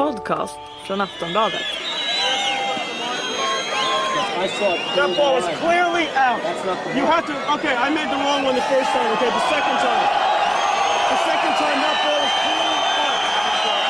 podcast 0.00 0.58
från 0.84 1.00
Aftonbladet. 1.00 1.66
That 4.96 5.10
ball 5.16 5.34
was 5.38 5.46
clearly 5.62 6.06
out. 6.26 6.40
You 6.96 7.04
have 7.14 7.24
to. 7.26 7.34
Okay, 7.56 7.74
I 7.86 7.88
made 7.98 8.08
the 8.14 8.20
wrong 8.24 8.40
one 8.48 8.54
the 8.54 8.68
first 8.74 8.90
time. 8.96 9.08
Okay, 9.16 9.30
the 9.40 9.46
second 9.54 9.76
time. 9.88 10.06
The 11.12 11.18
second 11.30 11.54
time 11.62 11.78
that 11.86 11.96
ball 12.04 12.20
was 12.26 12.34
clearly 12.44 12.80
out. 13.08 13.20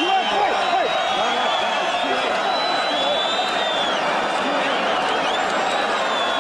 You 0.01 0.07
have 0.15 0.27
wait, 0.43 0.57
wait. 0.77 0.93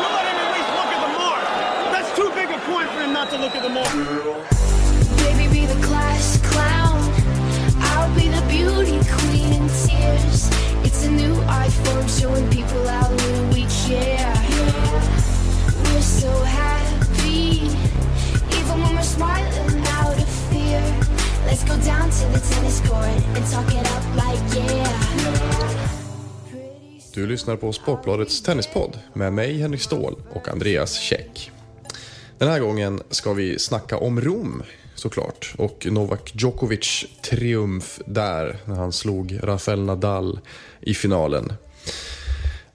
You 0.00 0.06
let 0.16 0.24
him 0.30 0.38
at 0.44 0.50
least 0.56 0.70
look 0.78 0.90
at 0.96 1.00
the 1.06 1.12
mark. 1.22 1.44
That's 1.94 2.10
too 2.18 2.28
big 2.38 2.48
a 2.58 2.60
point 2.70 2.88
for 2.92 3.00
him 3.04 3.12
not 3.18 3.28
to 3.32 3.36
look 3.44 3.54
at 3.58 3.62
the 3.62 3.72
mark. 3.78 3.92
Baby, 5.22 5.44
be 5.56 5.62
the 5.74 5.80
class 5.86 6.24
clown. 6.50 6.98
I'll 7.92 8.12
be 8.14 8.26
the 8.28 8.42
beauty 8.48 8.98
new 11.10 11.34
iPhone 11.64 12.06
showing 12.20 12.48
people 12.50 12.88
out 12.88 13.10
in 13.10 13.34
a 13.44 13.54
week, 13.54 13.72
yeah. 13.88 14.34
yeah. 14.50 15.02
We're 15.84 16.02
so 16.02 16.32
happy, 16.44 17.70
even 18.58 18.82
when 18.82 18.94
we're 18.96 19.02
smiling 19.02 19.82
out 20.00 20.16
of 20.16 20.28
fear. 20.50 20.82
Let's 21.46 21.64
go 21.64 21.76
down 21.76 22.10
to 22.10 22.24
the 22.32 22.40
tennis 22.54 22.80
court 22.88 23.36
and 23.36 23.44
talk 23.50 23.68
it 23.74 23.86
up 23.96 24.04
like 24.16 24.56
yeah. 24.56 24.72
yeah. 25.22 25.60
Du 27.14 27.26
lyssnar 27.26 27.56
på 27.56 27.72
Sportbladets 27.72 28.42
tennispodd 28.42 28.98
med 29.12 29.32
mig 29.32 29.58
Henrik 29.58 29.80
Ståhl 29.80 30.16
och 30.30 30.48
Andreas 30.48 30.94
Käck. 31.00 31.50
Den 32.38 32.48
här 32.48 32.60
gången 32.60 33.02
ska 33.10 33.32
vi 33.32 33.58
snacka 33.58 33.98
om 33.98 34.20
Rom 34.20 34.62
såklart 35.00 35.54
och 35.58 35.86
Novak 35.90 36.32
Djokovic 36.34 37.06
triumf 37.22 38.00
där 38.06 38.56
när 38.64 38.74
han 38.74 38.92
slog 38.92 39.38
Rafael 39.42 39.82
Nadal 39.82 40.40
i 40.80 40.94
finalen. 40.94 41.52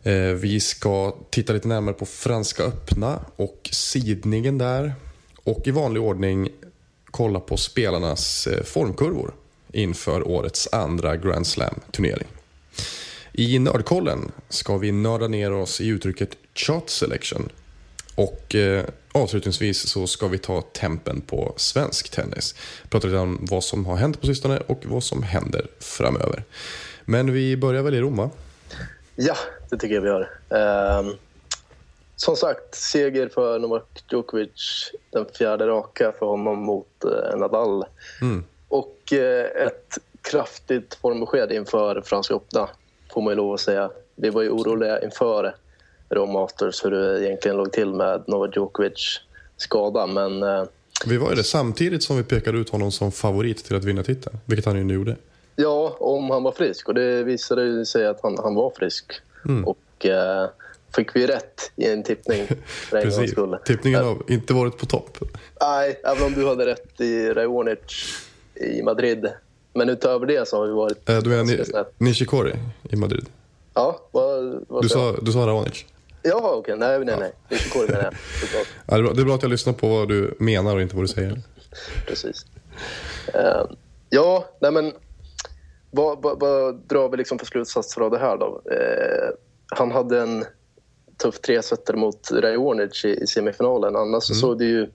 Eh, 0.03 0.13
vi 0.13 0.59
ska 0.59 1.15
titta 1.29 1.53
lite 1.53 1.67
närmare 1.67 1.95
på 1.95 2.05
Franska 2.05 2.63
öppna 2.63 3.19
och 3.35 3.69
sidningen 3.71 4.57
där 4.57 4.93
och 5.43 5.67
i 5.67 5.71
vanlig 5.71 6.03
ordning 6.03 6.49
kolla 7.05 7.39
på 7.39 7.57
spelarnas 7.57 8.47
eh, 8.47 8.63
formkurvor 8.63 9.33
inför 9.71 10.27
årets 10.27 10.69
andra 10.71 11.17
Grand 11.17 11.47
Slam-turnering. 11.47 12.27
I 13.33 13.59
Nördkollen 13.59 14.31
ska 14.49 14.77
vi 14.77 14.91
nörda 14.91 15.27
ner 15.27 15.53
oss 15.53 15.81
i 15.81 15.87
uttrycket 15.87 16.29
shot 16.55 16.89
selection. 16.89 17.49
Och 18.15 18.55
eh, 18.55 18.85
avslutningsvis 19.11 19.89
så 19.89 20.07
ska 20.07 20.27
vi 20.27 20.37
ta 20.37 20.61
tempen 20.61 21.21
på 21.21 21.53
svensk 21.57 22.11
tennis. 22.11 22.55
Prata 22.89 23.07
lite 23.07 23.19
om 23.19 23.39
vad 23.41 23.63
som 23.63 23.85
har 23.85 23.95
hänt 23.95 24.21
på 24.21 24.27
sistone 24.27 24.59
och 24.67 24.85
vad 24.85 25.03
som 25.03 25.23
händer 25.23 25.67
framöver. 25.79 26.43
Men 27.05 27.33
vi 27.33 27.57
börjar 27.57 27.83
väl 27.83 27.95
i 27.95 28.01
Rom 28.01 28.17
va? 28.17 28.29
Ja, 29.15 29.35
det 29.69 29.77
tycker 29.77 29.95
jag 29.95 30.01
vi 30.01 30.07
gör. 30.07 30.29
Ehm, 30.49 31.13
som 32.15 32.35
sagt, 32.35 32.75
seger 32.75 33.27
för 33.27 33.59
Novak 33.59 34.03
Djokovic. 34.11 34.91
Den 35.09 35.25
fjärde 35.37 35.67
raka 35.67 36.13
för 36.19 36.25
honom 36.25 36.59
mot 36.59 37.03
eh, 37.03 37.37
Nadal. 37.37 37.85
Och 38.67 39.13
eh, 39.13 39.67
ett 39.67 39.97
kraftigt 40.21 40.97
formbesked 41.01 41.51
inför 41.51 42.01
Franska 42.01 42.33
öppna, 42.33 42.69
får 43.13 43.21
man 43.21 43.31
ju 43.31 43.37
lov 43.37 43.53
att 43.53 43.59
säga. 43.59 43.89
Vi 44.15 44.29
var 44.29 44.41
ju 44.41 44.49
oroliga 44.49 45.03
inför 45.03 45.55
Masters 46.33 46.85
hur 46.85 46.91
det 46.91 47.25
egentligen 47.25 47.57
låg 47.57 47.71
till 47.71 47.93
med 47.93 48.23
Novak 48.27 48.55
Djokovic 48.55 49.19
skada. 49.57 50.07
Men 50.07 50.43
eh, 50.43 50.63
Vi 51.05 51.17
var 51.17 51.29
ju 51.29 51.35
det 51.35 51.43
samtidigt 51.43 52.03
som 52.03 52.17
vi 52.17 52.23
pekade 52.23 52.57
ut 52.57 52.69
honom 52.69 52.91
som 52.91 53.11
favorit 53.11 53.65
till 53.65 53.75
att 53.75 53.83
vinna 53.83 54.03
titeln. 54.03 54.37
Vilket 54.45 54.65
han 54.65 54.77
ju 54.77 54.83
nu 54.83 54.93
gjorde. 54.93 55.15
Ja, 55.55 55.95
om 55.99 56.29
han 56.29 56.43
var 56.43 56.51
frisk. 56.51 56.87
Och 56.87 56.93
det 56.93 57.23
visade 57.23 57.85
sig 57.85 58.07
att 58.07 58.19
han, 58.23 58.37
han 58.43 58.55
var 58.55 58.69
frisk. 58.77 59.05
Mm. 59.45 59.65
Och 59.65 60.05
eh, 60.05 60.49
fick 60.95 61.15
vi 61.15 61.27
rätt 61.27 61.71
i 61.75 61.85
en 61.87 62.03
tippning 62.03 62.47
för 62.65 62.97
en 62.97 63.03
gångs 63.03 63.15
Precis. 63.15 63.31
skull. 63.31 63.57
Tippningen 63.65 64.03
har 64.05 64.17
inte 64.27 64.53
varit 64.53 64.77
på 64.77 64.85
topp. 64.85 65.17
Nej, 65.61 65.99
även 66.03 66.23
om 66.23 66.33
du 66.33 66.47
hade 66.47 66.65
rätt 66.65 67.01
i 67.01 67.29
Raonic 67.29 67.79
i 68.55 68.81
Madrid. 68.81 69.27
Men 69.73 69.89
utöver 69.89 70.25
det 70.25 70.47
så 70.47 70.57
har 70.57 70.67
vi 70.67 70.73
varit 70.73 71.09
Eh, 71.09 71.17
Du 71.17 71.29
menar. 71.29 71.85
Nishikori 71.97 72.53
i 72.89 72.95
Madrid? 72.95 73.25
Ja, 73.73 73.99
vad, 74.11 74.65
vad 74.67 74.83
Du 74.83 74.89
sa 74.89 75.15
du 75.21 75.31
sa 75.31 75.39
Raonic? 75.47 75.85
Ja, 76.27 76.55
okej. 76.55 76.77
Nej, 76.77 77.05
nej, 77.05 77.15
nej. 77.19 77.31
Nishikori 77.49 77.87
menar 77.87 78.03
jag. 78.03 78.13
Ja, 78.87 78.95
det, 78.95 78.99
är 78.99 79.03
bra, 79.03 79.13
det 79.13 79.21
är 79.21 79.25
bra 79.25 79.35
att 79.35 79.41
jag 79.41 79.51
lyssnar 79.51 79.73
på 79.73 79.87
vad 79.87 80.07
du 80.07 80.35
menar 80.39 80.75
och 80.75 80.81
inte 80.81 80.95
vad 80.95 81.03
du 81.03 81.07
säger. 81.07 81.41
Precis. 82.07 82.45
Eh, 83.33 83.65
ja, 84.09 84.45
nej 84.59 84.71
men 84.71 84.93
vad, 85.91 86.21
vad, 86.21 86.39
vad 86.39 86.75
drar 86.75 87.09
vi 87.09 87.17
liksom 87.17 87.39
för 87.39 87.45
slutsatser 87.45 88.01
av 88.01 88.11
det 88.11 88.17
här 88.17 88.37
då? 88.37 88.61
Eh, 88.71 89.29
han 89.67 89.91
hade 89.91 90.21
en 90.21 90.45
tuff 91.23 91.39
tresetare 91.39 91.97
mot 91.97 92.31
Raonic 92.31 93.05
i, 93.05 93.23
i 93.23 93.27
semifinalen. 93.27 93.95
Annars 93.95 94.23
så 94.23 94.33
såg 94.33 94.59
det 94.59 94.65
ju 94.65 94.89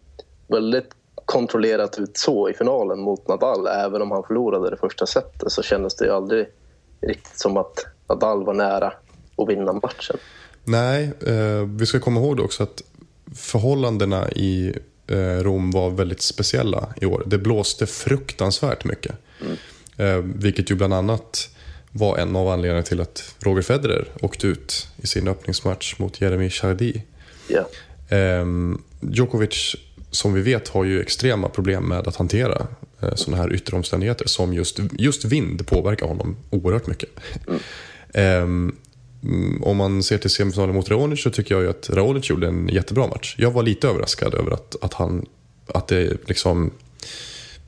väldigt 0.48 0.90
kontrollerat 1.24 1.98
ut 1.98 2.16
så 2.16 2.48
i 2.48 2.54
finalen 2.54 3.00
mot 3.00 3.28
Nadal. 3.28 3.66
Även 3.66 4.02
om 4.02 4.10
han 4.10 4.22
förlorade 4.22 4.70
det 4.70 4.76
första 4.76 5.06
setet 5.06 5.52
så 5.52 5.62
kändes 5.62 5.96
det 5.96 6.04
ju 6.04 6.12
aldrig 6.12 6.46
riktigt 7.00 7.38
som 7.38 7.56
att 7.56 7.86
Nadal 8.08 8.44
var 8.44 8.54
nära 8.54 8.92
att 9.36 9.48
vinna 9.48 9.72
matchen. 9.72 10.16
Nej, 10.64 11.12
eh, 11.26 11.64
vi 11.66 11.86
ska 11.86 12.00
komma 12.00 12.20
ihåg 12.20 12.40
också 12.40 12.62
att 12.62 12.82
förhållandena 13.34 14.30
i 14.30 14.74
eh, 15.06 15.16
Rom 15.16 15.70
var 15.70 15.90
väldigt 15.90 16.22
speciella 16.22 16.94
i 17.00 17.06
år. 17.06 17.22
Det 17.26 17.38
blåste 17.38 17.86
fruktansvärt 17.86 18.84
mycket. 18.84 19.14
Eh, 19.96 20.16
vilket 20.16 20.70
ju 20.70 20.74
bland 20.74 20.94
annat 20.94 21.48
var 21.92 22.16
en 22.18 22.36
av 22.36 22.48
anledningarna 22.48 22.82
till 22.82 23.00
att 23.00 23.34
Roger 23.38 23.62
Federer 23.62 24.08
åkte 24.20 24.46
ut 24.46 24.88
i 24.96 25.06
sin 25.06 25.28
öppningsmatch 25.28 25.98
mot 25.98 26.20
Jeremy 26.20 26.50
Chardy. 26.50 27.00
Ehm, 28.08 28.82
Djokovic, 29.00 29.76
som 30.10 30.34
vi 30.34 30.40
vet, 30.42 30.68
har 30.68 30.84
ju 30.84 31.00
extrema 31.00 31.48
problem 31.48 31.84
med 31.84 32.08
att 32.08 32.16
hantera 32.16 32.66
eh, 33.00 33.14
sådana 33.14 33.42
här 33.42 33.52
yttre 33.54 33.76
omständigheter 33.76 34.28
som 34.28 34.52
just, 34.54 34.78
just 34.98 35.24
vind 35.24 35.66
påverkar 35.66 36.06
honom 36.06 36.36
oerhört 36.50 36.86
mycket. 36.86 37.10
Ehm, 38.14 38.42
mm, 38.42 38.76
om 39.60 39.76
man 39.76 40.02
ser 40.02 40.18
till 40.18 40.30
semifinalen 40.30 40.74
mot 40.74 40.90
Raonic 40.90 41.22
så 41.22 41.30
tycker 41.30 41.54
jag 41.54 41.62
ju 41.62 41.70
att 41.70 41.90
Raonic 41.90 42.30
gjorde 42.30 42.46
en 42.46 42.68
jättebra 42.68 43.06
match. 43.06 43.34
Jag 43.38 43.50
var 43.50 43.62
lite 43.62 43.88
överraskad 43.88 44.34
över 44.34 44.50
att, 44.50 44.76
att, 44.82 44.94
han, 44.94 45.26
att, 45.66 45.88
det, 45.88 46.28
liksom, 46.28 46.70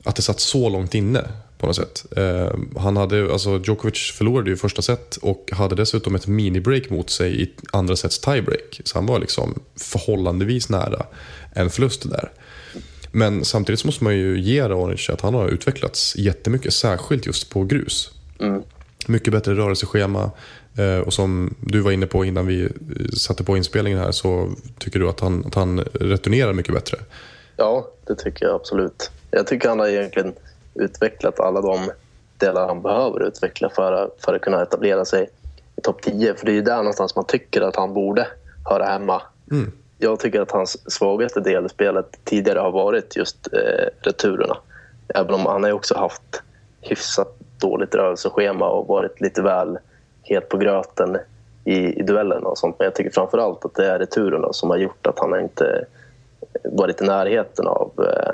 att 0.03 0.15
det 0.15 0.21
satt 0.21 0.39
så 0.39 0.69
långt 0.69 0.95
inne 0.95 1.23
på 1.57 1.67
något 1.67 1.75
sätt. 1.75 2.05
Ehm, 2.17 2.69
han 2.77 2.97
hade, 2.97 3.33
alltså 3.33 3.61
Djokovic 3.65 4.11
förlorade 4.11 4.49
ju 4.49 4.57
första 4.57 4.81
set 4.81 5.17
och 5.17 5.49
hade 5.51 5.75
dessutom 5.75 6.15
ett 6.15 6.27
mini-break 6.27 6.89
mot 6.89 7.09
sig 7.09 7.41
i 7.41 7.51
andra 7.71 7.95
sets 7.95 8.19
tiebreak. 8.19 8.81
Så 8.83 8.97
han 8.97 9.05
var 9.05 9.19
liksom 9.19 9.59
förhållandevis 9.75 10.69
nära 10.69 11.05
en 11.53 11.69
förlust 11.69 12.09
där. 12.09 12.31
Men 13.11 13.45
samtidigt 13.45 13.79
så 13.79 13.87
måste 13.87 14.03
man 14.03 14.15
ju 14.15 14.39
ge 14.39 14.69
Raonic 14.69 15.09
att 15.09 15.21
han 15.21 15.33
har 15.33 15.49
utvecklats 15.49 16.15
jättemycket, 16.15 16.73
särskilt 16.73 17.25
just 17.25 17.49
på 17.49 17.63
grus. 17.63 18.11
Mycket 19.07 19.33
bättre 19.33 19.53
rörelseschema. 19.53 20.31
Eh, 20.77 20.99
Och 20.99 21.13
som 21.13 21.55
du 21.59 21.81
var 21.81 21.91
inne 21.91 22.05
på 22.05 22.25
innan 22.25 22.47
vi 22.47 22.63
eh, 22.63 22.69
satte 23.17 23.43
på 23.43 23.57
inspelningen 23.57 23.99
här 23.99 24.11
så 24.11 24.49
tycker 24.77 24.99
du 24.99 25.09
att 25.09 25.19
han, 25.19 25.45
att 25.45 25.55
han 25.55 25.79
returnerar 25.79 26.53
mycket 26.53 26.73
bättre. 26.73 26.97
Ja, 27.57 27.87
det 28.07 28.15
tycker 28.15 28.45
jag 28.45 28.55
absolut. 28.55 29.11
Jag 29.31 29.47
tycker 29.47 29.69
han 29.69 29.79
har 29.79 29.87
egentligen 29.87 30.33
utvecklat 30.75 31.39
alla 31.39 31.61
de 31.61 31.91
delar 32.37 32.67
han 32.67 32.81
behöver 32.81 33.27
utveckla 33.27 33.69
för, 33.69 34.09
för 34.25 34.35
att 34.35 34.41
kunna 34.41 34.61
etablera 34.61 35.05
sig 35.05 35.29
i 35.75 35.81
topp 35.81 36.01
10. 36.01 36.35
För 36.35 36.45
det 36.45 36.51
är 36.51 36.55
ju 36.55 36.61
där 36.61 36.77
någonstans 36.77 37.15
man 37.15 37.25
tycker 37.25 37.61
att 37.61 37.75
han 37.75 37.93
borde 37.93 38.27
höra 38.65 38.85
hemma. 38.85 39.21
Jag 39.97 40.19
tycker 40.19 40.41
att 40.41 40.51
hans 40.51 40.91
svagaste 40.91 41.39
del 41.39 41.65
i 41.65 41.69
spelet 41.69 42.19
tidigare 42.23 42.59
har 42.59 42.71
varit 42.71 43.15
just 43.15 43.53
eh, 43.53 43.85
returerna. 44.01 44.57
Även 45.15 45.33
om 45.33 45.45
han 45.45 45.63
har 45.63 45.71
också 45.71 45.97
haft 45.97 46.41
hyfsat 46.81 47.35
dåligt 47.61 47.95
rörelseschema 47.95 48.69
och 48.69 48.87
varit 48.87 49.21
lite 49.21 49.41
väl 49.41 49.77
het 50.23 50.49
på 50.49 50.57
gröten 50.57 51.17
i, 51.65 51.99
i 51.99 52.03
duellerna 52.03 52.47
och 52.47 52.57
sånt. 52.57 52.75
Men 52.79 52.85
jag 52.85 52.95
tycker 52.95 53.11
framför 53.11 53.37
allt 53.37 53.65
att 53.65 53.75
det 53.75 53.87
är 53.87 53.99
returerna 53.99 54.53
som 54.53 54.69
har 54.69 54.77
gjort 54.77 55.07
att 55.07 55.19
han 55.19 55.39
inte 55.39 55.85
varit 56.63 57.01
i 57.01 57.05
närheten 57.05 57.67
av, 57.67 57.91
eh, 57.97 58.33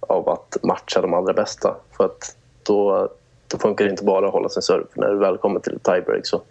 av 0.00 0.28
att 0.28 0.56
matcha 0.62 1.00
de 1.00 1.14
allra 1.14 1.32
bästa. 1.32 1.76
För 1.96 2.04
att 2.04 2.36
då, 2.62 3.08
då 3.48 3.58
funkar 3.58 3.84
det 3.84 3.90
inte 3.90 4.04
bara 4.04 4.26
att 4.26 4.32
hålla 4.32 4.48
sin 4.48 4.62
serve. 4.62 4.84
När 4.94 5.08
du 5.08 5.18
väl 5.18 5.38
kommer 5.38 5.60
till 5.60 5.78
tiebreak 5.82 6.26
så, 6.26 6.42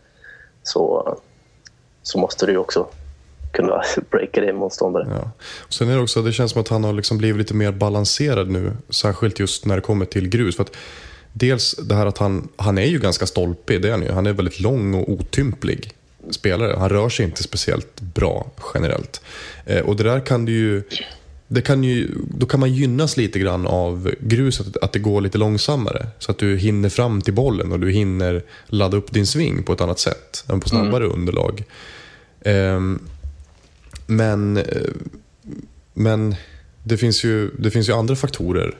så, 0.63 1.15
så 2.01 2.19
måste 2.19 2.45
du 2.45 2.51
ju 2.51 2.57
också 2.57 2.87
kunna 3.51 3.81
breaka 4.09 4.41
din 4.41 4.55
motståndare. 4.55 5.07
Ja. 5.09 5.31
Och 5.67 5.73
sen 5.73 5.89
är 5.89 5.95
det 5.95 6.01
också, 6.01 6.21
det 6.21 6.31
känns 6.31 6.51
som 6.51 6.61
att 6.61 6.67
han 6.67 6.83
har 6.83 6.93
liksom 6.93 7.17
blivit 7.17 7.37
lite 7.37 7.53
mer 7.53 7.71
balanserad 7.71 8.49
nu. 8.49 8.71
Särskilt 8.89 9.39
just 9.39 9.65
när 9.65 9.75
det 9.75 9.81
kommer 9.81 10.05
till 10.05 10.29
grus. 10.29 10.55
För 10.55 10.63
att 10.63 10.71
dels 11.37 11.75
det 11.75 11.95
här 11.95 12.05
att 12.05 12.17
han, 12.17 12.47
han 12.55 12.77
är 12.77 12.85
ju 12.85 12.99
ganska 12.99 13.25
stolpig, 13.25 13.81
det 13.81 13.87
är 13.87 13.91
han 13.91 14.01
ju. 14.01 14.11
Han 14.11 14.25
är 14.25 14.33
väldigt 14.33 14.59
lång 14.59 14.93
och 14.93 15.09
otymplig 15.09 15.91
spelare. 16.29 16.75
Han 16.77 16.89
rör 16.89 17.09
sig 17.09 17.25
inte 17.25 17.43
speciellt 17.43 18.01
bra 18.01 18.51
generellt. 18.73 19.21
Eh, 19.65 19.79
och 19.79 19.95
det 19.95 20.03
där 20.03 20.19
kan 20.19 20.45
du 20.45 20.51
ju 20.51 20.83
det 21.47 21.61
kan 21.61 21.83
ju, 21.83 22.11
då 22.37 22.45
kan 22.45 22.59
man 22.59 22.73
gynnas 22.73 23.17
lite 23.17 23.39
grann 23.39 23.67
av 23.67 24.11
gruset, 24.19 24.77
att 24.77 24.91
det 24.91 24.99
går 24.99 25.21
lite 25.21 25.37
långsammare. 25.37 26.07
Så 26.19 26.31
att 26.31 26.37
du 26.37 26.57
hinner 26.57 26.89
fram 26.89 27.21
till 27.21 27.33
bollen 27.33 27.71
och 27.71 27.79
du 27.79 27.91
hinner 27.91 28.43
ladda 28.67 28.97
upp 28.97 29.11
din 29.11 29.27
sving 29.27 29.63
på 29.63 29.73
ett 29.73 29.81
annat 29.81 29.99
sätt 29.99 30.43
än 30.49 30.59
på 30.59 30.69
snabbare 30.69 31.05
underlag. 31.05 31.63
Ehm, 32.41 32.99
men 34.07 34.57
eh, 34.57 34.63
men 35.93 36.35
det, 36.83 36.97
finns 36.97 37.23
ju, 37.23 37.51
det 37.59 37.71
finns 37.71 37.89
ju 37.89 37.93
andra 37.93 38.15
faktorer 38.15 38.75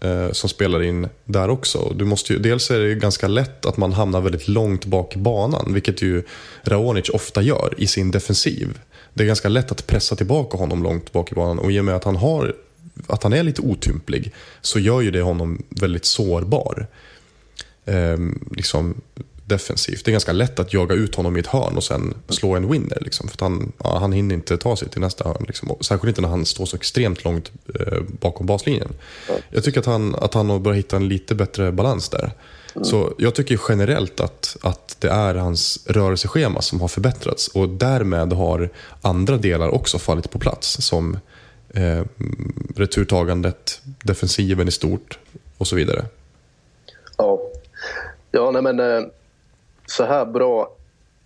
Eh, 0.00 0.32
som 0.32 0.48
spelar 0.48 0.82
in 0.82 1.08
där 1.24 1.50
också. 1.50 1.92
Du 1.96 2.04
måste 2.04 2.32
ju, 2.32 2.38
dels 2.38 2.70
är 2.70 2.78
det 2.78 2.88
ju 2.88 2.94
ganska 2.94 3.28
lätt 3.28 3.66
att 3.66 3.76
man 3.76 3.92
hamnar 3.92 4.20
väldigt 4.20 4.48
långt 4.48 4.84
bak 4.84 5.16
i 5.16 5.18
banan, 5.18 5.74
vilket 5.74 6.02
ju 6.02 6.22
Raonic 6.62 7.08
ofta 7.08 7.42
gör 7.42 7.74
i 7.76 7.86
sin 7.86 8.10
defensiv. 8.10 8.78
Det 9.14 9.22
är 9.22 9.26
ganska 9.26 9.48
lätt 9.48 9.72
att 9.72 9.86
pressa 9.86 10.16
tillbaka 10.16 10.56
honom 10.56 10.82
långt 10.82 11.12
bak 11.12 11.32
i 11.32 11.34
banan 11.34 11.58
och 11.58 11.72
i 11.72 11.80
och 11.80 11.84
med 11.84 11.94
att 11.94 12.04
han, 12.04 12.16
har, 12.16 12.54
att 13.06 13.22
han 13.22 13.32
är 13.32 13.42
lite 13.42 13.62
otymplig 13.62 14.32
så 14.60 14.78
gör 14.78 15.00
ju 15.00 15.10
det 15.10 15.22
honom 15.22 15.62
väldigt 15.68 16.04
sårbar. 16.04 16.86
Eh, 17.84 18.18
liksom 18.50 19.00
defensivt. 19.48 20.04
Det 20.04 20.10
är 20.10 20.12
ganska 20.12 20.32
lätt 20.32 20.58
att 20.58 20.72
jaga 20.72 20.94
ut 20.94 21.14
honom 21.14 21.36
i 21.36 21.40
ett 21.40 21.46
hörn 21.46 21.76
och 21.76 21.84
sen 21.84 22.14
slå 22.28 22.56
en 22.56 22.70
winner. 22.70 22.98
Liksom, 23.00 23.28
för 23.28 23.38
han, 23.40 23.72
ja, 23.84 23.98
han 23.98 24.12
hinner 24.12 24.34
inte 24.34 24.56
ta 24.56 24.76
sig 24.76 24.88
till 24.88 25.00
nästa 25.00 25.24
hörn. 25.24 25.44
Liksom. 25.46 25.76
Särskilt 25.80 26.08
inte 26.08 26.20
när 26.20 26.28
han 26.28 26.46
står 26.46 26.66
så 26.66 26.76
extremt 26.76 27.24
långt 27.24 27.52
eh, 27.80 27.98
bakom 28.20 28.46
baslinjen. 28.46 28.88
Jag 29.50 29.64
tycker 29.64 29.80
att 29.80 29.86
han, 29.86 30.14
att 30.14 30.34
han 30.34 30.50
har 30.50 30.58
börjat 30.58 30.78
hitta 30.78 30.96
en 30.96 31.08
lite 31.08 31.34
bättre 31.34 31.72
balans 31.72 32.08
där. 32.08 32.32
Så 32.82 33.14
jag 33.18 33.34
tycker 33.34 33.60
generellt 33.68 34.20
att, 34.20 34.56
att 34.62 34.96
det 34.98 35.08
är 35.08 35.34
hans 35.34 35.86
rörelseschema 35.86 36.62
som 36.62 36.80
har 36.80 36.88
förbättrats 36.88 37.48
och 37.48 37.68
därmed 37.68 38.32
har 38.32 38.70
andra 39.02 39.36
delar 39.36 39.68
också 39.68 39.98
fallit 39.98 40.30
på 40.30 40.38
plats 40.38 40.76
som 40.80 41.18
eh, 41.74 42.02
returtagandet, 42.76 43.80
defensiven 43.84 44.68
i 44.68 44.70
stort 44.70 45.18
och 45.58 45.66
så 45.66 45.76
vidare. 45.76 46.04
Ja, 47.16 47.40
ja 48.30 48.50
nej 48.50 48.62
men 48.62 48.80
eh, 48.80 49.06
så 49.88 50.04
här 50.04 50.24
bra 50.24 50.70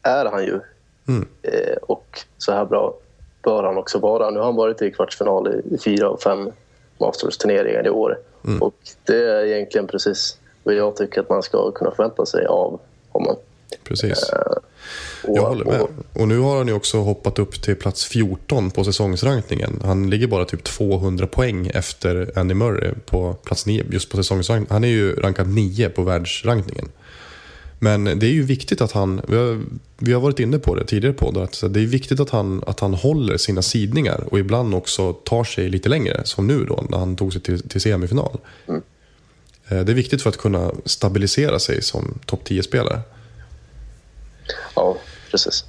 är 0.03 0.25
han 0.25 0.44
ju. 0.44 0.61
Mm. 1.09 1.29
Eh, 1.43 1.76
och 1.82 2.20
så 2.38 2.53
här 2.53 2.64
bra 2.64 2.94
bör 3.43 3.62
han 3.62 3.76
också 3.79 3.99
vara. 3.99 4.31
Nu 4.31 4.38
har 4.38 4.44
han 4.47 4.56
varit 4.56 4.82
i 4.82 4.91
kvartsfinal 4.91 5.49
i, 5.70 5.79
fyra 5.85 6.09
av 6.09 6.17
fem 6.25 6.50
Masters-turneringar 6.99 7.87
i 7.87 7.91
år. 7.91 8.19
Mm. 8.44 8.62
Och 8.62 8.75
det 9.05 9.17
är 9.31 9.44
egentligen 9.44 9.87
precis 9.87 10.38
vad 10.62 10.75
jag 10.75 10.97
tycker 10.97 11.20
att 11.20 11.29
man 11.31 11.43
ska 11.43 11.70
kunna 11.73 11.91
förvänta 11.91 12.26
sig 12.26 12.47
av 12.47 12.81
honom. 13.09 13.37
Precis. 13.85 14.31
Och, 15.25 15.37
Jag 15.37 15.43
håller 15.43 15.64
med. 15.64 15.81
och- 15.81 16.20
Och 16.20 16.29
nu 16.29 16.38
har 16.38 16.56
han 16.56 16.69
ju 16.69 16.75
också 16.75 16.99
hoppat 16.99 17.38
upp 17.38 17.62
till 17.62 17.76
plats 17.76 18.05
14 18.05 18.70
på 18.70 18.85
säsongsrankningen. 18.85 19.81
Han 19.85 20.11
ligger 20.11 20.26
bara 20.26 20.44
typ 20.44 20.64
200 20.64 21.26
poäng 21.26 21.70
efter 21.75 22.31
Andy 22.38 22.55
Murray 22.55 22.91
på 23.06 23.32
plats 23.44 23.67
9 23.67 23.85
just 23.91 24.11
på 24.11 24.17
säsongsrankningen. 24.17 24.73
Han 24.73 24.85
är 24.85 24.88
ju 24.88 25.14
rankad 25.20 25.49
9 25.49 25.88
på 25.88 26.03
världsrankningen. 26.03 26.88
Men 27.82 28.05
det 28.05 28.26
är 28.26 28.31
ju 28.31 28.43
viktigt 28.43 28.81
att 28.81 28.93
han, 28.93 29.20
vi 29.29 29.37
har, 29.37 29.61
vi 29.99 30.12
har 30.12 30.20
varit 30.20 30.38
inne 30.40 30.58
på 30.58 30.75
det 30.75 30.84
tidigare 30.84 31.14
på 31.14 31.31
det, 31.31 31.43
att 31.43 31.62
det 31.75 31.81
är 31.81 31.87
viktigt 31.87 32.20
att 32.20 32.31
han, 32.31 32.62
att 32.67 32.81
han 32.81 32.94
håller 32.94 33.37
sina 33.37 33.62
sidningar 33.62 34.25
och 34.31 34.38
ibland 34.38 34.75
också 34.75 35.12
tar 35.12 35.44
sig 35.44 35.69
lite 35.69 35.88
längre, 35.88 36.20
som 36.25 36.46
nu 36.46 36.64
då 36.64 36.84
när 36.88 36.99
han 36.99 37.17
tog 37.17 37.32
sig 37.32 37.43
till, 37.43 37.69
till 37.69 37.81
semifinal. 37.81 38.38
Eh, 38.69 39.81
Det 39.84 39.93
är 39.93 39.94
viktigt 39.94 40.23
för 40.23 40.29
att 40.29 40.37
kunna 40.37 40.70
stabilisera 40.84 41.58
sig 41.58 41.82
som 41.82 42.19
topp 42.26 42.40
10-spelare. 42.44 43.00
Ja, 44.75 44.96
precis. 45.31 45.64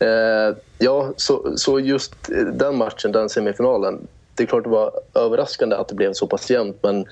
Eh, 0.00 0.56
ja, 0.78 1.12
så, 1.16 1.52
så 1.56 1.80
just 1.80 2.12
den 2.52 2.76
matchen, 2.76 3.12
den 3.12 3.28
semifinalen. 3.28 4.06
Det 4.34 4.42
är 4.42 4.46
klart 4.46 4.64
det 4.64 4.70
var 4.70 4.92
överraskande 5.14 5.76
att 5.76 5.88
det 5.88 5.94
blev 5.94 6.12
så 6.12 6.26
pass 6.26 6.50
jämnt 6.50 6.76
men 6.82 7.04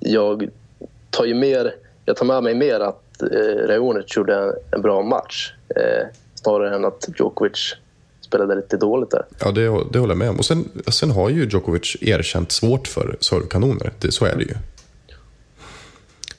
jag 0.00 0.48
tar 1.10 1.24
ju 1.24 1.34
mer, 1.34 1.74
jag 2.04 2.16
tar 2.16 2.26
med 2.26 2.42
mig 2.42 2.54
mer 2.54 2.80
att 2.80 3.02
eh, 3.22 3.68
Raonic 3.68 4.16
gjorde 4.16 4.54
en, 4.70 4.82
bra 4.82 5.02
match 5.02 5.52
eh, 5.76 6.06
snarare 6.34 6.74
än 6.74 6.84
att 6.84 7.08
Djokovic 7.18 7.74
spelade 8.20 8.54
lite 8.54 8.76
dåligt 8.76 9.10
där. 9.10 9.24
Ja, 9.38 9.50
det, 9.50 9.62
det 9.62 9.98
håller 9.98 10.08
jag 10.08 10.18
med 10.18 10.30
om. 10.30 10.38
Och 10.38 10.44
sen, 10.44 10.68
sen 10.86 11.10
har 11.10 11.28
ju 11.28 11.48
Djokovic 11.48 11.96
erkänt 12.00 12.52
svårt 12.52 12.88
för 12.88 13.16
servkanoner. 13.20 13.92
Det, 13.98 14.12
så 14.12 14.24
är 14.24 14.36
det 14.36 14.44
ju. 14.44 14.54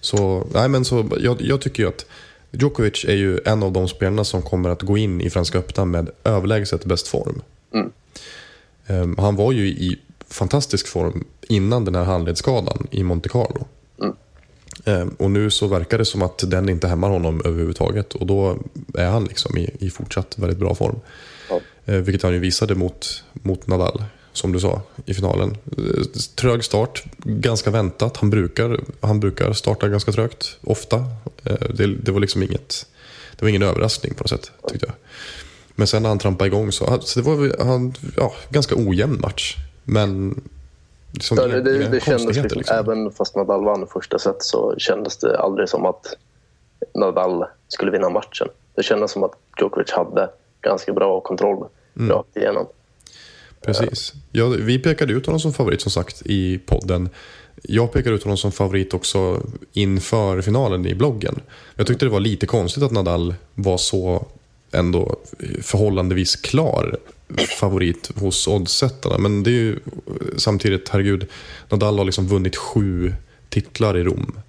Så, 0.01 0.47
nej 0.53 0.69
men 0.69 0.85
så, 0.85 1.05
jag, 1.19 1.41
jag 1.41 1.61
tycker 1.61 1.83
ju 1.83 1.89
att 1.89 2.05
Djokovic 2.51 3.05
är 3.07 3.15
ju 3.15 3.39
en 3.45 3.63
av 3.63 3.71
de 3.71 3.87
spelarna 3.87 4.23
som 4.23 4.41
kommer 4.41 4.69
att 4.69 4.81
gå 4.81 4.97
in 4.97 5.21
i 5.21 5.29
Franska 5.29 5.57
öppna 5.57 5.85
med 5.85 6.09
överlägset 6.23 6.85
bäst 6.85 7.07
form. 7.07 7.41
Mm. 7.73 7.91
Ehm, 8.87 9.15
han 9.17 9.35
var 9.35 9.51
ju 9.51 9.67
i 9.67 9.99
fantastisk 10.27 10.87
form 10.87 11.23
innan 11.41 11.85
den 11.85 11.95
här 11.95 12.03
handledsskadan 12.03 12.87
i 12.91 13.03
Monte 13.03 13.29
Carlo. 13.29 13.67
Ehm, 14.85 15.09
och 15.09 15.31
nu 15.31 15.49
så 15.49 15.67
verkar 15.67 15.97
det 15.97 16.05
som 16.05 16.21
att 16.21 16.43
den 16.47 16.69
inte 16.69 16.87
hämmar 16.87 17.09
honom 17.09 17.41
överhuvudtaget. 17.45 18.15
Och 18.15 18.25
då 18.25 18.57
är 18.93 19.07
han 19.07 19.23
liksom 19.23 19.57
i, 19.57 19.75
i 19.79 19.89
fortsatt 19.89 20.37
väldigt 20.37 20.59
bra 20.59 20.75
form. 20.75 20.99
Ja. 21.49 21.59
Eh, 21.85 21.95
vilket 21.95 22.23
han 22.23 22.33
ju 22.33 22.39
visade 22.39 22.75
mot, 22.75 23.23
mot 23.33 23.67
Nadal, 23.67 24.03
som 24.33 24.51
du 24.51 24.59
sa, 24.59 24.81
i 25.05 25.13
finalen. 25.13 25.57
Eh, 25.77 26.03
Trög 26.35 26.63
start, 26.63 27.03
ganska 27.17 27.71
väntat. 27.71 28.17
Han 28.17 28.29
brukar, 28.29 28.79
han 28.99 29.19
brukar 29.19 29.53
starta 29.53 29.87
ganska 29.87 30.11
trögt, 30.11 30.57
ofta. 30.61 30.97
Eh, 31.43 31.69
det, 31.73 31.87
det 31.87 32.11
var 32.11 32.19
liksom 32.19 32.43
inget, 32.43 32.85
det 33.35 33.45
var 33.45 33.49
ingen 33.49 33.63
överraskning 33.63 34.13
på 34.13 34.23
något 34.23 34.29
sätt, 34.29 34.51
tyckte 34.69 34.85
jag. 34.85 34.95
Men 35.75 35.87
sen 35.87 36.01
när 36.03 36.09
han 36.09 36.19
trampade 36.19 36.47
igång 36.47 36.71
så, 36.71 36.99
så 37.01 37.19
det 37.19 37.25
var 37.25 37.65
han, 37.65 37.93
ja, 38.17 38.33
ganska 38.49 38.75
ojämn 38.77 39.19
match. 39.21 39.57
Men 39.83 40.41
liksom 41.11 41.37
Ja, 41.37 41.47
det, 41.47 41.61
det, 41.61 41.87
det 41.87 41.99
kändes 42.03 42.37
liksom, 42.37 42.57
Liksom. 42.57 42.77
även 42.77 43.11
fast 43.11 43.35
Nadal 43.35 43.65
vann 43.65 43.87
första 43.93 44.19
set 44.19 44.43
så 44.43 44.75
kändes 44.77 45.17
det 45.17 45.39
aldrig 45.39 45.69
som 45.69 45.85
att 45.85 46.15
Nadal 46.95 47.45
skulle 47.67 47.91
vinna 47.91 48.09
matchen. 48.09 48.47
Det 48.75 48.83
kändes 48.83 49.11
som 49.11 49.23
att 49.23 49.31
Djokovic 49.59 49.91
hade 49.91 50.29
ganska 50.61 50.93
bra 50.93 51.21
kontroll 51.21 51.67
Mm. 51.99 52.11
rakt 52.11 52.37
igenom. 52.37 52.65
Precis. 53.61 54.13
Ja, 54.31 54.45
vi 54.47 54.79
pekade 54.79 55.13
ut 55.13 55.25
honom 55.25 55.39
som 55.39 55.53
favorit 55.53 55.81
som 55.81 55.91
sagt 55.91 56.21
i 56.25 56.57
podden. 56.65 57.09
Jag 57.63 57.91
pekade 57.91 58.15
ut 58.15 58.23
honom 58.23 58.37
som 58.37 58.51
favorit 58.51 58.93
också 58.93 59.41
inför 59.73 60.41
finalen 60.41 60.85
i 60.85 60.95
bloggen. 60.95 61.41
Jag 61.75 61.87
tyckte 61.87 62.05
det 62.05 62.09
var 62.11 62.19
lite 62.19 62.45
konstigt 62.45 62.83
att 62.83 62.91
Nadal 62.91 63.35
var 63.55 63.77
så 63.77 64.25
ändå 64.71 65.15
förhållandevis 65.61 66.35
klar 66.35 66.97
favorit 67.37 68.11
hos 68.15 68.47
oddsättarna. 68.47 69.17
Men 69.17 69.43
det 69.43 69.49
är 69.49 69.53
ju 69.53 69.79
samtidigt, 70.37 70.89
herregud, 70.89 71.27
Nadal 71.69 71.97
har 71.97 72.05
liksom 72.05 72.27
vunnit 72.27 72.55
sju 72.55 73.13
titlar 73.49 73.97
i 73.97 74.03
Rom. 74.03 74.39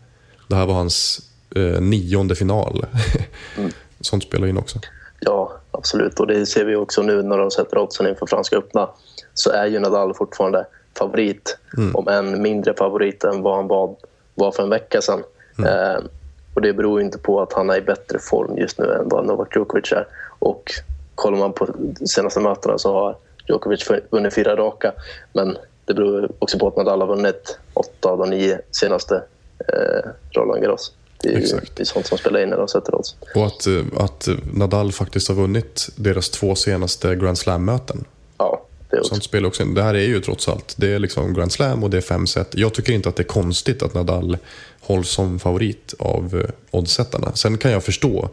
Det 0.48 0.56
här 0.56 0.66
var 0.66 0.74
hans 0.74 1.20
eh, 1.56 1.80
nionde 1.80 2.34
final. 2.34 2.86
Sånt 4.00 4.22
spelar 4.22 4.46
in 4.46 4.58
också. 4.58 4.78
Ja, 5.20 5.52
absolut. 5.70 6.20
Och 6.20 6.26
det 6.26 6.46
ser 6.46 6.64
vi 6.64 6.76
också 6.76 7.02
nu 7.02 7.22
när 7.22 7.38
de 7.38 7.50
sätter 7.50 7.78
oddsen 7.78 8.06
inför 8.06 8.26
Franska 8.26 8.56
öppna. 8.56 8.88
Så 9.34 9.50
är 9.50 9.66
ju 9.66 9.78
Nadal 9.78 10.14
fortfarande 10.14 10.66
favorit, 10.98 11.58
om 11.94 12.08
en 12.08 12.42
mindre 12.42 12.74
favorit 12.74 13.24
än 13.24 13.42
vad 13.42 13.56
han 13.56 13.68
var, 13.68 13.96
var 14.34 14.52
för 14.52 14.62
en 14.62 14.70
vecka 14.70 15.00
sedan. 15.00 15.22
Eh, 15.58 16.04
och 16.54 16.62
det 16.62 16.72
beror 16.72 17.00
ju 17.00 17.06
inte 17.06 17.18
på 17.18 17.40
att 17.40 17.52
han 17.52 17.70
är 17.70 17.76
i 17.76 17.80
bättre 17.80 18.18
form 18.18 18.58
just 18.58 18.78
nu 18.78 18.92
än 18.92 19.08
vad 19.08 19.26
Novak 19.26 19.56
Djokovic 19.56 19.92
är. 19.92 20.06
Och 20.38 20.72
kollar 21.20 21.38
man 21.38 21.52
på 21.52 21.68
senaste 22.06 22.40
mötena 22.40 22.78
så 22.78 22.92
har 22.92 23.16
Djokovic 23.48 23.90
vunnit 24.10 24.34
fyra 24.34 24.56
raka. 24.56 24.92
Men 25.32 25.56
det 25.84 25.94
beror 25.94 26.32
också 26.38 26.58
på 26.58 26.68
att 26.68 26.76
Nadal 26.76 27.00
har 27.00 27.08
vunnit 27.08 27.58
åtta 27.74 28.08
av 28.08 28.18
de 28.18 28.30
nio 28.30 28.60
senaste 28.70 29.22
eh, 29.58 30.10
Roland 30.30 30.62
Garros. 30.62 30.92
Det 31.22 31.28
är, 31.28 31.40
ju, 31.40 31.60
det 31.74 31.82
är 31.82 31.84
sånt 31.84 32.06
som 32.06 32.18
spelar 32.18 32.42
in 32.42 32.48
när 32.48 32.56
de 32.56 32.68
sätter 32.68 32.94
odds. 32.94 33.16
Och 33.34 33.46
att, 33.46 33.66
eh, 33.66 33.82
att 33.96 34.28
Nadal 34.52 34.92
faktiskt 34.92 35.28
har 35.28 35.34
vunnit 35.34 35.88
deras 35.96 36.30
två 36.30 36.54
senaste 36.54 37.14
Grand 37.14 37.38
Slam-möten. 37.38 38.04
Ja, 38.38 38.62
det 38.90 38.96
är 38.96 39.00
också. 39.00 39.08
Sånt 39.08 39.24
spelar 39.24 39.48
också 39.48 39.62
in. 39.62 39.74
Det 39.74 39.82
här 39.82 39.94
är 39.94 40.06
ju 40.06 40.20
trots 40.20 40.48
allt 40.48 40.74
det 40.76 40.94
är 40.94 40.98
liksom 40.98 41.34
Grand 41.34 41.52
Slam 41.52 41.84
och 41.84 41.90
det 41.90 41.96
är 41.96 42.00
fem 42.00 42.26
set. 42.26 42.48
Jag 42.54 42.74
tycker 42.74 42.92
inte 42.92 43.08
att 43.08 43.16
det 43.16 43.22
är 43.22 43.24
konstigt 43.24 43.82
att 43.82 43.94
Nadal 43.94 44.38
hålls 44.80 45.10
som 45.10 45.38
favorit 45.38 45.94
av 45.98 46.42
eh, 46.44 46.78
oddsättarna. 46.78 47.32
Sen 47.34 47.58
kan 47.58 47.70
jag 47.70 47.84
förstå 47.84 48.28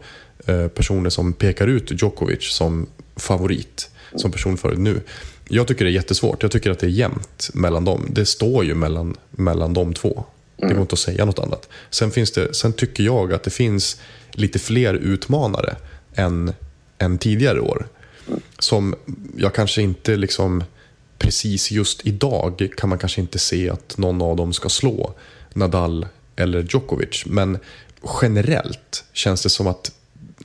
personer 0.74 1.10
som 1.10 1.32
pekar 1.32 1.66
ut 1.66 2.02
Djokovic 2.02 2.42
som 2.42 2.86
favorit, 3.16 3.90
som 4.14 4.32
person 4.32 4.56
förut 4.56 4.78
nu. 4.78 5.00
Jag 5.48 5.66
tycker 5.68 5.84
det 5.84 5.90
är 5.90 5.92
jättesvårt. 5.92 6.42
Jag 6.42 6.52
tycker 6.52 6.70
att 6.70 6.78
det 6.78 6.86
är 6.86 6.90
jämnt 6.90 7.50
mellan 7.54 7.84
dem. 7.84 8.06
Det 8.10 8.26
står 8.26 8.64
ju 8.64 8.74
mellan, 8.74 9.16
mellan 9.30 9.74
de 9.74 9.94
två. 9.94 10.24
Det 10.56 10.68
går 10.68 10.80
inte 10.80 10.92
att 10.92 10.98
säga 10.98 11.24
något 11.24 11.38
annat. 11.38 11.68
Sen, 11.90 12.10
finns 12.10 12.32
det, 12.32 12.54
sen 12.54 12.72
tycker 12.72 13.04
jag 13.04 13.32
att 13.32 13.42
det 13.42 13.50
finns 13.50 14.00
lite 14.32 14.58
fler 14.58 14.94
utmanare 14.94 15.76
än, 16.14 16.52
än 16.98 17.18
tidigare 17.18 17.60
år. 17.60 17.88
Som 18.58 18.94
jag 19.36 19.54
kanske 19.54 19.82
inte 19.82 20.16
liksom 20.16 20.64
precis 21.18 21.70
just 21.70 22.06
idag 22.06 22.68
kan 22.76 22.88
man 22.88 22.98
kanske 22.98 23.20
inte 23.20 23.38
se 23.38 23.70
att 23.70 23.98
någon 23.98 24.22
av 24.22 24.36
dem 24.36 24.52
ska 24.52 24.68
slå 24.68 25.14
Nadal 25.54 26.06
eller 26.36 26.62
Djokovic. 26.62 27.24
Men 27.26 27.58
generellt 28.22 29.04
känns 29.12 29.42
det 29.42 29.50
som 29.50 29.66
att, 29.66 29.92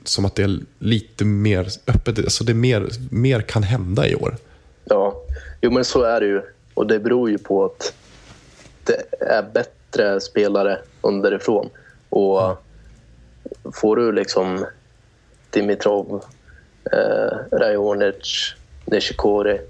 som 0.08 0.24
att 0.24 0.34
det 0.34 0.42
är 0.42 0.58
lite 0.78 1.24
mer 1.24 1.68
öppet. 1.86 2.18
Alltså 2.18 2.44
det 2.44 2.52
är 2.52 2.54
mer, 2.54 2.88
mer 3.10 3.40
kan 3.40 3.62
hända 3.62 4.08
i 4.08 4.14
år. 4.14 4.36
Ja, 4.84 5.22
jo 5.60 5.70
men 5.70 5.84
så 5.84 6.02
är 6.02 6.20
det 6.20 6.26
ju. 6.26 6.42
Och 6.74 6.86
det 6.86 6.98
beror 6.98 7.30
ju 7.30 7.38
på 7.38 7.64
att 7.64 7.94
det 8.84 9.04
är 9.20 9.42
bättre 9.42 10.20
spelare 10.20 10.78
underifrån. 11.00 11.70
Och 12.08 12.64
får 13.72 13.96
du 13.96 14.12
liksom 14.12 14.66
Dimitrov, 15.50 16.24
eh, 16.92 17.58
Rajonic, 17.58 18.54
Nishikori 18.84 19.60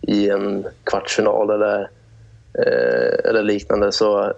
i 0.00 0.30
en 0.30 0.66
kvartsfinal 0.84 1.50
eller, 1.50 1.80
eh, 2.58 3.30
eller 3.30 3.42
liknande 3.42 3.92
så 3.92 4.32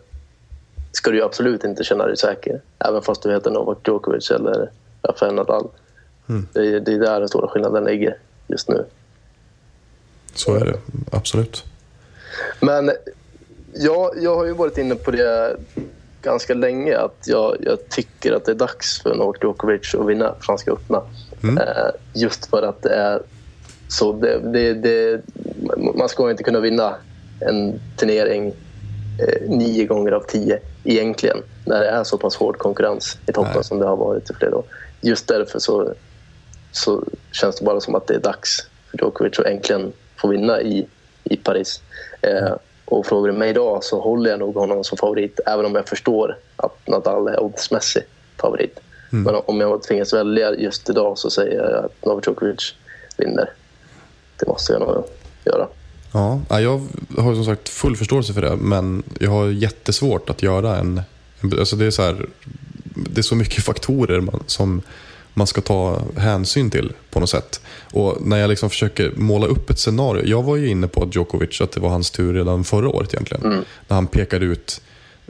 ska 0.93 1.11
du 1.11 1.23
absolut 1.23 1.64
inte 1.64 1.85
känna 1.85 2.07
dig 2.07 2.16
säker. 2.16 2.61
Även 2.78 3.02
fast 3.02 3.23
du 3.23 3.33
heter 3.33 3.50
Novak 3.50 3.78
Djokovic 3.88 4.31
eller 4.31 4.71
Rafael 5.09 5.35
Nadal. 5.35 5.69
Det, 6.53 6.61
är, 6.61 6.81
det 6.81 6.93
är 6.93 6.99
där 6.99 7.21
den 7.21 7.29
stora 7.29 7.49
skillnaden 7.49 7.85
ligger 7.85 8.19
just 8.47 8.69
nu. 8.69 8.85
Så 10.35 10.55
är 10.55 10.65
det, 10.65 10.79
absolut. 11.13 11.65
Men 12.61 12.91
jag, 13.75 14.11
jag 14.17 14.37
har 14.37 14.45
ju 14.45 14.53
varit 14.53 14.79
inne 14.79 14.95
på 14.95 15.11
det 15.11 15.57
ganska 16.23 16.55
länge 16.55 16.99
att 16.99 17.25
jag, 17.27 17.57
jag 17.61 17.89
tycker 17.89 18.33
att 18.33 18.45
det 18.45 18.53
är 18.53 18.57
dags 18.57 19.03
för 19.03 19.15
Novak 19.15 19.37
Djokovic 19.43 19.95
att 19.95 20.07
vinna 20.07 20.35
Franska 20.41 20.73
öppna. 20.73 21.03
Eh, 21.43 21.91
just 22.15 22.47
för 22.47 22.63
att 22.63 22.83
det 22.83 22.95
är 22.95 23.23
så... 23.89 24.13
Det, 24.13 24.39
det, 24.39 24.75
det, 24.75 25.23
man 25.95 26.09
ska 26.09 26.31
inte 26.31 26.43
kunna 26.43 26.61
vinna 26.61 26.95
en 27.41 27.81
turnering 27.97 28.53
nio 29.49 29.85
gånger 29.85 30.12
av 30.12 30.20
tio 30.20 30.61
egentligen 30.85 31.42
när 31.64 31.80
det 31.80 31.88
är 31.88 32.04
så 32.04 32.18
pass 32.18 32.37
hård 32.37 32.58
konkurrens 32.58 33.18
i 33.26 33.32
toppen 33.32 33.52
Nej. 33.54 33.64
som 33.64 33.78
det 33.78 33.87
har 33.87 33.96
varit 33.96 34.30
i 34.30 34.35
flera 34.35 34.56
år. 34.56 34.64
Just 35.00 35.28
därför 35.28 35.58
så, 35.58 35.94
så 36.73 37.04
känns 37.32 37.56
det 37.56 37.64
bara 37.64 37.80
som 37.80 37.94
att 37.94 38.06
det 38.06 38.14
är 38.14 38.20
dags 38.20 38.68
för 38.90 38.99
Djokovic 38.99 39.38
att 39.38 39.46
äntligen 39.46 39.92
få 40.16 40.28
vinna 40.28 40.61
i, 40.61 40.87
i 41.25 41.37
Paris. 41.37 41.82
Eh, 42.23 42.54
och 42.85 43.06
frågar 43.06 43.32
du 43.32 43.38
mig 43.38 43.50
idag 43.50 43.85
så 43.85 44.00
håller 44.00 44.30
jag 44.30 44.38
nog 44.38 44.54
honom 44.54 44.85
som 44.85 44.99
favorit 44.99 45.40
även 45.46 45.66
om 45.66 45.75
jag 45.75 45.88
förstår 45.88 46.38
att 46.56 46.87
Nadal 46.88 47.28
är 47.28 47.42
oddsmässig 47.42 48.02
favorit. 48.40 48.80
Men 49.11 49.35
om 49.46 49.61
jag 49.61 49.82
tvingas 49.82 50.12
välja 50.12 50.54
just 50.54 50.90
idag 50.90 51.18
så 51.18 51.30
säger 51.30 51.61
jag 51.61 51.85
att 51.85 52.04
Novak 52.04 52.26
Djokovic 52.26 52.75
vinner. 53.16 53.50
Det 54.37 54.46
måste 54.46 54.73
jag 54.73 54.80
nog 54.80 55.04
göra. 55.44 55.68
Ja, 56.13 56.41
ja, 56.49 56.61
jag 56.61 56.81
har 57.19 57.35
som 57.35 57.45
sagt 57.45 57.69
full 57.69 57.97
förståelse 57.97 58.35
för 58.35 58.43
det, 58.43 58.57
men 58.57 59.03
jag 59.21 59.31
har 59.31 59.47
jättesvårt 59.47 60.31
att 60.31 60.43
göra 60.43 60.77
en... 60.77 61.01
Alltså 61.59 61.77
det, 61.77 61.87
är 61.87 61.91
så 61.91 62.03
här, 62.03 62.27
det 62.95 63.21
är 63.21 63.23
så 63.23 63.35
mycket 63.35 63.65
faktorer 63.65 64.21
man, 64.21 64.43
som 64.47 64.83
man 65.35 65.47
ska 65.47 65.61
ta 65.61 66.03
hänsyn 66.17 66.71
till 66.71 66.93
på 67.11 67.21
något 67.21 67.31
sätt. 67.31 67.61
Och 67.93 68.17
när 68.21 68.37
jag 68.37 68.49
liksom 68.49 68.71
försöker 68.71 69.13
måla 69.17 69.47
upp 69.47 69.71
ett 69.71 69.79
scenario. 69.79 70.25
Jag 70.27 70.43
var 70.43 70.57
ju 70.57 70.69
inne 70.69 70.89
på 70.89 71.11
Djokovic, 71.13 71.61
att 71.61 71.73
det 71.73 71.81
var 71.81 71.89
hans 71.89 72.11
tur 72.11 72.35
redan 72.35 72.65
förra 72.65 72.89
året 72.89 73.15
egentligen. 73.15 73.65
När 73.89 73.95
han 73.95 74.07
pekade 74.07 74.45
ut 74.45 74.81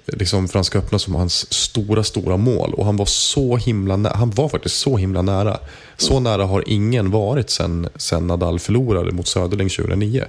liksom 0.06 0.48
Franska 0.48 0.78
öppna 0.78 0.98
som 0.98 1.14
hans 1.14 1.52
stora, 1.52 2.04
stora 2.04 2.36
mål. 2.36 2.74
Och 2.74 2.84
han 2.84 2.96
var 2.96 3.06
så 3.06 3.56
himla 3.56 3.96
nära. 3.96 4.16
Han 4.16 4.30
var 4.30 4.48
faktiskt 4.48 4.76
så 4.76 4.96
himla 4.96 5.22
nära. 5.22 5.58
Så 5.96 6.20
nära 6.20 6.44
har 6.44 6.64
ingen 6.66 7.10
varit 7.10 7.50
sen, 7.50 7.88
sen 7.96 8.26
Nadal 8.26 8.58
förlorade 8.58 9.12
mot 9.12 9.26
Söderling 9.26 9.68
2009. 9.68 10.24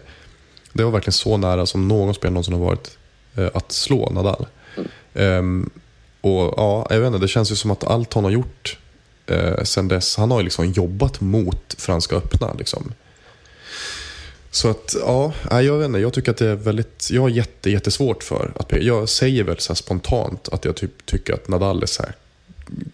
Det 0.77 0.83
var 0.83 0.91
verkligen 0.91 1.13
så 1.13 1.37
nära 1.37 1.65
som 1.65 1.87
någon 1.87 2.13
spelare 2.13 2.33
någonsin 2.33 2.53
har 2.53 2.61
varit 2.61 2.97
eh, 3.35 3.49
att 3.53 3.71
slå 3.71 4.09
Nadal. 4.09 4.47
Ehm, 5.13 5.69
och 6.21 6.53
ja, 6.57 6.87
jag 6.89 6.99
vet 6.99 7.07
inte, 7.07 7.19
det 7.19 7.27
känns 7.27 7.51
ju 7.51 7.55
som 7.55 7.71
att 7.71 7.83
allt 7.83 8.13
han 8.13 8.23
har 8.23 8.31
gjort 8.31 8.77
eh, 9.25 9.63
sen 9.63 9.87
dess, 9.87 10.17
han 10.17 10.31
har 10.31 10.39
ju 10.39 10.43
liksom 10.43 10.71
jobbat 10.71 11.21
mot 11.21 11.75
Franska 11.77 12.15
öppna. 12.15 12.53
Liksom. 12.53 12.93
Så 14.51 14.69
att, 14.69 14.95
ja, 15.01 15.33
jag 15.49 15.77
vet 15.77 15.85
inte, 15.85 15.99
jag 15.99 16.13
tycker 16.13 16.31
att 16.31 16.37
det 16.37 16.47
är 16.47 16.55
väldigt, 16.55 17.09
jag 17.11 17.21
har 17.21 17.29
jätte, 17.29 17.69
jättesvårt 17.69 18.23
för 18.23 18.51
att, 18.55 18.83
jag 18.83 19.09
säger 19.09 19.43
väl 19.43 19.59
så 19.59 19.73
här 19.73 19.75
spontant 19.75 20.49
att 20.49 20.65
jag 20.65 20.75
typ 20.75 21.05
tycker 21.05 21.33
att 21.33 21.47
Nadal 21.47 21.83
är 21.83 21.87
så 21.87 22.03
här 22.03 22.15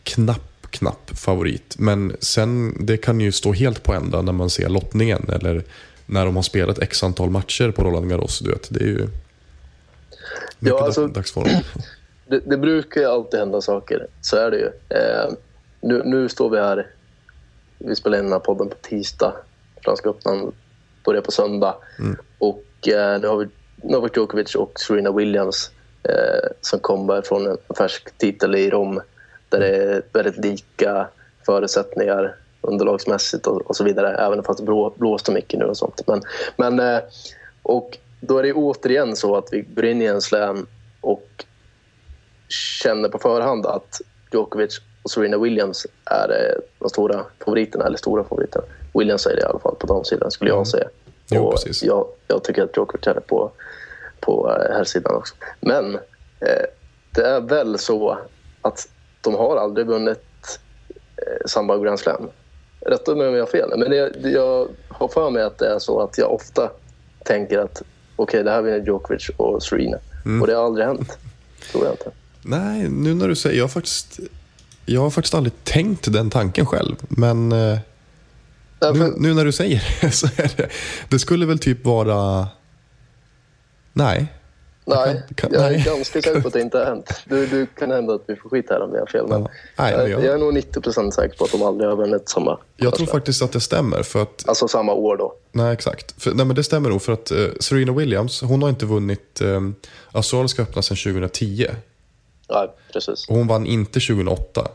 knapp, 0.03 0.67
knapp 0.69 1.11
favorit. 1.19 1.75
Men 1.77 2.15
sen, 2.19 2.77
det 2.85 2.97
kan 2.97 3.19
ju 3.19 3.31
stå 3.31 3.53
helt 3.53 3.83
på 3.83 3.93
ända 3.93 4.21
när 4.21 4.33
man 4.33 4.49
ser 4.49 4.69
lottningen 4.69 5.29
eller 5.29 5.63
när 6.05 6.25
de 6.25 6.35
har 6.35 6.43
spelat 6.43 6.79
x 6.79 7.03
antal 7.03 7.29
matcher 7.29 7.71
på 7.71 7.83
Roland 7.83 8.09
Garros. 8.09 8.39
Du 8.39 8.49
vet, 8.51 8.67
det 8.73 8.79
är 8.83 8.87
ju 8.87 9.07
mycket 10.59 10.77
Ja, 10.79 10.85
alltså- 10.85 11.07
dagsform. 11.07 11.47
Det, 12.27 12.39
det 12.39 12.57
brukar 12.57 13.01
ju 13.01 13.07
alltid 13.07 13.39
hända 13.39 13.61
saker, 13.61 14.07
så 14.21 14.37
är 14.37 14.51
det 14.51 14.57
ju. 14.57 14.65
Eh, 14.97 15.33
nu, 15.81 16.01
nu 16.05 16.29
står 16.29 16.49
vi 16.49 16.57
här, 16.59 16.87
vi 17.77 17.95
spelar 17.95 18.17
in 18.17 18.23
den 18.23 18.33
här 18.33 18.39
podden 18.39 18.69
på 18.69 18.75
tisdag. 18.81 19.33
Franska 19.85 20.09
öppnan 20.09 20.51
börjar 21.05 21.21
på 21.21 21.31
söndag. 21.31 21.75
Och 22.37 22.87
eh, 22.87 23.21
nu 23.21 23.27
har 23.27 23.37
vi 23.37 23.47
Novak 23.83 24.17
Djokovic 24.17 24.55
och 24.55 24.79
Serena 24.79 25.11
Williams 25.11 25.71
eh, 26.03 26.49
som 26.61 26.79
kommer 26.79 27.21
från 27.21 27.47
en 27.47 27.57
färsk 27.77 28.17
titel 28.17 28.55
i 28.55 28.69
Rom 28.69 29.01
där 29.49 29.59
det 29.59 29.67
är 29.75 30.01
väldigt 30.13 30.37
lika 30.45 31.07
förutsättningar 31.45 32.35
underlagsmässigt 32.63 33.47
och, 33.47 33.61
och 33.61 33.75
så 33.75 33.83
vidare. 33.83 34.15
Även 34.15 34.43
fast 34.43 34.59
det 34.59 34.65
blå, 34.65 34.93
blåste 34.97 35.31
mycket 35.31 35.59
nu 35.59 35.65
och 35.65 35.77
sånt. 35.77 36.01
Men, 36.07 36.21
men, 36.57 36.79
eh, 36.79 37.01
och 37.63 37.97
då 38.19 38.37
är 38.37 38.43
det 38.43 38.53
återigen 38.53 39.15
så 39.15 39.35
att 39.35 39.47
vi 39.51 39.61
går 39.61 39.85
in 39.85 40.01
i 40.01 40.05
en 40.05 40.21
slam 40.21 40.67
och 41.01 41.45
känner 42.83 43.09
på 43.09 43.19
förhand 43.19 43.65
att 43.65 44.01
Djokovic 44.31 44.81
och 45.03 45.11
Serena 45.11 45.37
Williams 45.37 45.87
är 46.05 46.29
eh, 46.29 46.61
de 46.79 46.89
stora 46.89 47.25
favoriterna, 47.45 47.85
eller 47.85 47.97
stora 47.97 48.23
favoriterna. 48.23 48.65
Williams 48.93 49.21
säger 49.21 49.37
det 49.37 49.43
i 49.43 49.45
alla 49.45 49.59
fall 49.59 49.75
på 49.75 49.87
damsidan, 49.87 50.31
skulle 50.31 50.49
jag 50.49 50.67
säga. 50.67 50.87
Jo, 51.31 51.43
och 51.43 51.51
precis. 51.51 51.83
jag, 51.83 52.07
jag 52.27 52.43
tycker 52.43 52.63
att 52.63 52.77
Djokovic 52.77 53.07
är 53.07 53.13
det 53.13 53.21
på, 53.21 53.51
på 54.19 54.49
eh, 54.51 54.75
här 54.75 54.83
sidan 54.83 55.15
också. 55.15 55.35
Men 55.59 55.95
eh, 56.39 56.65
det 57.11 57.27
är 57.27 57.41
väl 57.41 57.77
så 57.77 58.17
att 58.61 58.89
de 59.21 59.35
har 59.35 59.57
aldrig 59.57 59.87
vunnit 59.87 60.59
eh, 61.17 61.45
samba 61.45 61.77
Grand 61.77 61.99
Slam. 61.99 62.29
Rätta 62.85 63.15
mig 63.15 63.27
om 63.27 63.33
jag 63.33 63.41
har 63.41 63.51
fel, 63.51 63.69
men 63.77 63.89
det, 63.89 64.29
jag 64.29 64.67
har 64.87 65.07
för 65.07 65.29
mig 65.29 65.43
att 65.43 65.57
det 65.57 65.67
är 65.67 65.79
så 65.79 66.01
att 66.01 66.17
jag 66.17 66.31
ofta 66.31 66.71
tänker 67.25 67.59
att 67.59 67.81
okej, 68.15 68.43
det 68.43 68.51
här 68.51 68.61
vinner 68.61 68.85
Djokovic 68.85 69.29
och 69.37 69.63
Serena. 69.63 69.97
Mm. 70.25 70.41
Och 70.41 70.47
det 70.47 70.53
har 70.53 70.65
aldrig 70.65 70.87
hänt, 70.87 71.17
tror 71.71 71.83
jag 71.83 71.93
inte. 71.93 72.11
Nej, 72.41 72.89
nu 72.89 73.13
när 73.13 73.27
du 73.27 73.35
säger, 73.35 73.57
jag 73.57 73.63
har 73.63 73.69
faktiskt, 73.69 74.19
jag 74.85 75.01
har 75.01 75.09
faktiskt 75.09 75.33
aldrig 75.33 75.63
tänkt 75.63 76.13
den 76.13 76.29
tanken 76.29 76.65
själv. 76.65 76.95
Men 77.09 77.51
eh, 77.51 77.77
Därför, 78.79 78.99
nu, 78.99 79.13
nu 79.17 79.33
när 79.33 79.45
du 79.45 79.51
säger 79.51 79.83
det 80.01 80.11
så 80.11 80.27
är 80.27 80.51
det, 80.57 80.69
det 81.09 81.19
skulle 81.19 81.45
väl 81.45 81.59
typ 81.59 81.85
vara, 81.85 82.47
nej. 83.93 84.27
Nej, 84.85 85.21
kan- 85.35 85.53
jag 85.53 85.65
är 85.65 85.69
nej. 85.71 85.83
ganska 85.85 86.21
säker 86.21 86.41
på 86.41 86.47
att 86.47 86.53
det 86.53 86.61
inte 86.61 86.77
har 86.77 86.85
hänt. 86.85 87.21
Du, 87.25 87.47
du 87.47 87.65
kan 87.65 87.91
hända 87.91 88.13
att 88.13 88.21
vi 88.27 88.35
får 88.35 88.49
skit 88.49 88.65
här 88.69 88.81
om 88.81 88.93
jag 88.93 88.99
har 88.99 89.07
fel. 89.07 89.27
Men 89.27 89.41
Ja. 89.41 89.49
Nej, 89.77 89.97
men 89.97 90.11
jag, 90.11 90.23
jag- 90.25 90.33
är 90.33 90.37
nog 90.37 90.53
90% 90.53 91.11
säker 91.11 91.37
på 91.37 91.43
att 91.45 91.51
de 91.51 91.63
aldrig 91.63 91.89
har 91.89 91.97
vunnit 91.97 92.29
samma. 92.29 92.57
Jag 92.77 92.95
tror 92.95 93.07
faktiskt 93.07 93.41
att 93.41 93.51
det 93.51 93.59
stämmer. 93.61 94.03
För 94.03 94.21
att, 94.21 94.43
Alltså 94.47 94.67
samma 94.67 94.93
år 94.93 95.17
då. 95.17 95.33
nej, 95.51 95.73
exakt. 95.73 96.21
För, 96.23 96.33
nej, 96.33 96.45
men 96.45 96.55
det 96.55 96.63
stämmer 96.63 96.89
nog. 96.89 97.01
För 97.01 97.13
att 97.13 97.31
eh, 97.31 97.37
Serena 97.59 97.91
Williams, 97.93 98.41
hon 98.41 98.61
har 98.61 98.69
inte 98.69 98.85
vunnit 98.85 99.41
eh, 99.41 99.61
Australiska 100.11 100.61
öppna 100.61 100.81
sedan 100.81 100.97
2010. 100.97 101.67
Ja, 102.47 102.75
precis. 102.93 103.27
Och 103.29 103.35
hon 103.35 103.47
vann 103.47 103.65
inte 103.65 103.99
2008. 103.99 104.67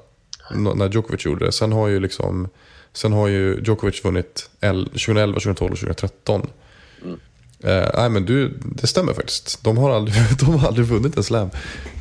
n- 0.54 0.70
När 0.74 0.88
Djokovic 0.88 1.24
gjorde 1.26 1.44
det. 1.46 1.52
Sen 1.52 1.72
har 1.72 1.88
ju 1.88 2.00
liksom 2.00 2.48
Sen 2.92 3.12
har 3.12 3.28
ju 3.28 3.60
Djokovic 3.64 4.04
vunnit 4.04 4.50
el- 4.60 4.84
2011, 4.88 5.34
2012 5.40 5.72
och 5.72 5.78
2013. 5.78 6.46
Eh, 7.64 7.88
nej 7.94 8.08
men 8.08 8.24
du, 8.24 8.48
det 8.64 8.86
stämmer 8.86 9.12
faktiskt. 9.12 9.64
De 9.64 9.78
har 9.78 9.90
aldrig, 9.90 10.14
de 10.40 10.58
har 10.58 10.68
aldrig 10.68 10.86
vunnit 10.86 11.16
en 11.16 11.22
slam. 11.24 11.50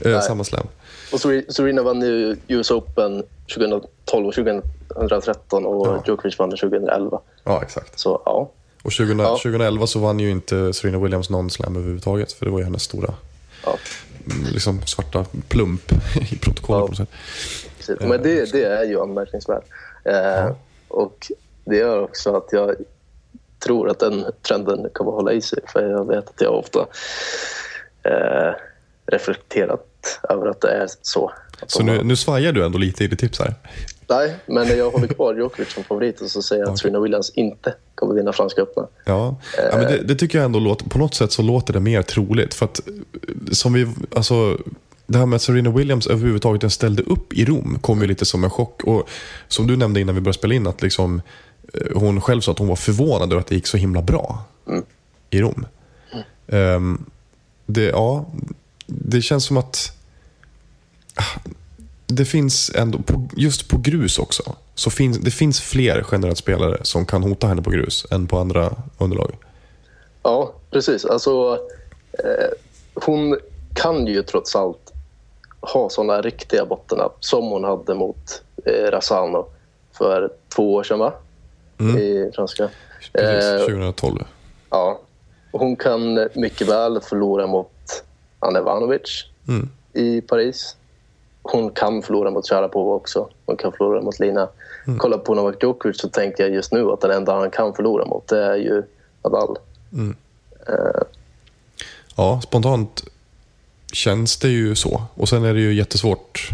Eh, 0.05 0.21
samma 0.21 0.43
slam. 0.43 0.67
Och 1.13 1.19
Serena 1.19 1.83
vann 1.83 2.01
ju 2.01 2.37
US 2.47 2.71
Open 2.71 3.23
2012 3.55 4.27
och 4.27 4.33
2013 4.33 5.65
och 5.65 5.87
Ja. 5.87 6.03
Djokovic 6.07 6.39
vann 6.39 6.49
2011. 6.49 7.19
Ja, 7.43 7.61
exakt. 7.63 7.99
Så 7.99 8.21
ja, 8.25 8.51
Och 8.83 8.91
20, 8.91 9.13
Ja. 9.23 9.29
2011 9.29 9.87
så 9.87 9.99
vann 9.99 10.19
ju 10.19 10.29
inte 10.31 10.73
Serena 10.73 10.99
Williams 10.99 11.29
någon 11.29 11.49
slam 11.49 11.75
överhuvudtaget. 11.75 12.31
För 12.31 12.45
det 12.45 12.51
var 12.51 12.59
ju 12.59 12.65
hennes 12.65 12.83
stora 12.83 13.13
ja 13.65 13.77
mm, 14.31 14.47
liksom 14.53 14.81
svarta 14.85 15.25
plump 15.47 15.91
i 16.31 16.35
protokollet 16.37 16.79
Ja. 16.81 16.85
på 16.85 16.87
något 16.91 16.97
sätt. 16.97 17.09
precis. 17.77 17.99
Men 17.99 18.23
det, 18.23 18.51
det 18.51 18.63
är 18.63 18.83
ju 18.83 19.01
anmärkningsvärt. 19.01 19.63
Eh, 20.05 20.51
Och 20.87 21.31
det 21.65 21.75
gör 21.77 22.01
också 22.01 22.35
att 22.35 22.47
jag 22.51 22.75
tror 23.59 23.89
att 23.89 23.99
den 23.99 24.25
trenden 24.47 24.87
kommer 24.93 25.11
hålla 25.11 25.33
i 25.33 25.41
sig. 25.41 25.59
För 25.67 25.89
jag 25.89 26.07
vet 26.07 26.29
att 26.29 26.41
jag 26.41 26.53
ofta 26.55 26.79
eh, 28.03 28.53
reflekterat 29.11 30.19
över 30.29 30.47
att 30.47 30.61
det 30.61 30.69
är 30.71 30.87
så. 31.01 31.31
Så 31.67 31.83
nu, 31.83 31.97
har- 31.97 32.03
nu 32.03 32.15
svajar 32.15 32.51
du 32.51 32.65
ändå 32.65 32.77
lite 32.77 33.03
i 33.03 33.07
ditt 33.07 33.19
tips 33.19 33.39
här. 33.39 33.55
Nej, 34.09 34.35
men 34.45 34.77
jag 34.77 34.91
håller 34.91 35.07
kvar 35.07 35.33
Djokovic 35.35 35.73
som 35.73 35.83
favorit 35.83 36.21
och 36.21 36.31
så 36.31 36.41
säger 36.41 36.63
jag 36.63 36.71
att 36.71 36.79
Serena 36.79 36.99
Williams 36.99 37.29
inte 37.29 37.73
kommer 37.95 38.13
vinna 38.15 38.33
Franska 38.33 38.61
öppna. 38.61 38.87
Ja, 39.05 39.35
ja 39.71 39.77
men 39.77 39.81
det, 39.87 39.97
det 40.03 40.15
tycker 40.15 40.37
jag 40.37 40.45
ändå 40.45 40.59
låter, 40.59 40.89
på 40.89 40.97
något 40.99 41.15
sätt 41.15 41.31
så 41.31 41.41
låter 41.41 41.73
det 41.73 41.79
mer 41.79 42.01
troligt. 42.01 42.53
För 42.53 42.65
att 42.65 42.79
eh, 42.87 42.93
som 43.51 43.73
vi, 43.73 43.87
alltså, 44.15 44.57
det 45.07 45.17
här 45.17 45.25
med 45.25 45.35
att 45.35 45.41
Serena 45.41 45.69
Williams 45.71 46.07
överhuvudtaget 46.07 46.71
ställde 46.73 47.03
upp 47.03 47.33
i 47.33 47.45
Rom 47.45 47.79
kom 47.81 48.01
ju 48.01 48.07
lite 48.07 48.25
som 48.25 48.43
en 48.43 48.49
chock. 48.49 48.83
Och 48.83 49.09
som 49.47 49.67
du 49.67 49.77
nämnde 49.77 49.99
innan 50.01 50.15
vi 50.15 50.21
började 50.21 50.37
spela 50.37 50.53
in, 50.53 50.67
att 50.67 50.81
liksom, 50.81 51.15
eh, 51.15 51.21
hon 51.95 52.21
själv 52.21 52.41
sa 52.41 52.51
att 52.51 52.59
hon 52.59 52.67
var 52.67 52.75
förvånad 52.75 53.31
över 53.31 53.41
att 53.41 53.47
det 53.47 53.55
gick 53.55 53.67
så 53.67 53.77
himla 53.77 54.01
bra 54.01 54.43
i 55.29 55.41
Rom. 55.41 55.65
Ehm, 56.47 57.05
det, 57.65 57.83
ja, 57.83 58.25
det 58.85 59.21
känns 59.21 59.45
som 59.45 59.57
att 59.57 59.91
ah, 61.15 61.39
det 62.07 62.25
finns 62.25 62.71
ändå, 62.75 62.99
på, 62.99 63.27
just 63.35 63.69
på 63.69 63.77
grus 63.77 64.19
också, 64.19 64.55
så 64.75 64.89
finns, 64.89 65.17
det 65.17 65.31
finns 65.31 65.61
fler 65.61 66.05
generellt 66.11 66.37
spelare 66.37 66.77
som 66.81 67.05
kan 67.05 67.23
hota 67.23 67.47
henne 67.47 67.61
på 67.61 67.69
grus 67.69 68.05
än 68.11 68.27
på 68.27 68.37
andra 68.37 68.71
underlag. 68.97 69.31
Ja, 70.23 70.53
precis. 70.71 71.05
Alltså, 71.05 71.59
eh, 72.13 72.49
hon 72.93 73.37
kan 73.73 74.07
ju 74.07 74.23
trots 74.23 74.55
allt 74.55 74.93
ha 75.61 75.89
sådana 75.89 76.21
riktiga 76.21 76.65
bottennapp 76.65 77.17
som 77.19 77.43
hon 77.43 77.63
hade 77.63 77.95
mot 77.95 78.41
eh, 78.65 78.91
Razzano 78.91 79.45
för 79.91 80.31
två 80.55 80.73
år 80.73 80.83
sedan, 80.83 80.99
va? 80.99 81.13
I 81.79 82.31
franska. 82.35 82.69
Precis, 83.13 83.49
Eh, 83.51 83.59
2012. 83.59 84.23
Ja. 84.69 85.01
Hon 85.51 85.75
kan 85.75 86.27
mycket 86.33 86.69
väl 86.69 87.01
förlora 87.01 87.47
mot 87.47 88.03
Anna 88.39 88.59
Ivanovic 88.59 89.25
Mm. 89.47 89.69
i 89.93 90.21
Paris. 90.21 90.75
Hon 91.41 91.69
kan 91.71 92.01
förlora 92.01 92.31
mot 92.31 92.49
Sharapova 92.49 92.93
också. 92.95 93.29
Hon 93.45 93.57
kan 93.57 93.71
förlora 93.71 94.01
mot 94.01 94.19
Lina. 94.19 94.49
Mm. 94.87 94.99
Kolla 94.99 95.17
på 95.17 95.35
Novak 95.35 95.55
Djokovic 95.63 95.97
så 96.01 96.09
tänker 96.09 96.43
jag 96.43 96.53
just 96.53 96.71
nu 96.71 96.91
att 96.91 97.01
den 97.01 97.11
enda 97.11 97.35
han 97.35 97.51
kan 97.51 97.73
förlora 97.73 98.05
mot 98.05 98.27
det 98.27 98.43
är 98.43 98.55
ju 98.55 98.83
Nadal. 99.23 99.57
Ja, 102.15 102.41
spontant 102.43 103.03
känns 103.93 104.37
det 104.37 104.47
ju 104.49 104.75
så. 104.75 105.01
Och 105.15 105.29
sen 105.29 105.43
är 105.43 105.53
det 105.53 105.59
ju 105.59 105.73
jättesvårt. 105.73 106.49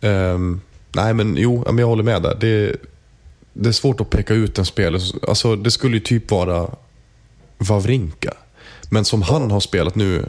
Ehm, 0.00 0.60
nej, 0.94 1.14
men 1.14 1.36
jo, 1.36 1.64
jag 1.78 1.86
håller 1.86 2.02
med 2.02 2.22
där. 2.22 2.34
Det, 2.40 2.76
det 3.54 3.68
är 3.68 3.72
svårt 3.72 4.00
att 4.00 4.10
peka 4.10 4.34
ut 4.34 4.58
en 4.58 4.64
spelare. 4.64 5.02
Alltså, 5.28 5.56
det 5.56 5.70
skulle 5.70 5.96
ju 5.96 6.00
typ 6.00 6.30
vara 6.30 6.70
Wawrinka. 7.58 8.34
Men 8.90 9.04
som 9.04 9.22
han 9.22 9.50
har 9.50 9.60
spelat 9.60 9.94
nu 9.94 10.26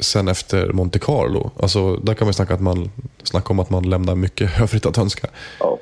sen 0.00 0.28
efter 0.28 0.72
Monte 0.72 0.98
Carlo. 0.98 1.50
Alltså, 1.60 1.96
där 1.96 2.14
kan 2.14 2.26
man 2.26 2.34
snacka, 2.34 2.54
att 2.54 2.60
man, 2.60 2.90
snacka 3.22 3.48
om 3.48 3.58
att 3.58 3.70
man 3.70 3.90
lämnar 3.90 4.14
mycket 4.14 4.60
övrigt 4.60 4.86
att 4.86 4.98
önska. 4.98 5.28
Ja. 5.60 5.78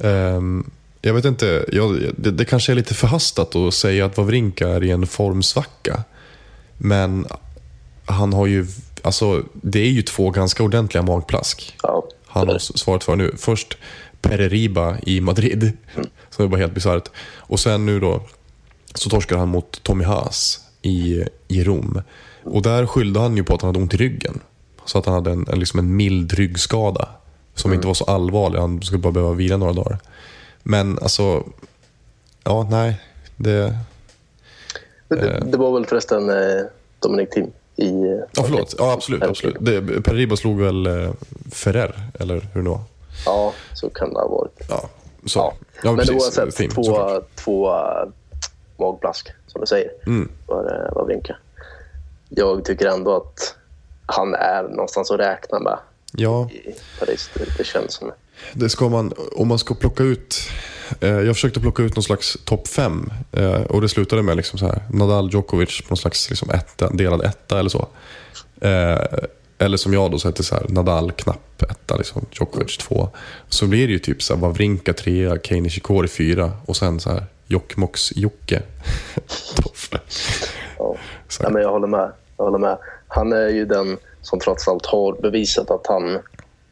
Ehm, 0.00 0.70
jag 1.02 1.14
vet 1.14 1.24
inte, 1.24 1.64
jag, 1.72 2.02
det, 2.16 2.30
det 2.30 2.44
kanske 2.44 2.72
är 2.72 2.76
lite 2.76 2.94
förhastat 2.94 3.56
att 3.56 3.74
säga 3.74 4.06
att 4.06 4.16
Wawrinka 4.16 4.68
är 4.68 4.84
i 4.84 4.90
en 4.90 5.06
formsvacka. 5.06 6.04
Men 6.76 7.26
han 8.04 8.32
har 8.32 8.46
ju, 8.46 8.66
alltså 9.02 9.42
det 9.52 9.80
är 9.80 9.90
ju 9.90 10.02
två 10.02 10.30
ganska 10.30 10.62
ordentliga 10.62 11.02
magplask. 11.02 11.76
Ja. 11.82 12.04
Han 12.26 12.48
har 12.48 12.58
svarat 12.58 13.04
för 13.04 13.16
nu. 13.16 13.34
Först 13.38 13.78
Pereriba 14.20 14.96
i 15.02 15.20
Madrid, 15.20 15.72
som 16.30 16.44
är 16.44 16.48
bara 16.48 16.60
helt 16.60 16.74
bisarrt. 16.74 17.08
Och 17.36 17.60
sen 17.60 17.86
nu 17.86 18.00
då 18.00 18.22
så 18.94 19.10
torskar 19.10 19.36
han 19.36 19.48
mot 19.48 19.82
Tommy 19.82 20.04
Haas 20.04 20.60
i, 20.82 21.24
i 21.48 21.64
Rom. 21.64 22.02
Och 22.44 22.62
där 22.62 22.86
skyllde 22.86 23.20
han 23.20 23.36
ju 23.36 23.44
på 23.44 23.54
att 23.54 23.62
han 23.62 23.68
hade 23.68 23.78
ont 23.78 23.94
i 23.94 23.96
ryggen. 23.96 24.40
Så 24.84 24.98
att 24.98 25.06
han 25.06 25.14
hade 25.14 25.30
en, 25.30 25.46
en, 25.52 25.60
liksom 25.60 25.78
en 25.78 25.96
mild 25.96 26.32
ryggskada. 26.32 27.08
Som 27.54 27.72
inte 27.72 27.86
var 27.86 27.94
så 27.94 28.04
allvarlig, 28.04 28.58
han 28.58 28.82
skulle 28.82 28.98
bara 28.98 29.12
behöva 29.12 29.32
vila 29.32 29.56
några 29.56 29.72
dagar. 29.72 29.98
Men 30.62 30.98
alltså, 30.98 31.44
ja 32.44 32.68
nej. 32.70 33.00
Det, 33.36 33.78
Det, 35.08 35.16
det, 35.16 35.42
det 35.46 35.58
var 35.58 35.72
väl 35.72 35.86
förresten 35.86 36.30
eh, 36.30 36.64
Dominic 37.00 37.30
Thiem 37.30 37.50
i... 37.76 37.88
eh, 37.88 38.18
ja 38.32 38.42
förlåt, 38.42 38.74
ja 38.78 38.92
absolut. 38.92 39.22
Absolut. 39.22 39.56
Det, 39.60 40.02
Pereriba 40.02 40.36
slog 40.36 40.60
väl 40.60 40.86
eh, 40.86 41.10
Ferrer, 41.52 41.94
eller 42.18 42.48
hur 42.52 42.62
det 42.62 42.70
var? 42.70 42.80
Ja, 43.26 43.52
så 43.74 43.90
kan 43.90 44.12
det 44.12 44.20
ha 44.20 44.28
varit. 44.28 44.60
Ja, 44.68 44.88
så. 45.26 45.38
Ja. 45.38 45.54
Ja, 45.82 45.90
Men 45.92 45.96
precis. 45.96 46.14
oavsett, 46.22 46.56
Theme, 46.56 46.70
två, 46.74 46.82
såklart. 46.82 47.28
två 47.36 47.68
äh, 47.74 48.08
magplask, 48.78 49.28
som 49.46 49.60
du 49.60 49.66
säger, 49.66 49.90
Mm. 50.06 50.28
för 50.46 50.86
äh, 50.88 50.94
Wawrinka. 50.94 51.36
Jag 52.28 52.64
tycker 52.64 52.86
ändå 52.86 53.16
att 53.16 53.54
han 54.06 54.34
är 54.34 54.62
någonstans 54.62 55.10
att 55.10 55.20
räkna 55.20 55.58
med 55.58 55.78
Ja, 56.12 56.48
i 56.50 56.74
Paris. 56.98 57.30
Det, 57.34 57.44
det 57.58 57.64
känns 57.64 57.92
som. 57.94 58.12
det 58.52 58.68
ska 58.68 58.88
man, 58.88 59.12
om 59.36 59.48
man 59.48 59.58
ska 59.58 59.74
plocka 59.74 60.02
ut, 60.02 60.36
eh, 61.00 61.08
jag 61.10 61.34
försökte 61.36 61.60
plocka 61.60 61.82
ut 61.82 61.96
någon 61.96 62.02
slags 62.02 62.36
topp 62.44 62.68
fem 62.68 63.10
eh, 63.32 63.62
och 63.62 63.80
det 63.80 63.88
slutade 63.88 64.22
med 64.22 64.36
liksom 64.36 64.58
så 64.58 64.66
här, 64.66 64.82
Nadal 64.92 65.30
Djokovic 65.32 65.80
på 65.82 65.86
någon 65.90 65.96
slags 65.96 66.30
liksom 66.30 66.50
etta, 66.50 66.90
delad 66.90 67.22
etta 67.24 67.58
eller 67.58 67.70
så. 67.70 67.88
Eh, 68.60 68.98
eller 69.58 69.76
som 69.76 69.92
jag 69.92 70.10
då 70.10 70.18
sätter 70.18 70.42
så 70.42 70.54
här, 70.54 70.66
Nadal 70.68 71.12
knapp 71.12 71.62
etta, 71.62 71.96
liksom, 71.96 72.26
Djokovic 72.30 72.76
två. 72.76 73.08
Så 73.48 73.66
blir 73.66 73.86
det 73.86 73.92
ju 73.92 73.98
typ 73.98 74.22
så 74.22 74.34
här, 74.34 74.40
Wawrinka 74.40 74.92
trea, 74.92 75.38
Kei 75.38 75.60
Nishikori 75.60 76.08
fyra 76.08 76.52
och 76.66 76.76
sen 76.76 77.00
så 77.00 77.10
här 77.10 77.24
Jokkmokks 77.46 78.16
Jocke. 78.16 78.62
topp 79.56 79.76
fem. 79.76 80.00
Ja. 80.78 80.94
Nej, 81.42 81.52
men 81.52 81.62
jag, 81.62 81.70
håller 81.70 81.86
med. 81.86 82.12
jag 82.36 82.44
håller 82.44 82.58
med. 82.58 82.78
Han 83.08 83.32
är 83.32 83.48
ju 83.48 83.64
den 83.64 83.96
som 84.22 84.40
trots 84.40 84.68
allt 84.68 84.86
har 84.86 85.12
bevisat 85.22 85.70
att 85.70 85.86
han, 85.86 86.18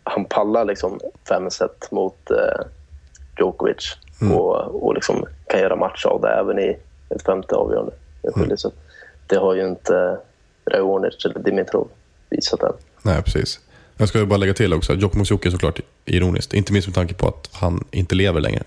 han 0.05 0.25
pallar 0.25 0.64
liksom 0.64 1.01
fem 1.29 1.51
set 1.51 1.90
mot 1.90 2.31
eh, 2.31 2.66
Djokovic 3.38 3.96
och, 4.33 4.85
och 4.87 4.94
liksom 4.94 5.27
kan 5.46 5.61
göra 5.61 5.77
match 5.77 6.07
av 6.07 6.20
det 6.20 6.29
även 6.29 6.59
i 6.59 6.79
ett 7.11 7.22
femte 7.22 7.55
avgörande. 7.55 7.92
Mm. 8.37 8.57
Det 9.27 9.37
har 9.37 9.55
ju 9.55 9.66
inte 9.66 10.18
Raonic 10.70 11.25
eller 11.25 11.38
Dimitrov 11.38 11.88
visat 12.30 12.62
än. 12.62 12.72
Nej, 13.02 13.22
precis. 13.22 13.60
Jag 13.96 14.08
ska 14.08 14.26
bara 14.26 14.36
lägga 14.36 14.54
till 14.54 14.74
också 14.74 14.92
att 14.92 15.02
Jokkmokks 15.02 15.30
Jocke 15.30 15.48
är 15.48 15.50
såklart 15.50 15.80
ironiskt. 16.04 16.54
Inte 16.54 16.72
minst 16.72 16.88
med 16.88 16.94
tanke 16.94 17.14
på 17.14 17.28
att 17.28 17.48
han 17.52 17.84
inte 17.90 18.14
lever 18.14 18.40
längre. 18.40 18.62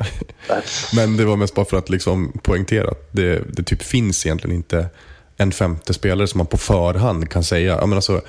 Men 0.96 1.18
det 1.18 1.26
var 1.26 1.36
mest 1.36 1.56
bara 1.56 1.66
för 1.66 1.78
att 1.78 1.90
liksom 1.90 2.40
poängtera 2.44 2.90
att 2.90 3.10
det, 3.12 3.44
det 3.54 3.64
typ 3.64 3.82
finns 3.82 4.26
egentligen 4.26 4.56
inte 4.56 4.90
en 5.38 5.52
femte 5.52 5.94
spelare 5.94 6.28
som 6.28 6.38
man 6.38 6.48
på 6.48 6.58
förhand 6.58 7.30
kan 7.30 7.44
säga. 7.44 7.72
Jag 7.72 7.90
menar 7.90 7.96
alltså, 7.96 8.22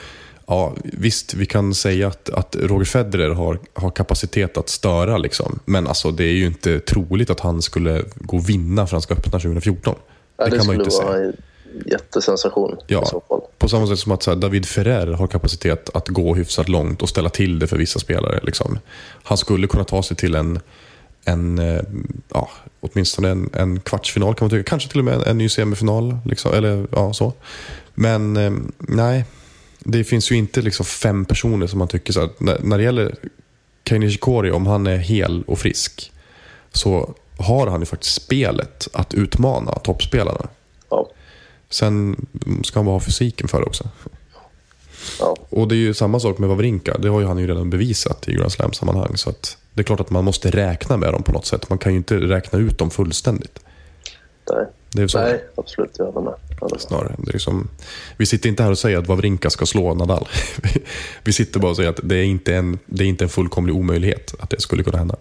ja, 0.46 0.74
visst, 0.82 1.34
vi 1.34 1.46
kan 1.46 1.74
säga 1.74 2.08
att, 2.08 2.30
att 2.30 2.56
Roger 2.56 2.84
Federer 2.84 3.30
har, 3.30 3.58
har 3.74 3.90
kapacitet 3.90 4.56
att 4.56 4.68
störa. 4.68 5.18
Liksom. 5.18 5.58
Men 5.64 5.86
alltså, 5.86 6.10
det 6.10 6.24
är 6.24 6.32
ju 6.32 6.46
inte 6.46 6.80
troligt 6.80 7.30
att 7.30 7.40
han 7.40 7.62
skulle 7.62 8.04
gå 8.14 8.36
och 8.36 8.48
vinna 8.48 8.86
Franska 8.86 9.14
öppna 9.14 9.38
2014. 9.38 9.94
Ja, 10.36 10.44
det, 10.44 10.50
det 10.50 10.56
kan 10.56 10.66
man 10.66 10.76
ju 10.76 10.82
inte 10.82 10.96
vara 10.96 11.12
säga. 11.12 11.32
En 11.74 11.82
jättesensation 11.90 12.72
i 12.72 12.92
Ja, 12.92 13.04
så 13.06 13.22
fall. 13.28 13.40
på 13.58 13.68
samma 13.68 13.86
sätt 13.86 13.98
som 13.98 14.12
att 14.12 14.22
så 14.22 14.30
här, 14.30 14.38
David 14.38 14.66
Ferrer 14.66 15.06
har 15.12 15.26
kapacitet 15.26 15.90
att 15.94 16.08
gå 16.08 16.34
hyfsat 16.34 16.68
långt 16.68 17.02
och 17.02 17.08
ställa 17.08 17.28
till 17.28 17.58
det 17.58 17.66
för 17.66 17.76
vissa 17.76 17.98
spelare. 17.98 18.40
Liksom. 18.42 18.78
Han 19.22 19.38
skulle 19.38 19.66
kunna 19.66 19.84
ta 19.84 20.02
sig 20.02 20.16
till 20.16 20.34
en, 20.34 20.60
en 21.24 21.58
eh, 21.58 21.82
ja, 22.34 22.48
åtminstone 22.80 23.28
en, 23.28 23.50
en 23.52 23.80
kvartsfinal 23.80 24.34
kan 24.34 24.44
man 24.46 24.50
tycka. 24.50 24.70
Kanske 24.70 24.88
till 24.88 24.98
och 24.98 25.04
med 25.04 25.14
en, 25.14 25.22
en 25.22 25.38
ny 25.38 25.48
semifinal. 25.48 26.18
Liksom, 26.24 26.52
eller, 26.54 26.86
ja, 26.92 27.12
så. 27.12 27.32
Men 27.94 28.36
eh, 28.36 28.52
nej, 28.78 29.24
det 29.78 30.04
finns 30.04 30.32
ju 30.32 30.36
inte 30.36 30.62
liksom 30.62 30.86
fem 30.86 31.24
personer 31.24 31.66
som 31.66 31.78
man 31.78 31.88
tycker 31.88 32.12
så 32.12 32.20
här, 32.20 32.30
när, 32.38 32.58
när 32.62 32.78
det 32.78 32.84
gäller 32.84 33.14
Kei 33.88 33.98
Nishikori, 33.98 34.50
om 34.50 34.66
han 34.66 34.86
är 34.86 34.96
hel 34.96 35.42
och 35.46 35.58
frisk 35.58 36.12
så 36.72 37.14
har 37.38 37.66
han 37.66 37.80
ju 37.80 37.86
faktiskt 37.86 38.14
spelet 38.22 38.88
att 38.92 39.14
utmana 39.14 39.72
toppspelarna. 39.72 40.48
Sen 41.70 42.26
ska 42.64 42.78
han 42.78 42.86
bara 42.86 42.94
ha 42.94 43.00
fysiken 43.00 43.48
för 43.48 43.60
det 43.60 43.66
också. 43.66 43.88
Ja. 45.20 45.36
Och 45.50 45.68
det 45.68 45.74
är 45.74 45.76
ju 45.76 45.94
samma 45.94 46.20
sak 46.20 46.38
med 46.38 46.48
Wawrinka. 46.48 46.98
Det 46.98 47.08
har 47.08 47.20
ju 47.20 47.26
han 47.26 47.38
ju 47.38 47.46
redan 47.46 47.70
bevisat 47.70 48.28
i 48.28 48.32
Grand 48.34 48.52
Slam-sammanhang. 48.52 49.16
Så 49.16 49.30
att 49.30 49.56
det 49.74 49.80
är 49.80 49.84
klart 49.84 50.00
att 50.00 50.10
man 50.10 50.24
måste 50.24 50.50
räkna 50.50 50.96
med 50.96 51.12
dem 51.12 51.22
på 51.22 51.32
något 51.32 51.46
sätt. 51.46 51.68
Man 51.68 51.78
kan 51.78 51.92
ju 51.92 51.98
inte 51.98 52.16
räkna 52.16 52.58
ut 52.58 52.78
dem 52.78 52.90
fullständigt. 52.90 53.58
Nej. 54.52 54.66
Det 54.92 55.02
är 55.02 55.08
så 55.08 55.18
Nej, 55.18 55.44
absolut. 55.54 55.90
Jag 55.98 56.12
håller 56.12 56.30
med. 56.30 56.80
Snarare. 56.80 57.14
Det 57.18 57.30
är 57.30 57.32
liksom, 57.32 57.68
vi 58.16 58.26
sitter 58.26 58.48
inte 58.48 58.62
här 58.62 58.70
och 58.70 58.78
säger 58.78 58.98
att 58.98 59.06
Wawrinka 59.06 59.50
ska 59.50 59.66
slå 59.66 59.94
Nadal. 59.94 60.28
vi 61.24 61.32
sitter 61.32 61.60
bara 61.60 61.70
och 61.70 61.76
säger 61.76 61.90
att 61.90 62.00
det 62.02 62.16
är 62.16 62.24
inte 62.24 62.54
en, 62.54 62.78
det 62.86 63.04
är 63.04 63.08
inte 63.08 63.24
en 63.24 63.28
fullkomlig 63.28 63.74
omöjlighet 63.74 64.34
att 64.38 64.50
det 64.50 64.60
skulle 64.60 64.82
kunna 64.82 64.98
hända. 64.98 65.16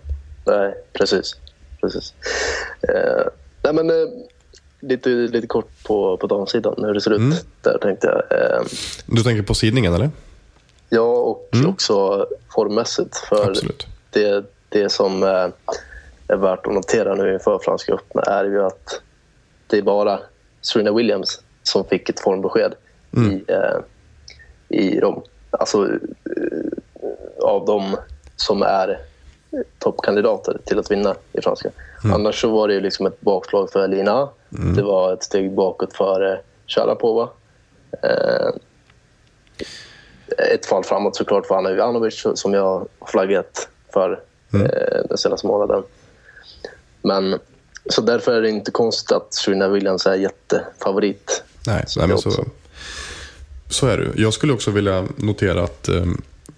Nej, 0.45 0.73
precis. 0.93 1.35
precis. 1.81 2.13
Eh, 2.81 3.23
nej, 3.63 3.73
men, 3.73 3.89
eh, 3.89 3.95
lite, 4.79 5.09
lite 5.09 5.47
kort 5.47 5.83
på, 5.83 6.17
på 6.17 6.27
damsidan, 6.27 6.75
hur 6.77 6.93
det 6.93 7.01
ser 7.01 7.11
ut 7.11 7.17
Mm. 7.19 7.37
där 7.61 7.77
tänkte 7.81 8.07
jag. 8.07 8.39
Eh, 8.41 8.61
Du 9.05 9.23
tänker 9.23 9.43
på 9.43 9.53
sidningen 9.53 9.93
eller? 9.93 10.09
ja, 10.89 11.01
och 11.01 11.49
också 11.67 12.27
formmässigt. 12.55 13.17
För 13.17 13.35
Mm. 13.37 13.49
Absolut. 13.49 13.87
det, 14.09 14.45
det 14.69 14.89
som 14.91 15.23
eh, 15.23 15.47
är 16.27 16.35
värt 16.37 16.67
att 16.67 16.73
notera 16.73 17.15
nu 17.15 17.33
inför 17.33 17.59
Franska 17.59 17.93
öppna 17.93 18.21
är 18.21 18.45
ju 18.45 18.63
att 18.65 19.01
det 19.67 19.77
är 19.77 19.81
bara 19.81 20.19
Serena 20.61 20.91
Williams 20.91 21.41
som 21.63 21.85
fick 21.85 22.09
ett 22.09 22.19
formbesked 22.19 22.73
Mm. 23.17 23.31
i, 23.31 23.43
eh, 23.47 23.79
i 24.79 24.99
Rom. 24.99 25.21
Alltså 25.51 25.87
eh, 25.87 25.97
av 27.41 27.65
de 27.65 27.97
som 28.35 28.61
är 28.61 28.99
toppkandidater 29.79 30.57
till 30.65 30.79
att 30.79 30.91
vinna 30.91 31.15
i 31.33 31.41
franska. 31.41 31.69
Mm. 32.03 32.15
Annars 32.15 32.41
så 32.41 32.49
var 32.49 32.67
det 32.67 32.73
ju 32.73 32.81
liksom 32.81 33.05
ett 33.05 33.21
bakslag 33.21 33.71
för 33.71 33.87
Lina. 33.87 34.29
Det 34.49 34.81
var 34.81 35.13
ett 35.13 35.23
steg 35.23 35.51
bakåt 35.51 35.93
för 35.93 36.31
eh, 36.33 36.37
Sharapova. 36.67 37.29
Eh, 38.03 38.49
ett 40.53 40.65
fall 40.65 40.83
framåt 40.83 41.15
såklart 41.15 41.45
för 41.45 41.55
Anna 41.55 41.71
Ivanovic 41.71 42.25
som 42.35 42.53
jag 42.53 42.87
flaggat 43.07 43.69
för 43.93 44.19
Mm. 44.53 44.65
eh, 44.65 45.01
den 45.09 45.17
senaste 45.17 45.47
månaden. 45.47 45.83
Men 47.01 47.39
så 47.89 48.01
därför 48.01 48.33
är 48.33 48.41
det 48.41 48.49
inte 48.49 48.71
konstigt 48.71 49.11
att 49.11 49.33
Serena 49.33 49.67
Williams 49.67 50.05
är 50.05 50.15
jättefavorit. 50.15 51.43
Nej, 51.67 51.85
nej 51.97 52.07
men 52.07 52.17
så. 52.17 52.45
Så 53.69 53.87
är 53.87 53.97
det. 53.97 54.21
Jag 54.21 54.33
skulle 54.33 54.53
också 54.53 54.71
vilja 54.71 55.07
notera 55.15 55.63
att 55.63 55.87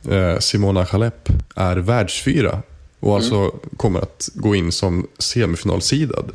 eh, 0.10 0.40
Simona 0.40 0.84
Halep 0.84 1.30
är 1.56 1.76
världsfyra 1.76 2.62
och 3.02 3.16
alltså 3.16 3.52
kommer 3.78 4.00
att 4.02 4.30
gå 4.34 4.56
in 4.56 4.72
som 4.72 5.08
semifinalsidad 5.20 6.32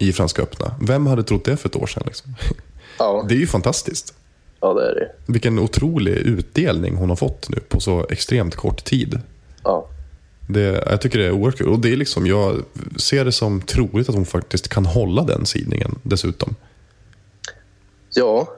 i 0.00 0.12
Franska 0.12 0.42
öppna. 0.42 0.74
Vem 0.80 1.06
hade 1.06 1.22
trott 1.22 1.44
det 1.44 1.56
för 1.56 1.68
ett 1.68 1.76
år 1.76 1.86
sedan? 1.86 2.02
Liksom? 2.06 2.34
Ja, 2.98 3.24
Det 3.28 3.34
är 3.34 3.38
ju 3.38 3.46
fantastiskt. 3.46 4.14
ja 4.60 4.74
det 4.74 4.90
är 4.90 4.94
det. 4.94 5.32
Vilken 5.32 5.58
otrolig 5.58 6.12
utdelning 6.12 6.96
hon 6.96 7.08
har 7.08 7.16
fått 7.16 7.48
nu 7.48 7.60
på 7.68 7.80
så 7.80 8.06
extremt 8.10 8.54
kort 8.56 8.84
tid. 8.84 9.20
Ja. 9.62 9.88
Det, 10.48 10.84
jag 10.90 11.00
tycker 11.00 11.18
det 11.18 11.26
är 11.26 11.30
oerhört 11.32 11.58
kul. 11.58 11.68
Och 11.68 11.78
det 11.78 11.92
är 11.92 11.96
liksom, 11.96 12.26
jag 12.26 12.62
ser 12.96 13.24
det 13.24 13.32
som 13.32 13.60
troligt 13.60 14.08
att 14.08 14.14
hon 14.14 14.26
faktiskt 14.26 14.68
kan 14.68 14.86
hålla 14.86 15.22
den 15.22 15.46
sidningen 15.46 15.98
dessutom. 16.02 16.54
ja, 18.14 18.48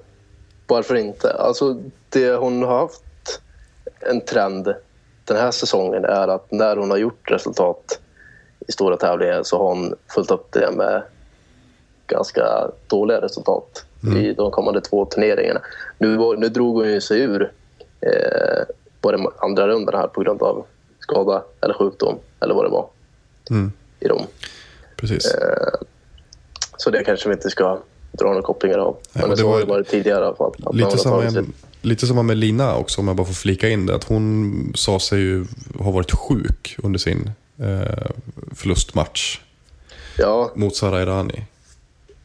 varför 0.67 0.95
inte? 0.95 1.33
Alltså, 1.33 1.81
det 2.09 2.31
hon 2.35 2.63
har 2.63 2.79
haft 2.79 3.03
en 4.01 4.21
trend 4.21 4.75
den 5.27 5.37
här 5.37 5.51
säsongen 5.51 6.05
är 6.05 6.29
att 6.29 6.53
när 6.53 6.77
hon 6.77 6.91
har 6.91 6.97
gjort 6.99 7.31
resultat 7.31 8.01
i 8.69 8.73
stora 8.73 8.97
tävlingar 8.97 9.43
så 9.43 9.59
har 9.59 9.65
hon 9.69 9.95
följt 10.15 10.31
upp 10.31 10.53
det 10.53 10.71
med 10.77 11.03
ganska 12.07 12.71
dåliga 12.87 13.21
resultat 13.21 13.85
i 14.17 14.33
de 14.33 14.51
kommande 14.51 14.81
två 14.81 15.05
turneringarna. 15.05 15.61
Nu, 15.99 16.17
var- 16.17 16.37
nu 16.37 16.49
drog 16.49 16.75
hon 16.77 16.89
ju 16.89 17.01
sig 17.01 17.21
ur 17.21 17.53
eh, 18.01 18.65
på 19.01 19.13
den 19.13 19.27
andra 19.39 19.69
rundan 19.69 19.95
här 20.01 20.07
på 20.09 20.21
grund 20.21 20.43
av 20.43 20.65
skada 21.01 21.43
eller 21.61 21.75
sjukdom 21.75 22.19
eller 22.41 22.55
vad 22.55 22.65
det 22.65 22.69
var 22.71 22.87
Mm. 23.51 23.73
i 24.01 24.09
Rom. 24.09 24.23
Precis. 24.97 25.35
Så 26.77 26.91
det 26.91 27.05
kanske 27.05 27.29
vi 27.29 27.35
inte 27.35 27.51
ska 27.51 27.79
dra 28.13 28.27
några 28.29 28.43
kopplingar 28.43 28.79
av. 28.79 28.97
Nej, 29.13 29.29
Men 29.29 29.37
så 29.37 29.43
det 29.43 29.49
har 29.53 29.67
var 29.67 29.79
det 29.79 29.85
tidigare 29.85 30.25
i 30.25 30.27
alla 30.27 30.37
fall. 30.37 30.53
Lite 30.73 30.99
samma, 30.99 31.45
lite 31.87 32.07
samma 32.07 32.23
med 32.23 32.37
Lina 32.37 32.77
också, 32.77 33.01
om 33.01 33.09
jag 33.09 33.17
bara 33.17 33.27
får 33.27 33.35
flika 33.35 33.69
in 33.69 33.87
det. 33.87 33.95
Att 33.95 34.05
hon 34.05 34.73
sa 34.75 35.01
sig 35.01 35.19
ju 35.21 35.47
ha 35.79 35.91
varit 35.91 36.11
sjuk 36.13 36.77
under 36.83 36.99
sin 36.99 37.31
eh, 37.59 38.07
förlustmatch 38.55 39.41
Ja, 40.19 40.51
mot 40.55 40.77
Sara 40.77 41.01
Errani. 41.01 41.43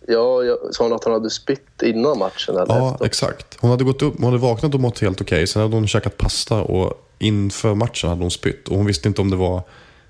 ja, 0.08 0.44
jag 0.44 0.58
sa 0.72 0.84
hon 0.84 0.94
att 0.94 1.04
hon 1.04 1.14
hade 1.14 1.30
spytt 1.30 1.82
innan 1.84 2.18
matchen? 2.20 2.56
Eller 2.56 2.76
Ja, 2.76 2.92
efter? 2.94 3.06
exakt. 3.06 3.58
Hon 3.60 3.70
hade, 3.72 3.84
gått 3.84 4.02
upp, 4.02 4.14
hon 4.18 4.26
hade 4.26 4.38
vaknat 4.38 4.74
och 4.74 4.80
mått 4.80 5.00
helt 5.00 5.22
okej. 5.22 5.48
Sen 5.48 5.62
hade 5.62 5.76
hon 5.76 5.88
käkat 5.88 6.18
pasta 6.18 6.62
och 6.62 7.08
inför 7.20 7.76
matchen 7.76 8.10
hade 8.10 8.22
hon 8.22 8.32
spytt. 8.32 8.68
Och 8.68 8.78
hon 8.78 8.86
visste 8.86 9.08
inte 9.08 9.22
om 9.22 9.30
det 9.30 9.36
var 9.36 9.62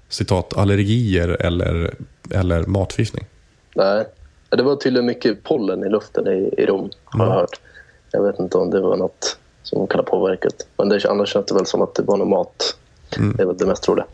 citat 0.10 0.58
allergier 0.58 1.28
eller, 1.30 1.96
eller 2.32 2.64
matförgiftning. 2.66 3.26
Nej. 3.76 4.06
Det 4.50 4.64
var 4.64 4.76
tydligen 4.76 5.06
mycket 5.06 5.44
pollen 5.44 5.84
i 5.84 5.90
luften 5.90 6.28
i, 6.28 6.54
i 6.58 6.66
Rom, 6.66 6.90
har 7.06 7.26
jag 7.26 7.34
hört. 7.34 7.60
Jag 8.12 8.24
vet 8.24 8.40
inte 8.40 8.58
om 8.58 8.70
det 8.70 8.82
var 8.82 8.98
något 8.98 9.38
som 9.64 9.88
kan 9.88 10.00
ha 10.00 10.06
påverkat. 10.06 10.68
Men 10.78 10.90
det, 10.90 11.06
annars 11.06 11.30
känns 11.30 11.46
det 11.46 11.54
väl 11.54 11.66
som 11.66 11.82
att 11.82 11.96
det 11.96 12.04
var 12.04 12.18
något 12.18 12.28
mat. 12.28 12.76
Det 13.36 13.44
är 13.44 13.46
väl 13.48 13.58
det 13.58 13.66
mest 13.66 13.84
troliga. 13.84 14.06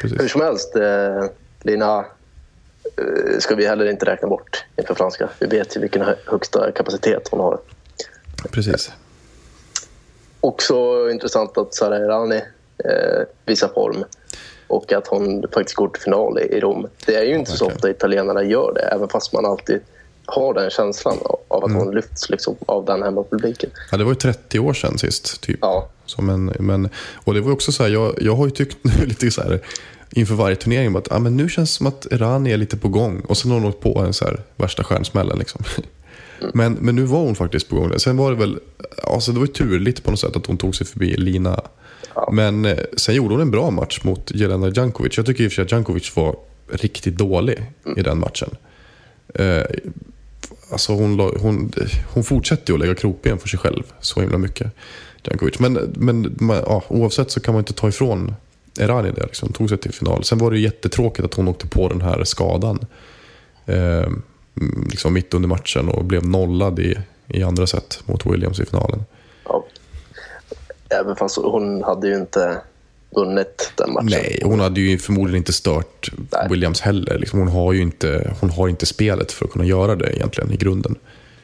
Precis. 0.00 0.20
Hur 0.20 0.28
som 0.28 0.40
helst, 0.40 0.76
eh, 0.76 1.24
Lina 1.62 1.98
eh, 2.98 3.38
ska 3.38 3.54
vi 3.54 3.66
heller 3.66 3.86
inte 3.90 4.06
räkna 4.06 4.28
bort 4.28 4.64
inför 4.76 4.94
franska. 4.94 5.28
Vi 5.38 5.46
vet 5.46 5.76
ju 5.76 5.80
vilken 5.80 6.02
hö- 6.02 6.16
högsta 6.26 6.72
kapacitet 6.72 7.28
hon 7.30 7.40
har. 7.40 7.58
Precis. 8.50 8.92
Också 10.40 10.74
intressant 11.10 11.58
att 11.58 11.74
Sara 11.74 11.96
Errani 11.96 12.36
eh, 12.84 13.22
visar 13.46 13.68
form 13.68 14.04
och 14.66 14.92
att 14.92 15.06
hon 15.06 15.42
faktiskt 15.54 15.76
går 15.76 15.88
till 15.88 16.02
final 16.02 16.38
i, 16.38 16.60
Rom. 16.60 16.88
Det 17.06 17.14
är 17.16 17.22
ju 17.24 17.34
inte 17.34 17.50
så 17.50 17.64
verkligen. 17.64 17.76
ofta 17.76 17.90
italienarna 17.90 18.42
gör 18.42 18.72
det, 18.74 18.80
även 18.80 19.08
fast 19.08 19.32
man 19.32 19.46
alltid 19.46 19.80
har 20.26 20.54
den 20.54 20.70
känslan 20.70 21.18
av, 21.24 21.64
att 21.64 21.70
Mm. 21.70 21.76
hon 21.76 21.94
lyfts 21.94 22.30
liksom, 22.30 22.56
av 22.66 22.84
den 22.84 23.02
hemmapubliken. 23.02 23.70
Ja, 23.90 23.96
det 23.96 24.04
var 24.04 24.10
ju 24.10 24.14
30 24.16 24.58
år 24.58 24.72
sedan 24.74 24.98
sist. 24.98 25.40
Typ. 25.40 25.58
Ja. 25.60 25.88
Som 26.06 26.28
en, 26.28 26.44
men, 26.58 26.88
och 27.14 27.34
det 27.34 27.40
var 27.40 27.52
också 27.52 27.72
så 27.72 27.82
här, 27.82 27.90
jag, 27.90 28.14
jag 28.22 28.36
har 28.36 28.44
ju 28.44 28.50
tyckt 28.50 28.76
nu 28.82 29.06
lite 29.06 29.30
så 29.30 29.42
här 29.42 29.60
inför 30.10 30.34
varje 30.34 30.56
turnering 30.56 30.96
att 30.96 31.12
ah, 31.12 31.18
men 31.18 31.36
nu 31.36 31.48
känns 31.48 31.70
det 31.70 31.76
som 31.76 31.86
att 31.86 32.06
Rani 32.10 32.52
är 32.52 32.56
lite 32.56 32.76
på 32.76 32.88
gång. 32.88 33.20
Och 33.20 33.36
sen 33.36 33.50
har 33.50 33.60
hon 33.60 33.68
åkt 33.68 33.80
på 33.80 33.98
en 33.98 34.12
så 34.12 34.24
här 34.24 34.40
värsta 34.56 34.84
stjärnsmällen. 34.84 35.38
Liksom. 35.38 35.64
Men, 36.54 36.72
men 36.72 36.94
nu 36.96 37.02
var 37.02 37.18
hon 37.18 37.34
faktiskt 37.34 37.68
på 37.68 37.76
gång. 37.76 37.98
Sen 37.98 38.16
var 38.16 38.30
det 38.30 38.36
väl, 38.36 38.58
alltså 39.04 39.32
det 39.32 39.38
var 39.38 39.46
ju 39.46 39.52
turligt 39.52 40.04
på 40.04 40.10
något 40.10 40.20
sätt 40.20 40.36
att 40.36 40.46
hon 40.46 40.56
tog 40.58 40.76
sig 40.76 40.86
förbi 40.86 41.16
Lina. 41.16 41.60
Men 42.32 42.64
eh, 42.64 42.78
sen 42.96 43.14
gjorde 43.14 43.34
hon 43.34 43.40
en 43.40 43.50
bra 43.50 43.70
match 43.70 44.00
mot 44.04 44.30
Jelena 44.34 44.68
Jankovic. 44.74 45.16
Jag 45.16 45.26
tycker 45.26 45.44
i 45.44 45.46
och 45.46 45.50
för 45.52 45.54
sig 45.54 45.62
att 45.64 45.72
Jankovic 45.72 46.16
var 46.16 46.36
riktigt 46.72 47.16
dålig 47.16 47.62
i 47.96 48.02
den 48.02 48.18
matchen. 48.18 48.50
Eh, 49.34 49.62
Alltså 50.72 50.92
hon, 50.92 51.20
hon, 51.20 51.72
hon 52.14 52.24
fortsätter 52.24 52.70
ju 52.70 52.74
att 52.74 52.80
lägga 52.80 52.94
krokben 52.94 53.38
för 53.38 53.48
sig 53.48 53.58
själv 53.58 53.82
så 54.00 54.20
himla 54.20 54.38
mycket. 54.38 54.72
Jankovic. 55.22 55.58
Men, 55.58 55.74
men 55.96 56.36
ja, 56.48 56.82
oavsett 56.88 57.30
så 57.30 57.40
kan 57.40 57.54
man 57.54 57.60
inte 57.60 57.72
ta 57.72 57.88
ifrån 57.88 58.34
Erani 58.80 59.10
det. 59.10 59.22
Liksom. 59.22 59.48
Hon 59.48 59.52
tog 59.52 59.68
sig 59.68 59.78
till 59.78 59.92
final. 59.92 60.24
Sen 60.24 60.38
var 60.38 60.50
det 60.50 60.56
ju 60.56 60.62
jättetråkigt 60.62 61.24
att 61.24 61.34
hon 61.34 61.48
åkte 61.48 61.66
på 61.66 61.88
den 61.88 62.00
här 62.00 62.24
skadan. 62.24 62.86
Eh, 63.66 64.08
liksom 64.90 65.12
mitt 65.12 65.34
under 65.34 65.48
matchen 65.48 65.88
och 65.88 66.04
blev 66.04 66.26
nollad 66.26 66.78
i, 66.78 66.98
i 67.28 67.42
andra 67.42 67.66
set 67.66 68.00
mot 68.04 68.26
Williams 68.26 68.60
i 68.60 68.64
finalen. 68.64 69.04
Ja. 69.44 69.64
Även 70.88 71.16
fast 71.16 71.36
hon 71.36 71.82
hade 71.82 72.08
ju 72.08 72.14
inte 72.14 72.60
vunnit 73.14 73.72
den 73.76 73.92
matchen. 73.92 74.08
Nej, 74.10 74.42
hon 74.44 74.60
hade 74.60 74.80
ju 74.80 74.98
förmodligen 74.98 75.38
inte 75.38 75.52
stört 75.52 76.10
Nej. 76.32 76.46
Williams 76.50 76.80
heller. 76.80 77.18
Liksom, 77.18 77.38
hon, 77.38 77.48
har 77.48 77.72
ju 77.72 77.82
inte, 77.82 78.34
hon 78.40 78.50
har 78.50 78.68
inte 78.68 78.86
spelet 78.86 79.32
för 79.32 79.44
att 79.44 79.50
kunna 79.50 79.64
göra 79.64 79.96
det 79.96 80.16
egentligen 80.16 80.52
i 80.52 80.56
grunden. 80.56 80.94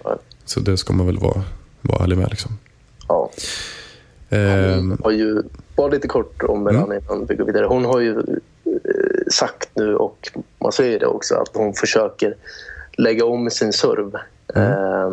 Nej. 0.05 0.15
Så 0.45 0.61
det 0.61 0.77
ska 0.77 0.93
man 0.93 1.07
väl 1.07 1.19
vara, 1.19 1.43
vara 1.81 2.05
ärlig 2.05 2.19
med. 2.19 2.31
Liksom. 2.31 2.59
Ja. 3.09 3.31
Ehm, 4.31 4.91
Hon 4.91 4.99
har 5.05 5.11
ju, 5.11 5.43
bara 5.77 5.89
lite 5.89 6.09
kort 6.09 6.43
om 6.43 6.67
Errani 6.67 6.97
innan 6.97 7.27
vi 7.27 7.35
går 7.35 7.45
vidare. 7.45 7.67
Hon 7.67 7.85
har 7.85 8.01
ju 8.01 8.19
eh, 8.19 9.27
sagt 9.31 9.69
nu, 9.75 9.97
och 9.97 10.29
man 10.59 10.73
säger 10.73 10.99
det 10.99 11.07
också, 11.07 11.35
att 11.35 11.51
hon 11.55 11.75
försöker 11.75 12.35
lägga 12.93 13.25
om 13.25 13.51
sin 13.51 13.73
serv 13.73 14.15
eh, 14.55 15.13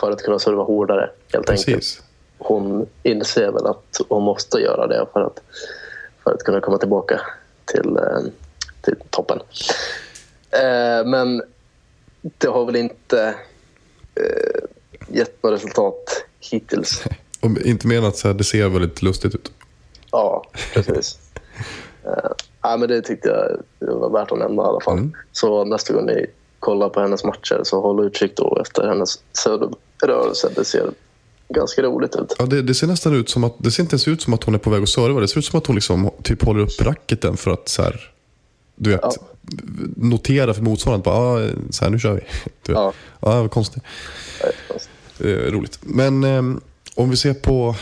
för 0.00 0.10
att 0.10 0.22
kunna 0.22 0.38
serva 0.38 0.62
hårdare, 0.62 1.10
helt 1.32 1.50
enkelt. 1.50 2.02
Hon 2.38 2.86
inser 3.02 3.52
väl 3.52 3.66
att 3.66 4.00
hon 4.08 4.22
måste 4.22 4.58
göra 4.58 4.86
det 4.86 5.06
för 5.12 5.20
att, 5.20 5.40
för 6.24 6.30
att 6.30 6.42
kunna 6.42 6.60
komma 6.60 6.78
tillbaka 6.78 7.20
till, 7.64 7.96
eh, 7.96 8.20
till 8.80 8.96
toppen. 9.10 9.40
Eh, 10.50 11.06
men 11.06 11.42
det 12.22 12.48
har 12.48 12.64
väl 12.64 12.76
inte 12.76 13.34
eh, 14.14 14.60
gett 15.08 15.42
några 15.42 15.56
resultat 15.56 16.24
hittills. 16.40 17.04
Och 17.40 17.50
inte 17.50 17.86
mer 17.86 17.98
än 17.98 18.04
att 18.04 18.16
så 18.16 18.28
här, 18.28 18.34
det 18.34 18.44
ser 18.44 18.68
väldigt 18.68 19.02
lustigt 19.02 19.34
ut. 19.34 19.52
Ja, 20.10 20.44
precis. 20.74 21.18
ja, 22.62 22.76
men 22.76 22.88
det 22.88 23.02
tyckte 23.02 23.28
jag 23.28 23.62
det 23.78 23.94
var 23.94 24.10
värt 24.10 24.32
att 24.32 24.38
nämna 24.38 24.62
i 24.62 24.66
alla 24.66 24.80
fall. 24.80 24.98
Mm. 24.98 25.12
Så 25.32 25.64
nästa 25.64 25.94
gång 25.94 26.06
ni 26.06 26.26
kollar 26.58 26.88
på 26.88 27.00
hennes 27.00 27.24
matcher 27.24 27.60
så 27.62 27.80
håll 27.80 28.06
utkik 28.06 28.36
då 28.36 28.58
efter 28.60 28.88
hennes 28.88 29.18
servrörelse. 29.32 30.50
Det 30.54 30.64
ser 30.64 30.90
ganska 31.54 31.82
roligt 31.82 32.16
ut. 32.16 32.34
Ja, 32.38 32.46
det, 32.46 32.62
det 32.62 32.74
ser 32.74 32.86
nästan 32.86 33.14
ut 33.14 33.28
som 33.28 33.44
att, 33.44 33.54
det 33.58 33.70
ser 33.70 33.82
inte 33.82 33.94
ens 33.94 34.08
ut 34.08 34.22
som 34.22 34.34
att 34.34 34.44
hon 34.44 34.54
är 34.54 34.58
på 34.58 34.70
väg 34.70 34.82
att 34.82 34.88
serva. 34.88 35.20
Det 35.20 35.28
ser 35.28 35.38
ut 35.38 35.44
som 35.44 35.58
att 35.58 35.66
hon 35.66 35.76
liksom 35.76 36.10
typ 36.22 36.42
håller 36.42 36.60
upp 36.60 36.82
racketen 36.82 37.36
för 37.36 37.50
att 37.50 37.68
så 37.68 37.82
här, 37.82 38.10
du 38.76 38.90
vet, 38.90 39.00
Ja. 39.02 39.12
notera 39.96 40.54
för 40.54 40.62
motståndaren. 40.62 41.02
Bara, 41.02 41.16
ah, 41.16 41.48
så 41.70 41.84
här, 41.84 41.90
nu 41.90 41.98
kör 41.98 42.12
vi. 42.14 42.20
Du 42.62 42.72
vet. 42.72 42.80
Ja. 42.80 42.92
Det 43.20 43.26
var 43.26 43.48
konstigt. 43.48 43.82
Eh, 45.20 45.26
roligt. 45.26 45.78
Men 45.80 46.24
eh, 46.24 46.42
om 46.94 47.10
vi 47.10 47.16
ser 47.16 47.34
på 47.34 47.76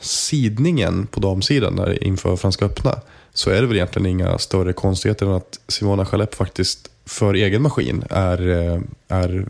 sidningen 0.00 1.06
på 1.06 1.20
damsidan 1.20 1.76
där 1.76 2.04
inför 2.04 2.36
Franska 2.36 2.64
öppna. 2.64 3.00
Så 3.34 3.50
är 3.50 3.60
det 3.60 3.66
väl 3.66 3.76
egentligen 3.76 4.06
inga 4.06 4.38
större 4.38 4.72
konstigheter 4.72 5.26
än 5.26 5.32
att 5.32 5.60
Simona 5.68 6.04
Halep 6.04 6.34
faktiskt 6.34 6.90
för 7.06 7.34
egen 7.34 7.62
maskin 7.62 8.04
är, 8.10 8.48
eh, 8.48 8.80
är 9.08 9.46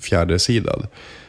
fjärde 0.00 0.38
sidad. 0.38 0.86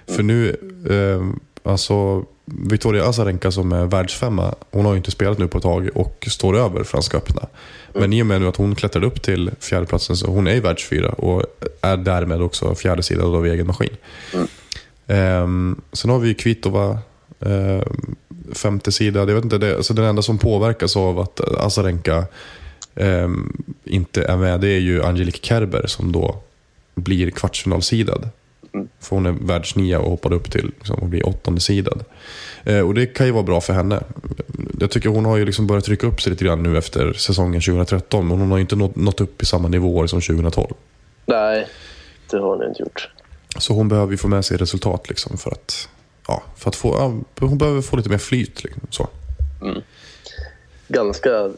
För 0.07 0.23
nu, 0.23 0.49
eh, 0.89 1.25
alltså 1.71 2.25
Victoria 2.45 3.05
Azarenka 3.05 3.51
som 3.51 3.71
är 3.71 3.85
världsfemma, 3.85 4.55
hon 4.71 4.85
har 4.85 4.93
ju 4.93 4.97
inte 4.97 5.11
spelat 5.11 5.37
nu 5.37 5.47
på 5.47 5.57
ett 5.57 5.63
tag 5.63 5.89
och 5.95 6.27
står 6.29 6.57
över 6.57 6.83
Franska 6.83 7.17
öppna. 7.17 7.47
Men 7.93 8.13
i 8.13 8.21
och 8.21 8.25
med 8.25 8.41
nu 8.41 8.47
att 8.47 8.55
hon 8.55 8.75
klättrade 8.75 9.07
upp 9.07 9.21
till 9.21 9.51
fjärdeplatsen 9.59 10.17
så 10.17 10.27
hon 10.27 10.47
är 10.47 10.53
ju 10.53 10.59
världsfyra 10.59 11.09
och 11.09 11.43
är 11.81 11.97
därmed 11.97 12.41
också 12.41 12.75
fjärde 12.75 13.03
sidad 13.03 13.35
av 13.35 13.45
egen 13.45 13.67
maskin. 13.67 13.97
Ehm, 15.07 15.81
sen 15.93 16.11
har 16.11 16.19
vi 16.19 16.27
ju 16.27 16.33
Kvitova, 16.33 16.99
ehm, 17.39 18.15
femte 18.53 18.91
sida. 18.91 19.19
Jag 19.19 19.25
vet 19.25 19.43
inte, 19.43 19.57
det, 19.57 19.75
alltså 19.75 19.93
den 19.93 20.05
enda 20.05 20.21
som 20.21 20.37
påverkas 20.37 20.97
av 20.97 21.19
att 21.19 21.39
Azarenka 21.39 22.23
ehm, 22.95 23.63
inte 23.83 24.23
är 24.23 24.37
med, 24.37 24.61
det 24.61 24.69
är 24.69 24.79
ju 24.79 25.03
Angelique 25.03 25.39
Kerber 25.41 25.87
som 25.87 26.11
då 26.11 26.43
blir 26.95 27.31
kvartsfinalsidad. 27.31 28.29
För 28.99 29.15
hon 29.15 29.25
är 29.25 29.31
världsnia 29.31 29.99
och 29.99 30.09
hoppade 30.09 30.35
upp 30.35 30.51
till 30.51 30.71
liksom, 30.77 31.03
att 31.03 31.09
bli 31.09 31.23
åttonde 31.23 31.61
sidad. 31.61 32.03
Eh, 32.63 32.79
och 32.79 32.93
det 32.93 33.05
kan 33.05 33.25
ju 33.25 33.31
vara 33.31 33.43
bra 33.43 33.61
för 33.61 33.73
henne. 33.73 34.03
Jag 34.79 34.91
tycker 34.91 35.09
hon 35.09 35.25
har 35.25 35.37
ju 35.37 35.45
liksom 35.45 35.67
börjat 35.67 35.85
trycka 35.85 36.07
upp 36.07 36.21
sig 36.21 36.31
lite 36.31 36.45
grann 36.45 36.63
nu 36.63 36.77
efter 36.77 37.13
säsongen 37.13 37.61
2013. 37.61 38.27
Men 38.27 38.39
hon 38.39 38.51
har 38.51 38.57
ju 38.57 38.61
inte 38.61 38.75
nått, 38.75 38.95
nått 38.95 39.21
upp 39.21 39.41
i 39.41 39.45
samma 39.45 39.67
nivåer 39.67 40.07
som 40.07 40.21
2012. 40.21 40.73
Nej, 41.25 41.67
det 42.31 42.37
har 42.37 42.55
hon 42.55 42.67
inte 42.67 42.81
gjort. 42.81 43.09
Så 43.57 43.73
hon 43.73 43.87
behöver 43.87 44.11
ju 44.11 44.17
få 44.17 44.27
med 44.27 44.45
sig 44.45 44.57
resultat 44.57 45.09
liksom 45.09 45.37
för 45.37 45.51
att 45.51 45.89
ja, 46.27 46.43
för 46.55 46.69
att 46.69 46.75
få, 46.75 46.95
ja, 46.95 47.13
hon 47.47 47.57
behöver 47.57 47.81
få 47.81 47.97
lite 47.97 48.09
mer 48.09 48.17
flyt. 48.17 48.63
Liksom, 48.63 48.81
så. 48.89 49.07
ganska 50.87 51.49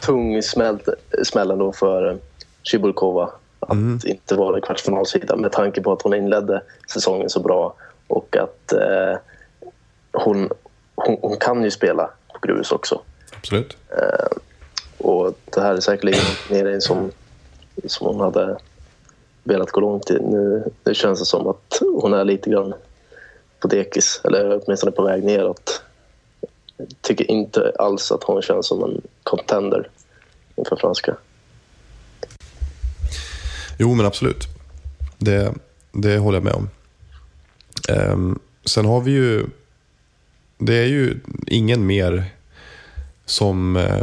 tung 0.00 0.42
smäll, 0.42 0.78
smäll 1.24 1.50
ändå 1.50 1.72
för 1.72 2.18
Cibulkova 2.62 3.30
att 3.68 4.04
inte 4.04 4.34
vara 4.34 4.60
kvartsfinalsida 4.60 5.36
med 5.36 5.52
tanke 5.52 5.80
på 5.80 5.92
att 5.92 6.02
hon 6.02 6.14
inledde 6.14 6.62
säsongen 6.92 7.30
så 7.30 7.40
bra 7.40 7.74
och 8.06 8.36
att 8.36 8.72
eh, 8.72 9.18
hon, 10.12 10.50
hon, 10.94 11.18
hon 11.22 11.36
kan 11.36 11.62
ju 11.64 11.70
spela 11.70 12.10
på 12.32 12.46
grus 12.46 12.72
också. 12.72 13.00
Absolut. 13.36 13.76
Och 14.98 15.34
det 15.54 15.60
här 15.60 15.74
är 15.74 15.80
säkerligen 15.80 16.20
en 16.50 16.80
som, 16.80 17.10
som 17.86 18.06
hon 18.06 18.20
hade 18.20 18.56
velat 19.42 19.70
gå 19.70 19.80
långt 19.80 20.10
i. 20.10 20.18
Nu, 20.18 20.64
nu 20.84 20.94
känns 20.94 21.18
det 21.18 21.24
som 21.24 21.46
att 21.46 21.80
hon 22.00 22.14
är 22.14 22.24
lite 22.24 22.50
grann 22.50 22.74
på 23.60 23.68
dekis, 23.68 24.20
eller 24.24 24.60
åtminstone 24.64 24.92
på 24.92 25.02
väg 25.02 25.24
neråt. 25.24 25.82
Jag 26.76 26.88
tycker 27.00 27.30
inte 27.30 27.72
alls 27.78 28.12
att 28.12 28.24
hon 28.24 28.42
känns 28.42 28.66
som 28.66 28.84
en 28.84 29.00
contender 29.22 29.88
inför 30.56 30.76
franska. 30.76 31.16
Jo, 33.78 33.94
men 33.94 34.06
absolut. 34.06 34.48
Det, 35.18 35.54
det 35.92 36.18
håller 36.18 36.36
jag 36.36 36.44
med 36.44 36.52
om. 36.52 36.68
Um, 37.88 38.38
sen 38.64 38.84
har 38.84 39.00
vi 39.00 39.10
ju... 39.10 39.46
Det 40.58 40.74
är 40.74 40.86
ju 40.86 41.20
ingen 41.46 41.86
mer 41.86 42.24
som, 43.24 43.76
eh, 43.76 44.02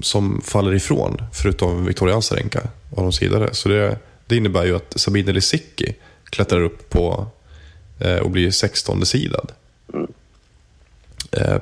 som 0.00 0.40
faller 0.44 0.74
ifrån, 0.74 1.22
förutom 1.32 1.84
Victoria 1.84 2.16
Azarenka 2.16 2.68
och 2.90 3.02
de 3.02 3.12
sidare. 3.12 3.54
Så 3.54 3.68
det, 3.68 3.98
det 4.26 4.36
innebär 4.36 4.64
ju 4.64 4.76
att 4.76 5.00
Sabine 5.00 5.32
Lisicki 5.32 5.94
klättrar 6.24 6.60
upp 6.60 6.90
på 6.90 7.26
eh, 7.98 8.16
och 8.16 8.30
blir 8.30 8.50
16 8.50 9.06
sidad. 9.06 9.52
Eh, 11.32 11.56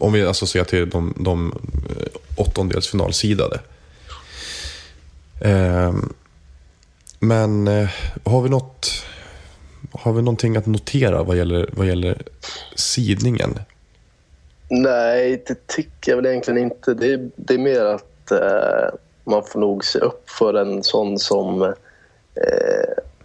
om 0.00 0.12
vi 0.12 0.24
alltså 0.24 0.46
ser 0.46 0.64
till 0.64 0.90
de, 0.90 1.14
de 1.18 1.52
eh, 1.90 2.06
åttondelsfinalsidade. 2.36 3.60
Eh, 5.40 5.94
men 7.20 7.68
eh, 7.68 7.88
har 8.24 8.42
vi 8.42 8.48
något 8.48 9.04
har 9.92 10.12
vi 10.12 10.22
någonting 10.22 10.56
att 10.56 10.66
notera 10.66 11.22
vad 11.22 11.36
gäller, 11.36 11.68
vad 11.72 11.86
gäller 11.86 12.22
sidningen? 12.74 13.58
Nej, 14.68 15.44
det 15.46 15.66
tycker 15.66 16.12
jag 16.12 16.16
väl 16.16 16.26
egentligen 16.26 16.62
inte. 16.62 16.94
Det 16.94 17.12
är, 17.12 17.30
det 17.36 17.54
är 17.54 17.58
mer 17.58 17.84
att 17.84 18.30
eh, 18.30 18.98
man 19.24 19.42
får 19.44 19.60
nog 19.60 19.84
se 19.84 19.98
upp 19.98 20.30
för 20.30 20.54
en 20.54 20.82
sån 20.82 21.18
som 21.18 21.62
eh, 21.62 21.72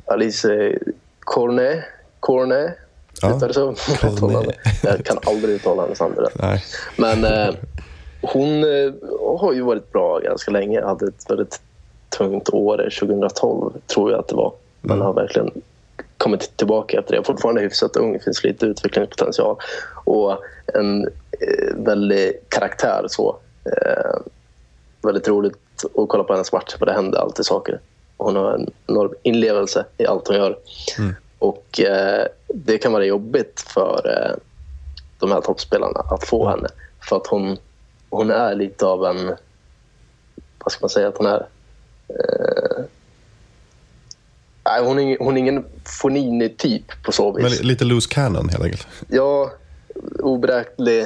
Alice 0.05 0.79
Cornet. 1.19 1.83
Cornet? 2.19 2.77
Ja, 3.21 3.29
det 3.29 3.53
så? 3.53 3.75
Cornet. 3.99 4.55
Jag 4.83 5.05
kan 5.05 5.17
aldrig 5.25 5.55
uttala 5.55 5.81
hennes 5.81 6.01
rätt. 6.01 6.39
Nej. 6.39 6.63
Men 6.97 7.23
eh, 7.23 7.55
hon 8.21 8.63
eh, 8.63 8.93
har 9.39 9.53
ju 9.53 9.61
varit 9.61 9.91
bra 9.91 10.19
ganska 10.19 10.51
länge. 10.51 10.81
Hade 10.81 11.07
ett 11.07 11.29
väldigt 11.29 11.61
tungt 12.09 12.49
år 12.49 12.77
2012, 12.99 13.73
tror 13.87 14.11
jag 14.11 14.19
att 14.19 14.27
det 14.27 14.35
var. 14.35 14.53
Men 14.81 15.01
har 15.01 15.13
verkligen 15.13 15.51
kommit 16.17 16.57
tillbaka 16.57 16.99
efter 16.99 17.15
det. 17.15 17.23
Fortfarande 17.23 17.61
hyfsat 17.61 17.95
ung, 17.95 18.19
finns 18.19 18.43
lite 18.43 18.65
utvecklingspotential. 18.65 19.57
Och 20.03 20.37
en 20.73 21.03
eh, 21.07 21.75
väldig 21.75 22.49
karaktär. 22.49 23.05
så. 23.07 23.37
Eh, 23.65 24.19
väldigt 25.01 25.27
roligt 25.27 25.57
att 25.83 26.09
kolla 26.09 26.23
på 26.23 26.33
hennes 26.33 26.51
matcher, 26.51 26.77
för 26.77 26.85
det 26.85 26.93
händer 26.93 27.19
alltid 27.19 27.45
saker. 27.45 27.79
Hon 28.17 28.35
har 28.35 28.53
en 28.53 28.71
enorm 28.87 29.13
inlevelse 29.23 29.85
i 29.97 30.05
allt 30.05 30.27
hon 30.27 30.37
gör. 30.37 30.57
Och 31.39 31.79
eh, 31.79 32.27
det 32.47 32.77
kan 32.77 32.93
vara 32.93 33.05
jobbigt 33.05 33.61
för 33.67 34.01
eh, 34.09 34.35
de 35.19 35.31
här 35.31 35.41
toppspelarna 35.41 35.99
att 35.99 36.27
få 36.27 36.49
henne. 36.49 36.67
För 37.09 37.15
att 37.15 37.27
hon, 37.27 37.57
hon 38.09 38.31
är 38.31 38.55
lite 38.55 38.85
av 38.85 39.05
en... 39.05 39.35
Vad 40.63 40.71
ska 40.71 40.83
man 40.83 40.89
säga 40.89 41.07
att 41.07 41.17
hon 41.17 41.27
är? 41.27 41.45
Eh, 42.09 42.83
nej, 44.65 44.83
hon, 44.83 44.99
är 44.99 45.17
hon 45.19 45.37
är 45.37 45.39
ingen 45.39 45.65
Fonini-typ 46.01 47.03
på 47.03 47.11
så 47.11 47.31
vis. 47.31 47.43
Men 47.43 47.51
li- 47.51 47.63
lite 47.63 47.85
loose 47.85 48.09
cannon 48.11 48.49
helt 48.49 48.63
enkelt. 48.63 48.87
Ja, 49.07 49.51
oberäknelig. 50.19 51.05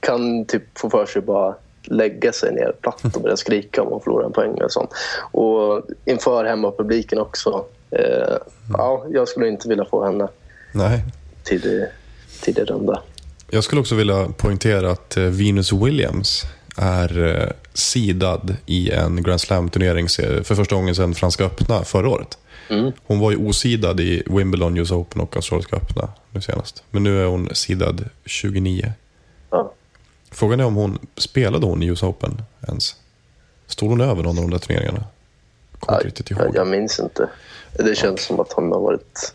Kan 0.00 0.44
typ 0.44 0.78
få 0.78 0.90
för 0.90 1.06
sig 1.06 1.22
bara 1.22 1.54
lägga 1.84 2.32
sig 2.32 2.52
ner 2.54 2.72
platt 2.80 3.04
och 3.16 3.22
börja 3.22 3.36
skrika 3.36 3.82
om 3.82 3.88
hon 3.88 4.00
förlorar 4.00 4.26
en 4.26 4.32
poäng 4.32 4.62
och 4.62 4.72
sånt. 4.72 4.90
Och 5.30 5.82
inför 6.04 6.44
hemmapubliken 6.44 7.18
också. 7.18 7.64
Eh, 7.90 8.36
ja, 8.72 9.04
jag 9.10 9.28
skulle 9.28 9.48
inte 9.48 9.68
vilja 9.68 9.84
få 9.84 10.04
henne 10.04 10.28
Nej. 10.72 11.04
tidig, 11.44 11.86
tidig 12.42 12.70
runda. 12.70 13.02
Jag 13.50 13.64
skulle 13.64 13.80
också 13.80 13.94
vilja 13.94 14.28
poängtera 14.36 14.90
att 14.90 15.16
eh, 15.16 15.22
Venus 15.22 15.72
Williams 15.72 16.42
är 16.78 17.26
eh, 17.42 17.50
sidad 17.74 18.56
i 18.66 18.90
en 18.90 19.22
Grand 19.22 19.40
Slam-turnering 19.40 20.08
för 20.44 20.54
första 20.54 20.74
gången 20.74 20.94
sedan 20.94 21.14
Franska 21.14 21.44
öppna 21.44 21.84
förra 21.84 22.08
året. 22.08 22.38
Hon 23.06 23.18
var 23.20 23.30
ju 23.30 23.36
osidad 23.48 24.00
i 24.00 24.22
Wimbledon, 24.26 24.76
US 24.78 24.90
Open 24.90 25.20
och 25.20 25.36
Australiska 25.36 25.76
öppna 25.76 26.08
nu 26.30 26.40
senast. 26.40 26.82
Men 26.90 27.02
nu 27.02 27.22
är 27.22 27.26
hon 27.26 27.48
sidad 27.54 28.08
29. 28.24 28.92
Ja. 29.50 29.72
Frågan 30.30 30.60
är 30.60 30.64
om 30.64 30.74
hon 30.74 30.98
spelade 31.16 31.66
hon 31.66 31.82
i 31.82 31.86
US 31.86 32.02
Open 32.02 32.42
ens? 32.68 32.96
Stod 33.66 33.88
hon 33.90 34.00
över 34.00 34.22
någon 34.22 34.38
av 34.38 34.44
de 34.44 34.50
där 34.50 34.58
turneringarna? 34.58 35.04
Kommer 35.78 35.98
inte 35.98 36.06
riktigt 36.08 36.30
ihåg. 36.30 36.50
Jag, 36.54 36.66
minns 36.66 37.00
inte. 37.00 37.28
Det 37.72 37.94
känns 37.98 38.22
som 38.24 38.40
att 38.40 38.52
hon 38.52 38.72
har 38.72 38.80
varit 38.80 39.34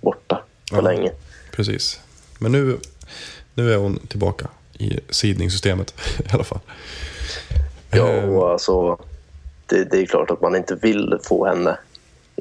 borta 0.00 0.42
för 0.70 0.76
Ja. 0.76 0.82
länge. 0.82 1.10
Precis. 1.52 2.00
Men 2.38 2.52
nu, 2.52 2.78
nu 3.54 3.72
är 3.72 3.76
hon 3.76 3.98
tillbaka 4.06 4.48
i 4.78 5.00
sidningssystemet 5.10 5.94
i 6.18 6.28
alla 6.32 6.44
fall. 6.44 6.60
Ja, 7.90 8.08
Eh, 8.08 8.24
och 8.28 8.50
alltså, 8.50 8.98
det, 9.66 9.84
det 9.84 9.98
är 9.98 10.06
klart 10.06 10.30
att 10.30 10.40
man 10.40 10.56
inte 10.56 10.74
vill 10.74 11.18
få 11.22 11.46
henne 11.46 11.78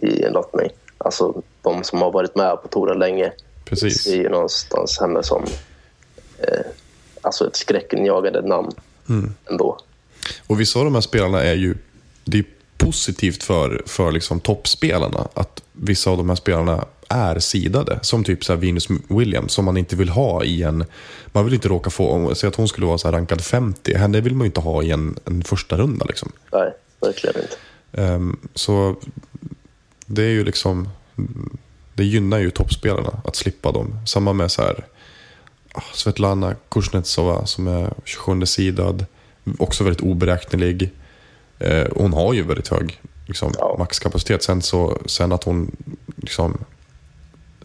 i 0.02 0.24
en 0.24 0.34
lottning. 0.34 0.70
Alltså, 0.98 1.42
de 1.62 1.84
som 1.84 2.02
har 2.02 2.12
varit 2.12 2.36
med 2.36 2.62
på 2.62 2.68
touren 2.68 3.00
länge 3.00 3.32
Precis. 3.66 4.02
ser 4.04 4.16
ju 4.16 4.30
någonstans 4.30 5.00
henne 5.00 5.24
som 5.24 5.44
eh, 6.40 6.66
alltså 7.22 7.48
ett 7.48 7.56
skräckenjagande 7.56 8.42
namn 8.42 8.72
Mm. 9.10 9.34
ändå. 9.50 9.78
Och 10.48 10.60
vissa 10.62 10.80
av 10.80 10.86
de 10.86 10.94
här 10.94 11.02
spelarna 11.02 11.44
är 11.44 11.54
ju 11.54 11.76
det 12.26 12.38
är 12.38 12.46
positivt 12.78 13.44
för, 13.44 13.82
för 13.86 14.12
liksom 14.12 14.40
toppspelarna 14.40 15.28
att 15.34 15.64
vissa 15.74 16.10
av 16.10 16.18
de 16.18 16.30
här 16.30 16.36
spelarna 16.36 16.86
är 17.10 17.40
sidade. 17.40 18.00
Som 18.02 18.24
typ 18.24 18.46
så 18.46 18.54
här 18.54 18.60
Venus 18.60 18.88
Williams 19.08 19.54
som 19.54 19.66
man 19.66 19.78
inte 19.78 19.96
vill 19.96 20.10
ha 20.10 20.44
i 20.44 20.64
en... 20.64 20.86
Man 21.26 21.46
vill 21.46 21.54
inte 21.54 21.68
råka 21.68 21.90
få... 21.90 22.36
Säg 22.36 22.48
att 22.48 22.56
hon 22.56 22.68
skulle 22.68 22.88
vara 22.88 22.98
så 22.98 23.12
rankad 23.12 23.42
50. 23.42 23.94
Henne 23.94 24.22
vill 24.22 24.36
man 24.36 24.46
ju 24.46 24.46
inte 24.46 24.60
ha 24.60 24.84
i 24.84 24.92
en, 24.92 25.20
en 25.26 25.44
första 25.44 25.78
runda 25.78 26.06
liksom. 26.06 26.32
Nej, 26.52 26.74
verkligen 27.02 27.36
inte. 27.42 27.56
Ehm, 27.92 28.40
så 28.54 28.96
det 30.06 30.24
är 30.24 30.30
ju 30.30 30.44
liksom... 30.44 30.90
Det 31.94 32.04
gynnar 32.04 32.38
ju 32.38 32.52
toppspelarna 32.52 33.22
att 33.24 33.36
slippa 33.36 33.72
dem. 33.72 34.00
Samma 34.06 34.34
med 34.34 34.52
så 34.52 34.62
här... 34.62 34.86
ah, 35.74 35.82
Svetlana 35.94 36.56
Kuznetsova 36.70 37.46
som 37.46 37.68
är 37.68 37.94
27 38.06 38.46
sidad. 38.46 39.06
Också 39.58 39.84
väldigt 39.84 40.04
oberäknelig. 40.04 40.92
Eh, 41.60 41.88
hon 41.96 42.14
har 42.14 42.34
ju 42.34 42.44
väldigt 42.44 42.68
hög 42.68 43.02
liksom, 43.26 43.54
Ja. 43.58 43.76
maxkapacitet. 43.80 44.44
Sen, 44.44 44.62
så, 44.62 44.98
sen 45.06 45.32
att 45.32 45.44
hon... 45.44 45.76
Liksom, 46.16 46.58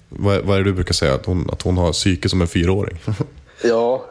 vad, 0.09 0.40
vad 0.40 0.57
är 0.57 0.59
det 0.59 0.64
du 0.70 0.72
brukar 0.72 0.92
säga? 0.94 1.14
Att 1.14 1.26
hon, 1.26 1.48
att 1.52 1.62
hon 1.62 1.76
har 1.78 1.92
psyke 1.92 2.28
som 2.28 2.40
en 2.40 2.48
fyraåring. 2.48 2.98
Ja, 3.64 4.05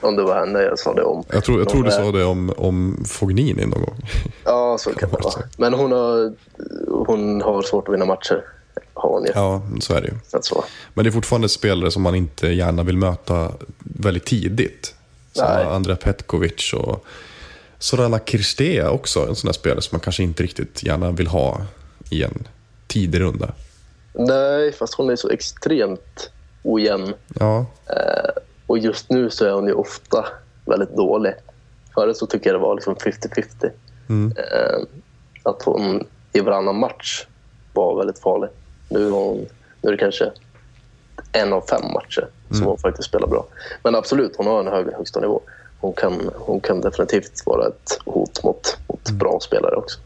om 0.00 0.16
det 0.16 0.22
var 0.22 0.38
henne 0.40 0.62
jag 0.62 0.78
sa 0.78 0.94
det 0.94 1.02
om. 1.02 1.24
Jag 1.32 1.44
tror, 1.44 1.58
jag 1.58 1.68
tror 1.68 1.84
du 1.84 1.90
sa 1.90 2.12
det 2.12 2.24
om, 2.24 2.52
om 2.56 3.04
Fognini 3.08 3.66
någon 3.66 3.80
gång. 3.80 3.96
Ja, 4.44 4.78
så 4.78 4.92
kan 4.94 5.10
det 5.10 5.16
vara. 5.22 5.42
Men 5.56 5.74
hon 5.74 5.92
har, 5.92 6.32
hon 7.06 7.42
har 7.42 7.62
svårt 7.62 7.88
att 7.88 7.94
vinna 7.94 8.04
matcher. 8.04 8.44
Har 8.94 9.10
hon 9.10 9.24
ju. 9.24 9.30
Ja, 9.34 9.62
så 9.80 9.94
är 9.94 10.00
det 10.00 10.08
ju. 10.08 10.40
Så. 10.42 10.64
Men 10.94 11.04
det 11.04 11.08
är 11.08 11.12
fortfarande 11.12 11.48
spelare 11.48 11.90
som 11.90 12.02
man 12.02 12.14
inte 12.14 12.48
gärna 12.48 12.82
vill 12.82 12.96
möta 12.96 13.52
väldigt 13.78 14.24
tidigt. 14.26 14.94
Som 15.32 15.46
Nej. 15.48 15.64
Andra 15.64 15.96
Petkovic 15.96 16.72
och 16.72 17.04
Sorana 17.80 18.18
Kirstea 18.18 18.90
också. 18.90 19.28
En 19.28 19.34
sån 19.36 19.48
där 19.48 19.52
spelare 19.52 19.82
som 19.82 19.96
man 19.96 20.00
kanske 20.00 20.22
inte 20.22 20.42
riktigt 20.42 20.82
gärna 20.82 21.10
vill 21.10 21.26
ha 21.26 21.60
i 22.10 22.22
en 22.22 22.48
tidig 22.86 23.20
runda. 23.20 23.52
Nej, 24.12 24.72
fast 24.72 24.94
hon 24.94 25.10
är 25.10 25.16
så 25.16 25.30
extremt 25.30 26.30
ojämn. 26.62 27.14
Ja, 27.40 27.66
Och 28.66 28.78
just 28.78 29.10
nu 29.10 29.30
så 29.30 29.44
är 29.44 29.52
hon 29.52 29.66
ju 29.66 29.72
ofta 29.72 30.26
väldigt 30.64 30.96
dålig. 30.96 31.32
Förut 31.94 32.16
så 32.16 32.26
tycker 32.26 32.50
jag 32.50 32.60
det 32.60 32.62
var 32.62 32.74
liksom 32.74 32.94
50-50. 32.94 33.70
Eh, 34.36 34.86
att 35.42 35.62
hon 35.62 36.06
i 36.32 36.40
varannan 36.40 36.76
match 36.76 37.26
var 37.72 37.96
väldigt 37.98 38.18
farlig. 38.18 38.50
Nu 38.88 39.06
är, 39.06 39.10
hon, 39.10 39.46
nu 39.82 39.88
är 39.88 39.92
det 39.92 39.98
kanske 39.98 40.30
en 41.32 41.52
av 41.52 41.60
fem 41.70 41.92
matcher 41.94 42.28
som 42.50 42.66
hon 42.66 42.78
faktiskt 42.78 43.08
spelar 43.08 43.26
bra. 43.26 43.46
Men 43.82 43.94
absolut, 43.94 44.36
hon 44.36 44.46
har 44.46 44.60
en 44.60 44.66
hög 44.66 44.86
högsta 44.96 45.20
nivå. 45.20 45.42
Hon 45.80 45.92
kan, 45.92 46.30
hon 46.34 46.60
kan 46.60 46.80
definitivt 46.80 47.42
vara 47.46 47.68
ett 47.68 47.98
hot 48.04 48.42
mot, 48.44 48.78
mot 48.86 49.10
bra 49.10 49.40
spelare 49.40 49.76
också. 49.76 49.98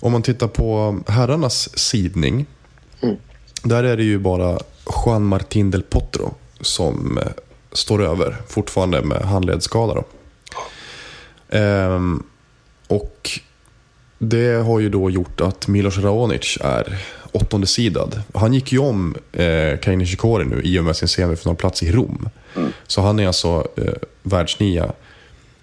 Om 0.00 0.12
man 0.12 0.22
tittar 0.22 0.48
på 0.48 0.98
herrarnas 1.06 1.78
sidning. 1.78 2.46
Där 3.62 3.84
är 3.84 3.96
det 3.96 4.04
ju 4.04 4.18
bara 4.18 4.58
Juan 5.04 5.24
Martín 5.24 5.70
del 5.70 5.82
Potro 5.82 6.34
som 6.60 7.18
eh, 7.18 7.24
står 7.72 8.02
över 8.02 8.36
fortfarande 8.48 9.02
med 9.02 9.22
handledsskada. 9.22 9.94
Då. 9.94 10.04
Ehm, 11.48 12.22
och 12.88 13.30
det 14.28 14.62
har 14.64 14.80
ju 14.80 14.88
då 14.88 15.10
gjort 15.10 15.40
att 15.40 15.68
Milos 15.68 15.98
Raonic 15.98 16.58
är 16.60 16.98
åttonde 17.32 17.66
sidad. 17.66 18.22
Han 18.34 18.54
gick 18.54 18.72
ju 18.72 18.78
om 18.78 19.14
eh, 19.32 19.80
Kei 19.80 19.96
Nishikori 19.96 20.44
nu 20.44 20.60
i 20.64 20.78
och 20.78 20.84
med 20.84 20.96
sin 20.96 21.08
semifinalplats 21.08 21.82
i 21.82 21.92
Rom. 21.92 22.28
Så 22.86 23.00
han 23.00 23.18
är 23.18 23.26
alltså 23.26 23.68
eh, 23.76 23.94
världsnia 24.22 24.92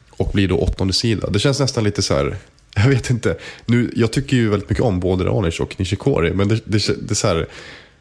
och 0.09 0.31
blir 0.33 0.47
då 0.47 0.57
åttonde 0.57 0.93
sida. 0.93 1.29
Det 1.29 1.39
känns 1.39 1.59
nästan 1.59 1.83
lite 1.83 2.01
så 2.01 2.13
här, 2.13 2.35
jag 2.75 2.89
vet 2.89 3.09
inte. 3.09 3.37
Nu, 3.65 3.91
jag 3.95 4.11
tycker 4.11 4.37
ju 4.37 4.49
väldigt 4.49 4.69
mycket 4.69 4.83
om 4.83 4.99
både 4.99 5.25
Raonic 5.25 5.59
och 5.59 5.79
Nishikori, 5.79 6.33
men 6.33 6.47
det, 6.47 6.55
det, 6.55 6.87
det 6.87 7.11
är 7.11 7.15
så 7.15 7.27
här, 7.27 7.47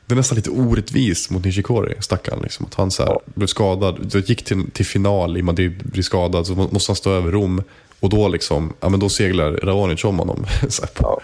det 0.06 0.14
är 0.14 0.16
nästan 0.16 0.36
lite 0.36 0.50
orättvist 0.50 1.30
mot 1.30 1.44
Nishikori, 1.44 1.94
stackarn. 2.00 2.40
Liksom. 2.42 2.66
Att 2.66 2.74
han 2.74 2.90
så 2.90 3.02
här, 3.04 3.18
blev 3.24 3.46
skadad, 3.46 4.14
gick 4.26 4.44
till, 4.44 4.70
till 4.70 4.86
final 4.86 5.36
i 5.36 5.42
Madrid, 5.42 5.82
blir 5.84 6.02
skadad, 6.02 6.46
så 6.46 6.54
måste 6.54 6.90
han 6.90 6.96
stå 6.96 7.12
över 7.12 7.32
Rom. 7.32 7.62
Och 8.00 8.10
då, 8.10 8.28
liksom, 8.28 8.72
ja, 8.80 8.88
men 8.88 9.00
då 9.00 9.08
seglar 9.08 9.52
Raonic 9.52 10.04
om 10.04 10.18
honom. 10.18 10.46
så, 10.68 10.86
Ja. 10.98 11.20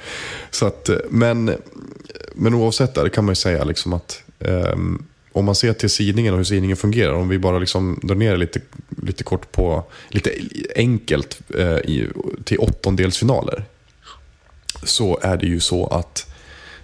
så 0.51 0.67
att, 0.67 0.89
eh, 0.89 0.97
men, 1.11 1.55
men 2.35 2.55
oavsett 2.55 2.95
det 2.95 3.11
kan 3.11 3.25
man 3.25 3.33
ju 3.33 3.37
säga 3.37 3.65
liksom 3.65 3.93
att 3.93 4.23
ehm, 4.41 5.05
om 5.33 5.45
man 5.45 5.55
ser 5.55 5.73
till 5.73 5.91
sidningen 5.91 6.35
och 6.35 6.39
hur 6.39 6.45
sidningen 6.45 6.77
fungerar, 6.77 7.12
om 7.12 7.29
vi 7.29 7.39
bara 7.39 7.59
liksom 7.59 8.01
drar 8.03 8.17
ner 8.17 8.37
lite, 8.37 8.61
lite 9.03 9.25
kort 9.25 9.53
på, 9.53 9.85
lite 10.09 10.31
enkelt 10.77 11.41
eh, 11.55 11.77
i, 11.77 12.09
till 12.45 12.59
åttondelsfinaler. 12.59 13.65
Så 14.83 15.19
är 15.23 15.37
det 15.37 15.47
ju 15.47 15.61
så 15.61 15.87
att 15.87 16.35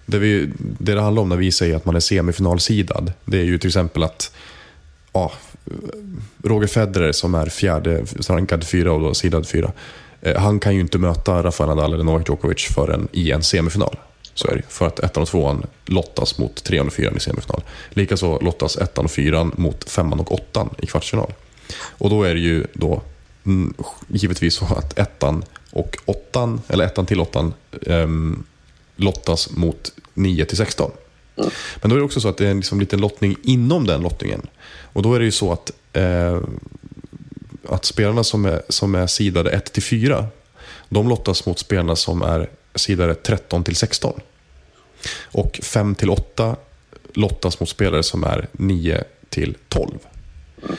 det, 0.06 0.18
vi, 0.18 0.50
det 0.58 0.94
det 0.94 1.00
handlar 1.00 1.22
om 1.22 1.28
när 1.28 1.36
vi 1.36 1.52
säger 1.52 1.76
att 1.76 1.84
man 1.84 1.96
är 1.96 2.00
semifinalsidad, 2.00 3.12
det 3.24 3.38
är 3.38 3.44
ju 3.44 3.58
till 3.58 3.68
exempel 3.68 4.02
att 4.02 4.34
ja, 5.12 5.32
Roger 6.42 6.66
Federer 6.66 7.12
som 7.12 7.34
är 7.34 7.46
fjärde, 7.46 8.04
rankad 8.28 8.64
fyra 8.64 8.92
och 8.92 9.00
då 9.00 9.14
sidad 9.14 9.48
fyra. 9.48 9.72
eh, 10.20 10.40
Han 10.40 10.60
kan 10.60 10.74
ju 10.74 10.80
inte 10.80 10.98
möta 10.98 11.42
Rafael 11.42 11.68
Nadal 11.68 11.94
eller 11.94 12.04
Novak 12.04 12.28
Djokovic 12.28 12.64
förrän 12.74 13.08
i 13.12 13.30
en 13.30 13.42
semifinal. 13.42 13.96
Så 14.34 14.48
är 14.48 14.56
det. 14.56 14.62
För 14.68 14.86
att 14.86 14.98
ettan 14.98 15.22
och 15.22 15.28
tvåan 15.28 15.66
lottas 15.86 16.38
mot 16.38 16.64
trean 16.64 16.86
och 16.86 16.92
fyran 16.92 17.16
i 17.16 17.20
semifinal. 17.20 17.62
Likaså 17.90 18.38
lottas 18.40 18.76
ettan 18.76 19.04
och 19.04 19.10
fyran 19.10 19.52
mot 19.56 19.90
femman 19.90 20.20
och 20.20 20.32
åttan 20.32 20.74
i 20.78 20.86
kvartsfinal. 20.86 21.32
Och 21.98 22.10
då 22.10 22.22
är 22.22 22.34
det 22.34 22.40
ju 22.40 22.66
då 22.72 23.02
mm, 23.46 23.74
givetvis 24.08 24.54
så 24.54 24.64
att 24.64 24.98
ettan 24.98 25.44
och 25.72 25.96
åttan, 26.04 26.60
eller 26.68 26.84
ettan 26.84 27.06
till 27.06 27.20
åttan, 27.20 27.54
ehm, 27.86 28.44
lottas 28.96 29.50
mot 29.50 29.92
9 30.14 30.44
till 30.44 30.56
16. 30.56 30.90
Men 31.80 31.90
då 31.90 31.96
är 31.96 31.98
det 31.98 32.04
också 32.04 32.20
så 32.20 32.28
att 32.28 32.36
det 32.36 32.46
är 32.46 32.50
en 32.50 32.56
liksom 32.56 32.80
liten 32.80 33.00
lottning 33.00 33.36
inom 33.42 33.86
den 33.86 34.02
lottningen. 34.02 34.46
Och 34.92 35.02
då 35.02 35.14
är 35.14 35.18
det 35.18 35.24
ju 35.24 35.30
så 35.30 35.52
att, 35.52 35.70
eh, 35.92 36.40
att 37.68 37.84
spelarna 37.84 38.24
som 38.24 38.44
är, 38.44 38.62
som 38.68 38.94
är 38.94 39.06
sidade 39.06 39.50
1-4, 39.50 40.26
de 40.88 41.08
lottas 41.08 41.46
mot 41.46 41.58
spelarna 41.58 41.96
som 41.96 42.22
är 42.22 42.50
sidade 42.74 43.14
13-16. 43.14 44.20
Och 45.22 45.60
5-8 45.62 46.56
lottas 47.14 47.60
mot 47.60 47.68
spelare 47.68 48.02
som 48.02 48.24
är 48.24 48.48
9-12. 48.52 49.98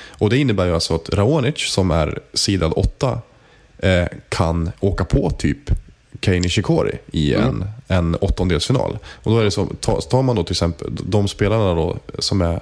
Och 0.08 0.30
det 0.30 0.38
innebär 0.38 0.65
ju 0.65 0.73
alltså 0.73 0.95
att 0.95 1.10
Raonic 1.10 1.58
som 1.58 1.91
är 1.91 2.19
sidad 2.34 2.73
8 2.76 3.21
eh, 3.78 4.06
kan 4.30 4.71
åka 4.80 5.06
på 5.06 5.30
typ 5.30 5.71
Kei 6.25 6.39
Nishikori 6.39 6.97
i 7.12 7.33
en, 7.33 7.65
en 7.88 8.15
åttondelsfinal. 8.15 8.97
Och 9.23 9.31
då 9.31 9.39
är 9.39 9.43
det 9.43 9.51
så, 9.51 9.65
tar, 9.65 10.21
man 10.21 10.36
då 10.36 10.43
till 10.43 10.53
exempel 10.53 10.91
de 11.05 11.27
spelarna 11.27 11.73
då 11.73 11.97
som 12.19 12.41
är 12.41 12.59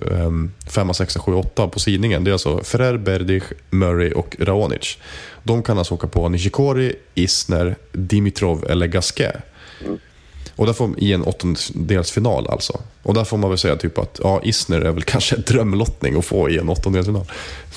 um, 0.00 0.52
5, 0.68 0.94
6, 0.94 1.16
7, 1.16 1.34
8 1.34 1.68
på 1.68 1.78
sidningen. 1.80 2.24
Det 2.24 2.30
är 2.30 2.32
alltså 2.32 2.64
Ferrer, 2.64 2.96
Berdych, 2.96 3.44
Murray 3.70 4.12
och 4.12 4.36
Raonic. 4.40 4.98
De 5.42 5.62
kan 5.62 5.78
alltså 5.78 5.94
åka 5.94 6.06
på 6.06 6.28
Nishikori, 6.28 6.94
Isner, 7.14 7.76
Dimitrov 7.92 8.66
eller 8.70 8.86
Gasquet. 8.86 9.36
Och 10.56 10.66
där 10.66 10.72
får, 10.72 10.90
I 10.98 11.12
en 11.12 11.22
åttondelsfinal 11.22 12.46
alltså. 12.50 12.80
Och 13.02 13.14
där 13.14 13.24
får 13.24 13.36
man 13.36 13.50
väl 13.50 13.58
säga 13.58 13.76
typ 13.76 13.98
att 13.98 14.20
ja, 14.22 14.40
Isner 14.44 14.80
är 14.80 14.92
väl 14.92 15.02
kanske 15.12 15.36
en 15.36 15.42
drömlottning 15.46 16.18
att 16.18 16.24
få 16.24 16.50
i 16.50 16.58
en 16.58 16.68
åttondelsfinal. 16.68 17.24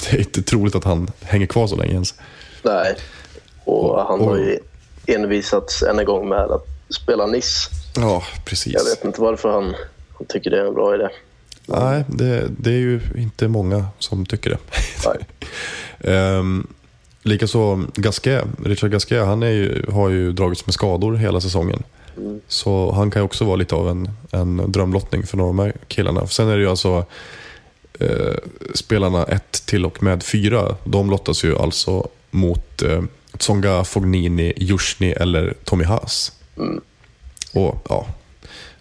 Det 0.09 0.15
är 0.15 0.19
inte 0.19 0.41
troligt 0.41 0.75
att 0.75 0.83
han 0.83 1.11
hänger 1.21 1.45
kvar 1.45 1.67
så 1.67 1.75
länge 1.75 1.93
ens. 1.93 2.13
Nej. 2.63 2.95
Och 3.65 3.97
han 4.05 4.19
har 4.19 4.27
och- 4.29 4.37
ju 4.39 4.59
envisats 5.15 5.83
än 5.83 5.99
en 5.99 6.05
gång 6.05 6.29
med 6.29 6.51
att 6.51 6.65
spela 6.89 7.25
Nice. 7.25 7.69
Ja, 7.95 8.23
precis. 8.45 8.73
Jag 8.73 8.83
vet 8.83 9.05
inte 9.05 9.21
varför 9.21 9.49
han, 9.49 9.75
han 10.17 10.27
tycker 10.27 10.51
det 10.51 10.59
är 10.61 10.65
en 10.65 10.73
bra 10.73 10.95
idé. 10.95 11.07
Nej, 11.65 12.03
det, 12.07 12.47
det 12.57 12.69
är 12.69 12.77
ju 12.77 13.01
inte 13.15 13.47
många 13.47 13.85
som 13.99 14.25
tycker 14.25 14.49
det. 14.49 14.57
Nej. 15.05 16.37
um, 16.37 16.67
Likaså 17.23 17.83
Gasquet, 17.95 18.45
Richard 18.65 18.91
Gasquet, 18.91 19.25
han 19.25 19.41
ju, 19.41 19.85
har 19.91 20.09
ju 20.09 20.31
dragits 20.31 20.65
med 20.65 20.73
skador 20.73 21.15
hela 21.15 21.41
säsongen. 21.41 21.83
Så 22.47 22.91
han 22.91 23.11
kan 23.11 23.21
ju 23.21 23.23
också 23.25 23.45
vara 23.45 23.55
lite 23.55 23.75
av 23.75 23.89
en, 23.89 24.09
en 24.31 24.71
drömlottning 24.71 25.23
för 25.23 25.37
några 25.37 25.49
av 25.49 25.55
de 25.55 25.63
här 25.63 25.73
killarna. 25.87 26.27
Sen 26.27 26.47
är 26.47 26.55
det 26.55 26.61
ju 26.61 26.69
alltså 26.69 27.05
eh, 27.99 28.35
spelarna 28.73 29.23
1 29.23 29.51
till 29.65 29.85
och 29.85 30.03
med 30.03 30.23
4. 30.23 30.75
De 30.83 31.09
lottas 31.09 31.43
ju 31.43 31.57
alltså 31.57 32.07
mot 32.31 32.81
eh, 32.81 33.01
Tsonga, 33.39 33.83
Fognini, 33.83 34.53
Jusjny 34.57 35.11
eller 35.11 35.53
Tommy 35.63 35.83
Haas. 35.83 36.31
Och 37.53 37.85
ja, 37.89 38.07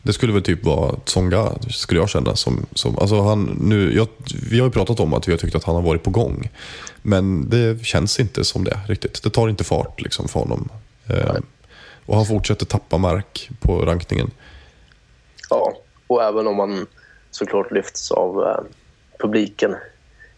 det 0.02 0.12
skulle 0.12 0.32
väl 0.32 0.42
typ 0.42 0.64
vara 0.64 0.96
Tsonga, 1.04 1.52
skulle 1.70 2.00
jag 2.00 2.08
känna. 2.08 2.36
Som, 2.36 2.66
som, 2.74 2.98
alltså 2.98 3.20
han, 3.20 3.58
nu, 3.60 3.96
jag, 3.96 4.08
vi 4.50 4.58
har 4.58 4.66
ju 4.66 4.72
pratat 4.72 5.00
om 5.00 5.14
att 5.14 5.28
vi 5.28 5.32
har 5.32 5.38
tyckt 5.38 5.54
att 5.54 5.64
han 5.64 5.74
har 5.74 5.82
varit 5.82 6.02
på 6.02 6.10
gång. 6.10 6.50
Men 7.02 7.50
det 7.50 7.84
känns 7.84 8.20
inte 8.20 8.44
som 8.44 8.64
det 8.64 8.80
riktigt. 8.88 9.22
Det 9.22 9.30
tar 9.30 9.48
inte 9.48 9.64
fart 9.64 10.00
liksom 10.00 10.28
för 10.28 10.40
honom. 10.40 10.68
Eh, 11.08 11.36
och 12.06 12.16
han 12.16 12.26
fortsätter 12.26 12.66
tappa 12.66 12.98
mark 12.98 13.50
på 13.60 13.84
rankningen. 13.84 14.30
Ja, 15.50 15.76
och 16.06 16.22
även 16.22 16.46
om 16.46 16.56
man 16.56 16.86
såklart 17.30 17.72
lyfts 17.72 18.10
av 18.10 18.42
eh, 18.42 18.60
publiken 19.18 19.76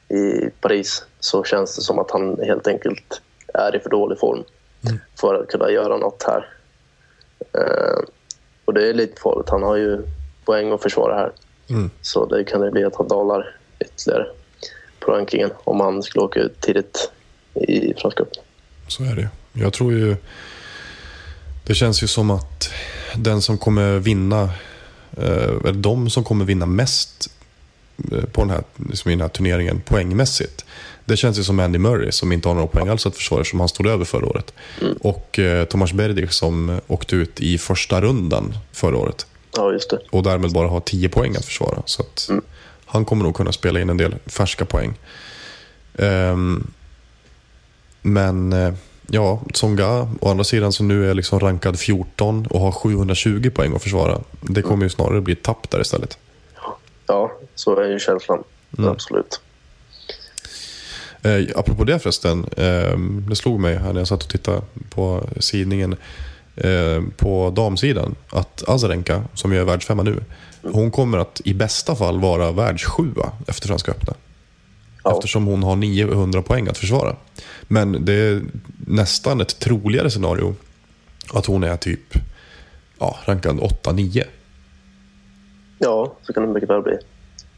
i 0.08 0.50
Paris 0.60 1.04
så 1.20 1.44
känns 1.44 1.76
det 1.76 1.82
som 1.82 1.98
att 1.98 2.10
han 2.10 2.38
helt 2.44 2.66
enkelt 2.66 3.22
är 3.54 3.76
i 3.76 3.80
för 3.80 3.90
dålig 3.90 4.18
form 4.18 4.44
för 5.20 5.34
att 5.34 5.48
kunna 5.48 5.70
göra 5.70 5.96
något 5.96 6.24
här. 6.26 6.46
Eh, 7.52 8.04
och 8.64 8.74
det 8.74 8.88
är 8.88 8.94
lite 8.94 9.20
farligt. 9.20 9.48
Han 9.50 9.62
har 9.62 9.76
ju 9.76 10.02
poäng 10.44 10.72
att 10.72 10.82
försvara 10.82 11.14
här. 11.14 11.32
Så 12.02 12.26
det 12.26 12.44
kan 12.44 12.60
det 12.60 12.70
bli 12.70 12.84
att 12.84 12.96
han 12.96 13.08
dalar 13.08 13.56
ytterligare 13.80 14.26
på 15.00 15.12
rankingen 15.12 15.50
om 15.64 15.80
han 15.80 16.02
skulle 16.02 16.24
åka 16.24 16.40
ut 16.40 16.60
tidigt 16.60 17.10
i 17.54 17.94
Franska. 17.94 18.24
Så 18.88 19.04
är 19.04 19.14
det 19.14 19.28
Jag 19.52 19.72
tror 19.72 19.92
ju... 19.92 20.16
Det 21.66 21.74
känns 21.74 22.02
ju 22.02 22.06
som 22.06 22.30
att 22.30 22.70
den 23.16 23.42
som 23.42 23.58
kommer 23.58 23.98
vinna, 23.98 24.42
eh, 25.16 25.54
eller 25.64 25.72
de 25.72 26.10
som 26.10 26.24
kommer 26.24 26.44
vinna 26.44 26.66
mest 26.66 27.30
eh, 28.12 28.24
på 28.24 28.40
den 28.40 28.50
här, 28.50 28.62
liksom 28.90 29.10
i 29.10 29.14
den 29.14 29.20
här 29.20 29.28
turneringen 29.28 29.80
poängmässigt. 29.80 30.64
Det 31.04 31.16
känns 31.16 31.38
ju 31.38 31.42
som 31.44 31.60
Andy 31.60 31.78
Murray 31.78 32.12
som 32.12 32.32
inte 32.32 32.48
har 32.48 32.54
några 32.54 32.66
poäng 32.66 32.88
alls 32.88 33.06
att 33.06 33.16
försvara 33.16 33.44
som 33.44 33.60
han 33.60 33.68
stod 33.68 33.86
över 33.86 34.04
förra 34.04 34.26
året. 34.26 34.54
Och 35.00 35.38
eh, 35.38 35.64
Tomas 35.64 35.92
Berdych 35.92 36.32
som 36.32 36.80
åkte 36.86 37.16
ut 37.16 37.40
i 37.40 37.58
första 37.58 38.00
rundan 38.00 38.54
förra 38.72 38.96
året. 38.96 39.26
Ja, 39.56 39.72
just 39.72 39.90
det. 39.90 39.98
Och 40.10 40.22
därmed 40.22 40.52
bara 40.52 40.68
har 40.68 40.80
10 40.80 41.08
poäng 41.08 41.36
att 41.36 41.44
försvara. 41.44 41.82
Så 41.84 42.02
att 42.02 42.30
han 42.86 43.04
kommer 43.04 43.24
nog 43.24 43.36
kunna 43.36 43.52
spela 43.52 43.80
in 43.80 43.90
en 43.90 43.96
del 43.96 44.14
färska 44.26 44.64
poäng. 44.64 44.94
Ehm, 45.98 46.70
men 48.02 48.52
eh, 48.52 48.74
ja, 49.06 49.40
Tsonga 49.52 50.08
å 50.20 50.30
andra 50.30 50.44
sidan 50.44 50.72
som 50.72 50.88
nu 50.88 51.10
är 51.10 51.14
liksom 51.14 51.40
rankad 51.40 51.78
14 51.78 52.46
och 52.46 52.60
har 52.60 52.72
720 52.72 53.50
poäng 53.54 53.76
att 53.76 53.82
försvara. 53.82 54.20
Det 54.40 54.62
kommer 54.62 54.84
ju 54.84 54.90
snarare 54.90 55.20
bli 55.20 55.32
ett 55.32 55.42
tapp 55.42 55.70
där 55.70 55.80
istället. 55.80 56.18
Ja, 57.06 57.32
så 57.54 57.80
är 57.80 57.88
ju 57.88 57.98
känslan. 57.98 58.44
Absolut. 58.78 59.40
Eh, 61.22 61.46
apropå 61.56 61.84
det 61.84 61.98
förresten, 61.98 62.44
eh, 62.56 62.98
det 63.28 63.36
slog 63.36 63.60
mig 63.60 63.76
här 63.76 63.92
när 63.92 64.00
jag 64.00 64.08
satt 64.08 64.22
och 64.22 64.28
tittade 64.28 64.62
på 64.90 65.28
sidningen 65.40 65.96
eh, 66.56 67.02
på 67.16 67.50
damsidan 67.50 68.14
att 68.30 68.68
Azarenka, 68.68 69.24
som 69.34 69.52
ju 69.52 69.58
är 69.58 69.64
världsfemma 69.64 70.02
nu, 70.02 70.24
hon 70.62 70.90
kommer 70.90 71.18
att 71.18 71.40
i 71.44 71.54
bästa 71.54 71.96
fall 71.96 72.20
vara 72.20 72.52
världssjua 72.52 73.32
efter 73.46 73.68
Franska 73.68 73.92
öppna. 73.92 74.14
Ja. 75.04 75.12
Eftersom 75.12 75.46
hon 75.46 75.62
har 75.62 75.76
900 75.76 76.42
poäng 76.42 76.68
att 76.68 76.78
försvara. 76.78 77.16
Men 77.62 78.04
det 78.04 78.12
är 78.12 78.42
nästan 78.86 79.40
ett 79.40 79.58
troligare 79.58 80.10
scenario 80.10 80.54
att 81.32 81.46
hon 81.46 81.64
är 81.64 81.76
typ 81.76 82.14
ja, 82.98 83.16
rankad 83.24 83.56
8-9. 83.56 84.24
Ja, 85.78 86.12
så 86.22 86.32
kan 86.32 86.46
det 86.46 86.52
mycket 86.52 86.70
väl 86.70 86.82
bli. 86.82 86.98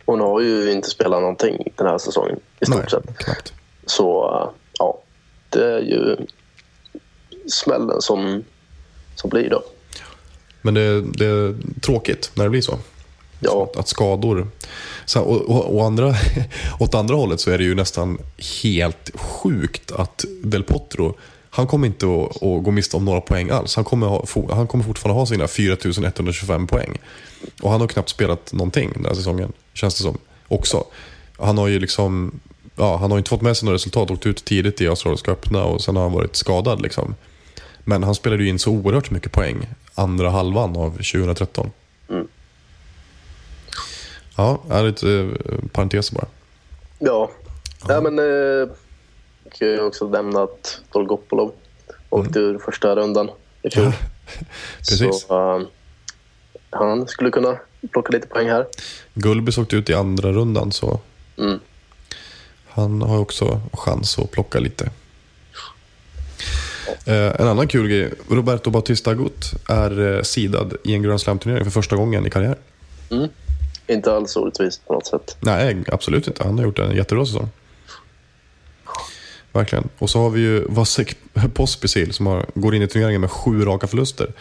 Hon 0.07 0.21
har 0.21 0.41
ju 0.41 0.73
inte 0.73 0.91
spelat 0.91 1.21
någonting 1.21 1.73
den 1.77 1.87
här 1.87 1.99
säsongen 1.99 2.41
i 2.61 2.67
stort 2.67 2.79
Nej, 2.79 2.91
sett. 2.91 3.19
knappt. 3.19 3.53
Så 3.87 4.31
ja, 4.79 5.03
det 5.49 5.65
är 5.65 5.81
ju 5.81 6.17
smällen 7.47 8.03
som, 8.03 8.45
som 9.15 9.31
blir 9.31 9.51
då. 9.51 9.63
Men 10.63 10.75
det, 10.75 11.01
det 11.01 11.27
är 11.27 11.57
tråkigt 11.81 12.31
när 12.35 12.45
det 12.45 12.51
blir 12.51 12.61
så. 12.61 12.79
Ja. 13.41 13.69
Att, 13.71 13.77
att 13.77 13.89
skador... 13.89 14.49
Så, 15.05 15.21
och, 15.21 15.41
och, 15.41 15.77
och 15.77 15.85
andra, 15.85 16.15
åt 16.81 16.95
andra 16.95 17.15
hållet 17.15 17.41
så 17.41 17.51
är 17.51 17.59
det 17.59 17.65
ju 17.65 17.75
nästan 17.75 18.19
helt 18.63 19.11
sjukt 19.15 19.93
att 19.93 20.25
Del 20.43 20.63
Potro, 20.63 21.17
han 21.55 21.67
kommer 21.67 21.87
inte 21.87 22.07
att, 22.07 22.43
att 22.43 22.65
gå 22.65 22.71
miste 22.71 22.97
om 22.97 23.05
några 23.05 23.21
poäng 23.21 23.51
alls. 23.51 23.77
Han 23.77 23.85
kommer, 23.85 24.07
ha, 24.07 24.25
han 24.51 24.67
kommer 24.67 24.85
fortfarande 24.85 25.21
ha 25.21 25.27
sina 25.27 25.49
4125 25.49 26.67
poäng. 26.67 26.99
Och 27.63 27.71
han 27.71 27.81
har 27.81 27.89
knappt 27.89 28.09
spelat 28.09 28.53
någonting 28.53 28.91
den 28.95 29.05
här 29.05 29.15
säsongen, 29.15 29.53
känns 29.75 29.97
det 29.97 30.03
som. 30.03 30.19
Också. 30.49 30.85
Han 31.39 31.59
har 31.59 31.69
ju 31.69 31.79
liksom... 31.79 32.41
Ja, 32.77 32.97
han 32.97 33.11
har 33.11 33.19
inte 33.19 33.31
fått 33.31 33.43
med 33.43 33.57
sig 33.57 33.67
några 33.67 33.75
resultat, 33.75 34.11
åkt 34.11 34.27
ut 34.27 34.45
tidigt 34.45 34.81
i 34.81 34.89
Australiska 34.89 35.31
öppna 35.31 35.65
och 35.65 35.81
sen 35.81 35.97
har 35.97 36.03
han 36.03 36.13
varit 36.13 36.37
skadad. 36.37 36.83
Liksom. 36.83 37.15
Men 37.85 38.03
han 38.03 38.15
spelade 38.15 38.43
ju 38.43 38.49
in 38.49 38.59
så 38.59 38.71
oerhört 38.71 39.11
mycket 39.11 39.33
poäng 39.33 39.69
andra 39.95 40.31
halvan 40.31 40.77
av 40.77 40.91
2013. 40.91 41.71
Ja, 44.37 44.63
det 44.69 44.75
är 44.75 44.83
lite 44.83 45.11
eh, 45.45 45.69
parentes 45.73 46.13
bara. 46.13 46.27
Ja, 46.99 47.31
ja 47.89 48.01
men 48.01 48.19
eh, 48.19 48.69
jag 49.61 49.87
också 49.87 50.09
nämna 50.09 50.43
att 50.43 50.81
Dolgopolov 50.93 51.53
åkte 52.11 52.39
ur 52.39 52.59
första 52.59 52.97
rundan 52.97 53.31
i 53.63 53.71
fjol. 53.71 53.85
Mm. 53.85 53.97
Precis. 54.79 55.27
Så 55.29 55.57
eh, 55.61 55.67
han 56.71 57.09
skulle 57.09 57.31
kunna 57.31 57.57
plocka 57.93 58.13
lite 58.13 58.27
poäng 58.27 58.49
här. 58.49 58.67
Gulbis 59.15 59.59
åkte 59.59 59.77
ut 59.77 59.91
i 59.91 59.95
andra 59.95 60.33
rundan 60.33 60.73
så 60.73 61.01
Mm. 61.39 61.61
han 62.69 63.03
har 63.03 63.19
också 63.19 63.61
chans 63.73 64.19
att 64.19 64.31
plocka 64.31 64.59
lite. 64.61 64.91
Eh, 67.07 67.41
en 67.41 67.49
annan 67.49 67.69
kul 67.69 67.89
grej. 67.89 68.13
Roberto 68.31 68.71
Bautista 68.71 69.11
Agut 69.11 69.53
är 69.69 70.17
eh, 70.17 70.23
sidad 70.23 70.75
i 70.85 70.95
en 70.95 71.03
Grand 71.03 71.21
Slam-turnering 71.21 71.65
för 71.65 71.71
första 71.71 71.97
gången 71.97 72.27
i 72.27 72.31
karriären. 72.31 72.59
Inte 73.87 74.13
alls 74.13 74.37
orättvist 74.37 74.87
på 74.87 74.93
något 74.93 75.07
sätt. 75.07 75.37
Nej, 75.41 75.85
absolut 75.93 76.27
inte. 76.27 76.45
Han 76.45 76.59
har 76.59 76.65
gjort 76.65 76.79
en 76.79 76.97
jättebra 76.97 77.27
säsong. 77.27 77.49
Verkligen. 79.53 79.89
Och 79.99 80.11
så 80.11 80.19
har 80.19 80.31
vi 80.31 80.41
ju 80.41 80.65
Vasek 80.69 81.17
Pospisil 81.55 82.13
som 82.13 82.27
har, 82.27 82.47
går 82.55 82.75
in 82.75 82.83
i 82.83 82.87
turneringen 82.87 83.21
med 83.21 83.31
sju 83.31 83.65
raka 83.65 83.87
förluster. 83.87 84.33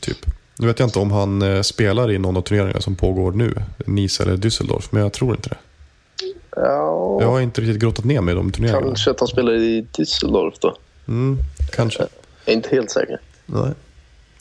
Typ. 0.00 0.16
Nu 0.58 0.66
vet 0.66 0.78
jag 0.78 0.86
inte 0.86 0.98
om 0.98 1.10
han 1.10 1.42
eh, 1.42 1.62
spelar 1.62 2.10
i 2.10 2.18
någon 2.18 2.36
av 2.36 2.40
turneringarna 2.42 2.80
som 2.80 2.96
pågår 2.96 3.32
nu. 3.32 3.54
Nice 3.86 4.22
eller 4.22 4.36
Düsseldorf, 4.36 4.88
men 4.90 5.02
jag 5.02 5.12
tror 5.12 5.34
inte 5.34 5.48
det. 5.48 5.56
Ja, 6.56 7.18
Jag 7.20 7.28
har 7.28 7.40
inte 7.40 7.60
riktigt 7.60 7.78
grottat 7.82 8.04
ner 8.04 8.20
mig 8.20 8.32
i 8.32 8.36
de 8.36 8.52
turneringarna. 8.52 8.86
kanske 8.86 9.10
att 9.10 9.20
han 9.20 9.28
spelar 9.28 9.52
i 9.52 9.86
Düsseldorf 9.92 10.54
då. 10.60 10.76
Mm, 11.08 11.38
kanske. 11.72 12.00
Jag 12.00 12.08
är 12.52 12.56
inte 12.56 12.68
helt 12.68 12.90
säker. 12.90 13.20
Nej. 13.46 13.72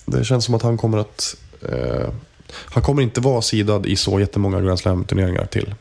Det 0.06 0.24
känns 0.24 0.46
som 0.46 0.56
att 0.56 0.62
han 0.62 0.78
kommer 0.78 0.98
att... 0.98 1.36
Eh, 1.70 2.10
han 2.50 2.84
kommer 2.84 3.02
inte 3.02 3.22
vara 3.22 3.42
sidad 3.42 3.86
i 3.86 3.96
så 3.96 4.20
jättemånga 4.20 4.62
Grand 4.62 4.80
Slam-turneringar 4.80 5.46
till. 5.46 5.74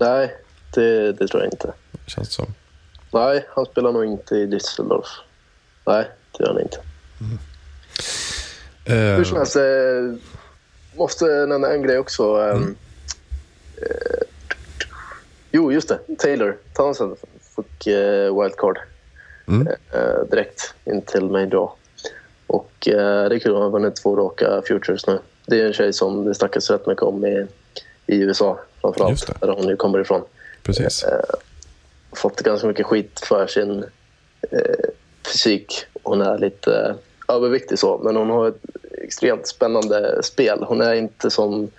Nej, 0.00 0.34
det, 0.74 1.12
det 1.12 1.28
tror 1.28 1.42
jag 1.42 1.52
inte. 1.52 1.72
Känns 2.06 2.28
det 2.28 2.34
som. 2.34 2.46
Nej, 3.14 3.46
han 3.54 3.66
spelar 3.66 3.92
nog 3.92 4.04
inte 4.04 4.34
i 4.36 4.46
Düsseldorf. 4.46 5.06
Nej, 5.86 6.08
det 6.38 6.44
gör 6.44 6.52
han 6.52 6.60
inte. 6.60 6.76
Eh, 8.84 9.16
Hur 9.16 9.24
som 9.24 9.36
helst, 9.36 9.56
eh, 9.56 9.62
måste 10.96 11.24
nämna 11.46 11.68
en 11.72 11.82
grej 11.82 11.98
också. 11.98 12.22
ehm, 12.36 12.76
Eh, 13.76 14.26
jo, 15.50 15.72
just 15.72 15.88
det. 15.88 15.98
Taylor 16.18 16.56
Townsend 16.74 17.16
fick 17.56 17.86
eh, 17.86 18.40
wildcard 18.40 18.78
Mm. 19.48 19.66
eh, 19.92 20.24
direkt 20.30 20.74
in 20.84 21.02
till 21.02 21.24
main 21.24 21.48
draw. 21.50 21.72
Och 22.46 22.88
eh, 22.88 23.28
det 23.28 23.34
är 23.34 23.38
kul, 23.38 23.52
hon 23.52 23.62
har 23.62 23.70
vunnit 23.70 23.96
två 23.96 24.16
raka 24.16 24.62
futures 24.68 25.06
nu. 25.06 25.18
Det 25.46 25.60
är 25.60 25.66
en 25.66 25.72
tjej 25.72 25.92
som 25.92 26.24
det 26.24 26.34
snackas 26.34 26.70
rätt 26.70 26.86
mycket 26.86 27.02
om 27.02 27.24
i, 27.26 27.46
i 28.06 28.16
USA 28.22 28.60
framförallt, 28.80 29.40
där 29.40 29.48
hon 29.48 29.68
ju 29.68 29.76
kommer 29.76 30.00
ifrån. 30.00 30.24
precis. 30.62 31.04
Fått 32.14 32.40
ganska 32.40 32.66
mycket 32.66 32.86
skit 32.86 33.20
för 33.20 33.46
sin 33.46 33.84
eh, 34.50 34.88
fysik. 35.26 35.86
Hon 36.02 36.20
är 36.20 36.38
lite 36.38 36.94
överviktig 37.28 37.78
så, 37.78 37.98
men 37.98 38.16
hon 38.16 38.30
har 38.30 38.48
ett 38.48 38.62
extremt 39.02 39.46
spännande 39.46 40.22
spel. 40.22 40.64
Hon 40.68 40.80
är 40.80 40.94
inte 40.94 41.30
som 41.30 41.70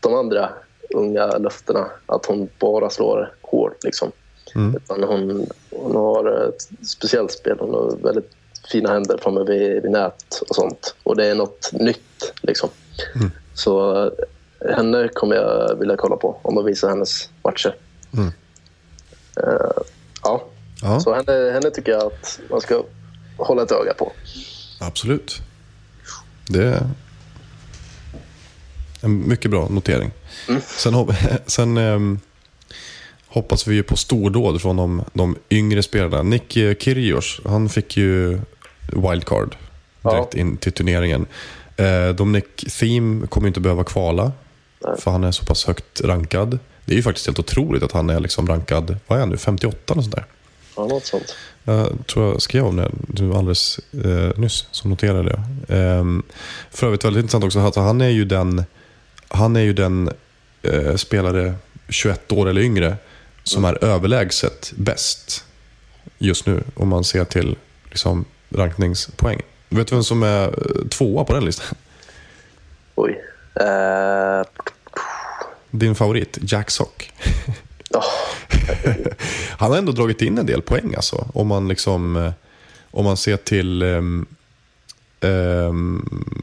de 0.00 0.14
andra 0.14 0.50
unga 0.94 1.26
löftena, 1.26 1.86
att 2.06 2.26
hon 2.26 2.48
bara 2.58 2.90
slår 2.90 3.32
hårt. 3.40 3.84
Liksom. 3.84 4.12
Mm. 4.54 4.76
Utan 4.76 5.02
hon, 5.02 5.46
hon 5.70 5.96
har 5.96 6.48
ett 6.48 6.86
speciellt 6.88 7.32
spel. 7.32 7.56
Hon 7.60 7.74
har 7.74 7.96
väldigt 8.02 8.30
fina 8.72 8.92
händer 8.92 9.18
framme 9.18 9.44
vid, 9.44 9.82
vid 9.82 9.90
nät 9.90 10.42
och 10.48 10.56
sånt. 10.56 10.94
Och 11.02 11.16
det 11.16 11.26
är 11.26 11.34
något 11.34 11.72
nytt. 11.72 12.32
Liksom. 12.42 12.68
Mm. 13.14 13.30
Så 13.54 14.04
eh, 14.04 14.76
henne 14.76 15.08
kommer 15.08 15.36
jag 15.36 15.78
vilja 15.78 15.96
kolla 15.96 16.16
på 16.16 16.36
om 16.42 16.54
man 16.54 16.64
visar 16.64 16.88
hennes 16.88 17.28
matcher. 17.42 17.74
Mm. 18.16 18.30
Eh, 19.42 19.82
ja, 20.22 20.44
Ja, 20.82 21.00
så 21.00 21.14
henne, 21.14 21.50
henne 21.52 21.70
tycker 21.70 21.92
jag 21.92 22.02
att 22.02 22.40
man 22.50 22.60
ska 22.60 22.82
hålla 23.36 23.62
ett 23.62 23.72
öga 23.72 23.94
på. 23.94 24.12
absolut. 24.80 25.42
Det 26.48 26.64
är 26.64 26.86
en 29.00 29.28
mycket 29.28 29.50
bra 29.50 29.68
notering. 29.68 30.10
Sen, 30.66 30.94
hop- 30.94 31.14
sen 31.46 31.76
ehm, 31.76 32.18
hoppas 33.26 33.66
vi 33.66 33.74
ju 33.74 33.82
på 33.82 33.96
stordåd 33.96 34.62
från 34.62 34.76
de, 34.76 35.04
de 35.12 35.36
yngre 35.50 35.82
spelarna. 35.82 36.22
Nick 36.22 36.56
eh, 36.56 36.74
Kyrgios, 36.74 37.40
han 37.44 37.68
fick 37.68 37.96
ju 37.96 38.40
wildcard 38.92 39.56
direkt 40.02 40.34
Ja. 40.34 40.40
in 40.40 40.56
till 40.56 40.72
turneringen. 40.72 41.26
Eh, 41.76 42.08
Dominic 42.08 42.44
Thiem 42.78 43.26
kommer 43.26 43.48
inte 43.48 43.60
behöva 43.60 43.84
kvala, 43.84 44.32
Nej. 44.80 45.00
för 45.00 45.10
han 45.10 45.24
är 45.24 45.32
så 45.32 45.44
pass 45.44 45.64
högt 45.66 46.00
rankad. 46.00 46.58
Det 46.84 46.92
är 46.92 46.96
ju 46.96 47.02
faktiskt 47.02 47.26
helt 47.26 47.38
otroligt 47.38 47.82
att 47.82 47.92
han 47.92 48.10
är 48.10 48.20
liksom 48.20 48.46
rankad, 48.46 48.96
vad 49.06 49.18
är 49.18 49.20
han 49.20 49.28
nu, 49.28 49.36
58 49.36 49.92
eller 49.92 50.02
sånt 50.02 50.14
där. 50.14 50.24
Ja, 50.76 50.86
något 50.86 51.06
sånt. 51.06 51.36
Jag 51.64 52.06
tror 52.06 52.32
jag 52.32 52.42
skrev 52.42 52.64
om 52.64 52.76
det 52.76 52.90
nu 53.06 53.34
alldeles 53.34 53.80
eh, 54.04 54.38
nyss, 54.38 54.66
så 54.70 54.88
noterade 54.88 55.30
jag. 55.30 55.78
Ehm, 55.78 56.22
för 56.70 56.86
övrigt 56.86 57.04
väldigt 57.04 57.22
intressant 57.22 57.44
också, 57.44 57.58
att 57.58 57.76
han 57.76 58.00
är 58.00 58.08
ju 58.08 58.24
den, 58.24 58.64
han 59.28 59.56
är 59.56 59.60
ju 59.60 59.72
den 59.72 60.10
eh, 60.62 60.96
spelare 60.96 61.54
21 61.88 62.32
år 62.32 62.48
eller 62.48 62.60
yngre 62.60 62.96
som 63.42 63.64
är 63.64 63.84
överlägset 63.84 64.72
bäst 64.76 65.44
just 66.18 66.46
nu 66.46 66.62
om 66.74 66.88
man 66.88 67.04
ser 67.04 67.24
till 67.24 67.56
liksom, 67.90 68.24
rankningspoäng. 68.50 69.40
Vet 69.68 69.88
du 69.88 69.94
vem 69.94 70.04
som 70.04 70.22
är 70.22 70.46
eh, 70.46 70.88
tvåa 70.88 71.24
på 71.24 71.34
den 71.34 71.44
listan? 71.44 71.76
Oj. 72.94 73.20
Eh, 73.54 74.42
Din 75.78 75.94
favorit, 75.94 76.38
Jack 76.42 76.70
Sock. 76.70 77.12
ja, 77.90 78.04
Han 79.50 79.70
har 79.70 79.78
ändå 79.78 79.92
dragit 79.92 80.22
in 80.22 80.38
en 80.38 80.46
del 80.46 80.62
poäng 80.62 80.94
alltså. 80.94 81.28
Om 81.34 81.48
man, 81.48 81.68
liksom, 81.68 82.16
eh, 82.16 82.32
om 82.90 83.04
man 83.04 83.16
ser 83.16 83.36
till 83.36 83.82
ehm, 83.82 84.26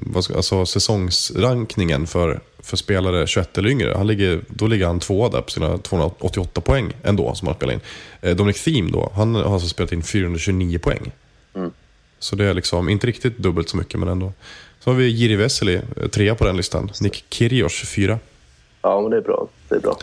vad 0.02 0.24
ska, 0.24 0.36
alltså, 0.36 0.66
säsongsrankningen 0.66 2.08
för, 2.08 2.40
för 2.60 2.78
spelare 2.78 3.28
21 3.28 3.58
eller 3.58 3.70
yngre. 3.70 3.94
Han 3.98 4.08
ligger, 4.08 4.42
då 4.48 4.68
ligger 4.68 4.86
han 4.86 5.00
tvåa 5.00 5.30
där 5.30 5.42
på 5.42 5.52
sina 5.52 5.78
288 5.78 6.62
poäng 6.62 6.92
ändå 7.04 7.36
som 7.36 7.48
han 7.48 7.58
spelar 7.58 7.74
in. 7.74 7.82
Eh, 8.22 8.36
Dominic 8.36 8.64
Thiem 8.64 8.92
då, 8.92 9.12
han 9.16 9.36
har 9.36 9.54
alltså 9.54 9.68
spelat 9.68 9.92
in 9.92 10.04
429 10.04 10.80
poäng. 10.80 11.12
Så 12.20 12.36
det 12.36 12.46
är 12.46 12.54
liksom 12.54 12.90
inte 12.90 13.08
riktigt 13.08 13.38
dubbelt 13.38 13.70
så 13.70 13.78
mycket 13.78 14.00
men 14.00 14.10
ändå. 14.10 14.34
Så 14.80 14.90
har 14.90 14.96
vi 14.96 15.08
Jiri 15.08 15.36
Vesely, 15.36 15.76
eh, 15.76 16.08
trea 16.08 16.36
på 16.36 16.46
den 16.46 16.58
listan. 16.58 16.92
Nick 17.02 17.26
Kyrgios, 17.30 17.82
fyra. 17.96 18.20
Ja, 18.82 19.02
men 19.02 19.12
det 19.12 19.18
är 19.18 19.22
bra. 19.22 19.48
Det 19.70 19.76
är 19.76 19.80
bra. 19.80 19.98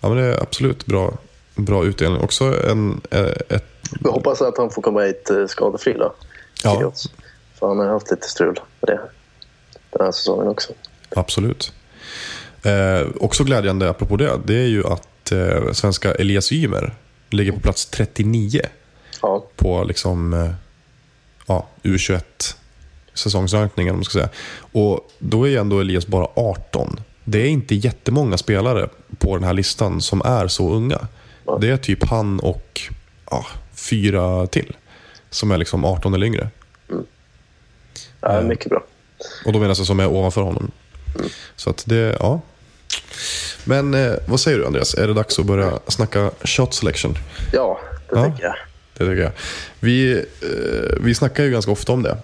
Ja 0.00 0.08
men 0.08 0.18
det 0.18 0.24
är 0.24 0.42
absolut 0.42 0.86
bra, 0.86 1.12
bra 1.54 1.84
utdelning. 1.84 2.22
Också 2.22 2.44
en, 2.64 3.00
eh, 3.10 3.32
ett 3.48 3.64
Jag 4.04 4.12
hoppas 4.12 4.42
att 4.42 4.58
han 4.58 4.70
får 4.70 4.82
komma 4.82 5.00
hit 5.00 5.30
eh, 5.30 5.46
skadefri 5.46 5.92
då. 5.92 6.14
Ja. 6.62 6.92
För 7.58 7.68
han 7.68 7.78
har 7.78 7.86
haft 7.86 8.10
lite 8.10 8.28
strul 8.28 8.60
med 8.80 8.88
det 8.88 9.00
den 9.98 10.04
här 10.04 10.12
säsongen 10.12 10.48
också. 10.48 10.72
Absolut. 11.16 11.72
Eh, 12.62 13.06
också 13.20 13.44
glädjande, 13.44 13.90
apropå 13.90 14.16
det, 14.16 14.40
det 14.44 14.54
är 14.54 14.66
ju 14.66 14.86
att 14.86 15.32
eh, 15.32 15.72
svenska 15.72 16.14
Elias 16.14 16.52
Ymer 16.52 16.94
ligger 17.30 17.52
på 17.52 17.60
plats 17.60 17.86
39 17.86 18.60
Ja, 19.22 19.44
på 19.56 19.84
liksom, 19.84 20.32
eh, 20.32 20.50
ja, 21.46 21.66
U21 21.82 22.22
säsongsrankningen 23.14 23.94
om 23.94 23.98
man 23.98 24.04
ska 24.04 24.12
säga. 24.12 24.28
Och 24.72 25.10
då 25.18 25.44
är 25.44 25.48
ju 25.48 25.56
ändå 25.56 25.80
Elias 25.80 26.06
bara 26.06 26.28
18. 26.34 27.00
Det 27.24 27.38
är 27.38 27.46
inte 27.46 27.74
jättemånga 27.74 28.38
spelare 28.38 28.88
på 29.18 29.34
den 29.36 29.44
här 29.44 29.52
listan 29.52 30.00
som 30.00 30.22
är 30.24 30.48
så 30.48 30.70
unga. 30.74 31.08
Det 31.60 31.68
är 31.70 31.76
typ 31.76 32.04
han 32.04 32.40
och 32.40 32.80
ja, 33.30 33.46
fyra 33.74 34.46
till 34.46 34.76
som 35.30 35.50
är 35.50 35.58
liksom 35.58 35.84
18 35.84 36.14
eller 36.14 36.26
yngre. 36.26 36.48
ja 38.20 38.40
mycket 38.40 38.68
bra. 38.70 38.84
Och 39.46 39.52
då 39.52 39.58
menas 39.58 39.78
det 39.78 39.84
som 39.84 40.00
är 40.00 40.06
ovanför 40.06 40.40
honom. 40.42 40.70
Så 41.56 41.70
att 41.70 41.84
det, 41.86 42.16
ja. 42.20 42.40
Men 43.64 43.94
eh, 43.94 44.12
vad 44.26 44.40
säger 44.40 44.58
du 44.58 44.66
Andreas? 44.66 44.94
Är 44.94 45.06
det 45.08 45.14
dags 45.14 45.38
att 45.38 45.46
börja 45.46 45.78
snacka 45.88 46.30
shot 46.44 46.74
selection? 46.74 47.14
Ja, 47.52 47.80
det 48.10 48.16
Ja. 48.18 48.24
tycker 48.30 48.44
jag. 48.44 48.54
Det 48.94 48.98
tycker 49.10 49.22
jag. 49.22 49.32
Vi, 49.80 50.12
eh, 50.42 50.96
vi 51.00 51.14
snackar 51.14 51.44
ju 51.44 51.50
ganska 51.50 51.70
ofta 51.72 51.92
om 51.92 52.02
det. 52.02 52.16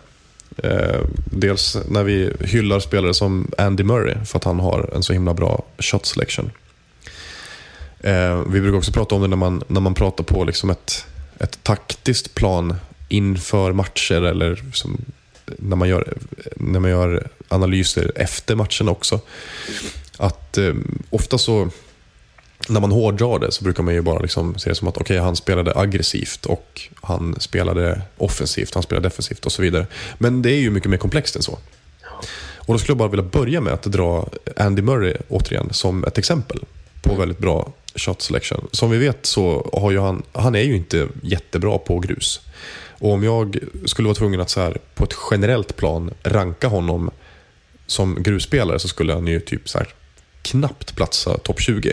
Eh, 0.56 1.00
dels 1.24 1.76
när 1.88 2.02
vi 2.04 2.32
hyllar 2.40 2.80
spelare 2.80 3.14
som 3.14 3.50
Andy 3.58 3.84
Murray 3.84 4.24
för 4.24 4.38
att 4.38 4.44
han 4.44 4.60
har 4.60 4.90
en 4.94 5.02
så 5.02 5.12
himla 5.12 5.34
bra 5.34 5.64
shot 5.78 6.06
selection. 6.06 6.50
Eh, 8.00 8.42
vi 8.48 8.60
brukar 8.60 8.78
också 8.78 8.92
prata 8.92 9.14
om 9.14 9.22
det 9.22 9.28
när 9.28 9.36
man, 9.36 9.62
när 9.68 9.80
man 9.80 9.94
pratar 9.94 10.24
på 10.24 10.44
liksom 10.44 10.70
ett, 10.70 11.06
ett 11.38 11.62
taktiskt 11.62 12.34
plan 12.34 12.74
inför 13.08 13.72
matcher 13.72 14.22
eller 14.22 14.62
liksom 14.66 14.98
när, 15.46 15.76
man 15.76 15.88
gör, 15.88 16.14
när 16.56 16.80
man 16.80 16.90
gör 16.90 17.28
analyser 17.48 18.12
efter 18.14 18.54
matchen 18.54 18.88
också. 18.88 19.20
Att 20.16 20.58
eh, 20.58 20.74
ofta 21.10 21.38
så 21.38 21.70
när 22.70 22.80
man 22.80 22.92
hårdrar 22.92 23.38
det 23.38 23.52
så 23.52 23.64
brukar 23.64 23.82
man 23.82 23.94
ju 23.94 24.02
bara 24.02 24.18
liksom 24.18 24.58
se 24.58 24.70
det 24.70 24.74
som 24.74 24.88
att 24.88 24.98
okay, 24.98 25.18
han 25.18 25.36
spelade 25.36 25.78
aggressivt 25.78 26.46
och 26.46 26.80
han 27.02 27.36
spelade 27.40 28.02
offensivt, 28.16 28.74
han 28.74 28.82
spelade 28.82 29.08
defensivt 29.08 29.46
och 29.46 29.52
så 29.52 29.62
vidare. 29.62 29.86
Men 30.18 30.42
det 30.42 30.50
är 30.50 30.60
ju 30.60 30.70
mycket 30.70 30.90
mer 30.90 30.96
komplext 30.96 31.36
än 31.36 31.42
så. 31.42 31.58
Och 32.56 32.74
då 32.74 32.78
skulle 32.78 32.90
jag 32.90 32.98
bara 32.98 33.08
vilja 33.08 33.24
börja 33.24 33.60
med 33.60 33.72
att 33.72 33.82
dra 33.82 34.28
Andy 34.56 34.82
Murray 34.82 35.14
återigen 35.28 35.72
som 35.72 36.04
ett 36.04 36.18
exempel 36.18 36.64
på 37.02 37.14
väldigt 37.14 37.38
bra 37.38 37.72
shot 37.94 38.22
selection. 38.22 38.68
Som 38.72 38.90
vi 38.90 38.98
vet 38.98 39.26
så 39.26 39.70
har 39.72 39.90
ju 39.90 39.98
han, 39.98 40.22
han 40.32 40.54
är 40.54 40.62
ju 40.62 40.76
inte 40.76 41.08
jättebra 41.22 41.78
på 41.78 41.98
grus. 41.98 42.40
Och 42.88 43.12
om 43.12 43.24
jag 43.24 43.58
skulle 43.84 44.06
vara 44.06 44.14
tvungen 44.14 44.40
att 44.40 44.50
så 44.50 44.60
här, 44.60 44.78
på 44.94 45.04
ett 45.04 45.14
generellt 45.30 45.76
plan 45.76 46.10
ranka 46.22 46.68
honom 46.68 47.10
som 47.86 48.22
grusspelare 48.22 48.78
så 48.78 48.88
skulle 48.88 49.12
han 49.12 49.26
ju 49.26 49.40
typ 49.40 49.68
så 49.68 49.78
här, 49.78 49.88
knappt 50.42 50.96
platsa 50.96 51.38
topp 51.38 51.60
20. 51.60 51.92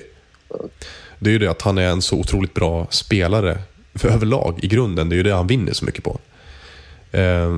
Det 1.19 1.29
är 1.29 1.31
ju 1.31 1.39
det 1.39 1.47
att 1.47 1.61
han 1.61 1.77
är 1.77 1.87
en 1.87 2.01
så 2.01 2.15
otroligt 2.19 2.53
bra 2.53 2.87
spelare 2.89 3.61
för 3.95 4.09
överlag 4.09 4.59
i 4.63 4.67
grunden. 4.67 5.09
Det 5.09 5.15
är 5.15 5.17
ju 5.17 5.23
det 5.23 5.33
han 5.35 5.47
vinner 5.47 5.73
så 5.73 5.85
mycket 5.85 6.03
på. 6.03 6.19
Eh, 7.11 7.57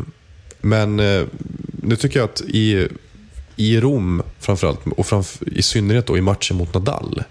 men 0.62 1.00
eh, 1.00 1.24
nu 1.82 1.96
tycker 1.96 2.20
jag 2.20 2.30
att 2.30 2.42
i, 2.42 2.88
i 3.56 3.80
Rom 3.80 4.24
framförallt 4.40 4.80
och 4.98 5.06
framför, 5.06 5.50
i 5.54 5.62
synnerhet 5.62 6.06
då 6.06 6.18
i 6.18 6.22
matchen 6.22 6.58
mot 6.58 6.74
Nadal 6.74 7.24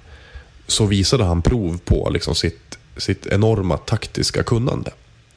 så 0.66 0.86
visade 0.86 1.24
han 1.24 1.42
prov 1.42 1.78
på 1.84 2.10
liksom 2.10 2.34
sitt, 2.34 2.78
sitt 2.96 3.26
enorma 3.26 3.76
taktiska 3.76 4.42
kunnande. 4.42 4.90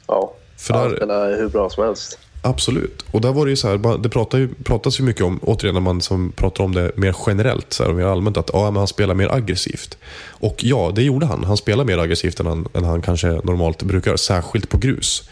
Ja, 0.06 0.34
För 0.56 0.74
han 0.74 0.88
där- 0.88 0.96
spelar 0.96 1.36
hur 1.36 1.48
bra 1.48 1.70
som 1.70 1.84
helst. 1.84 2.18
Absolut. 2.44 3.04
Och 3.10 3.20
där 3.20 3.32
var 3.32 3.46
det 3.46 3.50
ju 3.50 3.56
så 3.56 3.68
här, 3.68 4.32
det 4.32 4.38
ju, 4.38 4.48
pratas 4.64 5.00
ju 5.00 5.04
mycket 5.04 5.22
om, 5.22 5.40
återigen 5.42 5.74
när 5.74 5.80
man 5.80 6.00
som 6.00 6.32
pratar 6.32 6.64
om 6.64 6.74
det 6.74 6.92
mer 6.96 7.16
generellt 7.26 7.72
så 7.72 7.82
här, 7.82 7.90
och 7.90 7.96
mer 7.96 8.04
allmänt, 8.04 8.36
att 8.36 8.50
ja, 8.52 8.70
men 8.70 8.76
han 8.76 8.88
spelar 8.88 9.14
mer 9.14 9.32
aggressivt. 9.32 9.98
Och 10.26 10.64
ja, 10.64 10.92
det 10.94 11.02
gjorde 11.02 11.26
han. 11.26 11.44
Han 11.44 11.56
spelar 11.56 11.84
mer 11.84 11.98
aggressivt 11.98 12.40
än 12.40 12.46
han, 12.46 12.68
än 12.74 12.84
han 12.84 13.02
kanske 13.02 13.28
normalt 13.28 13.82
brukar, 13.82 14.16
särskilt 14.16 14.68
på 14.68 14.78
grus. 14.78 15.28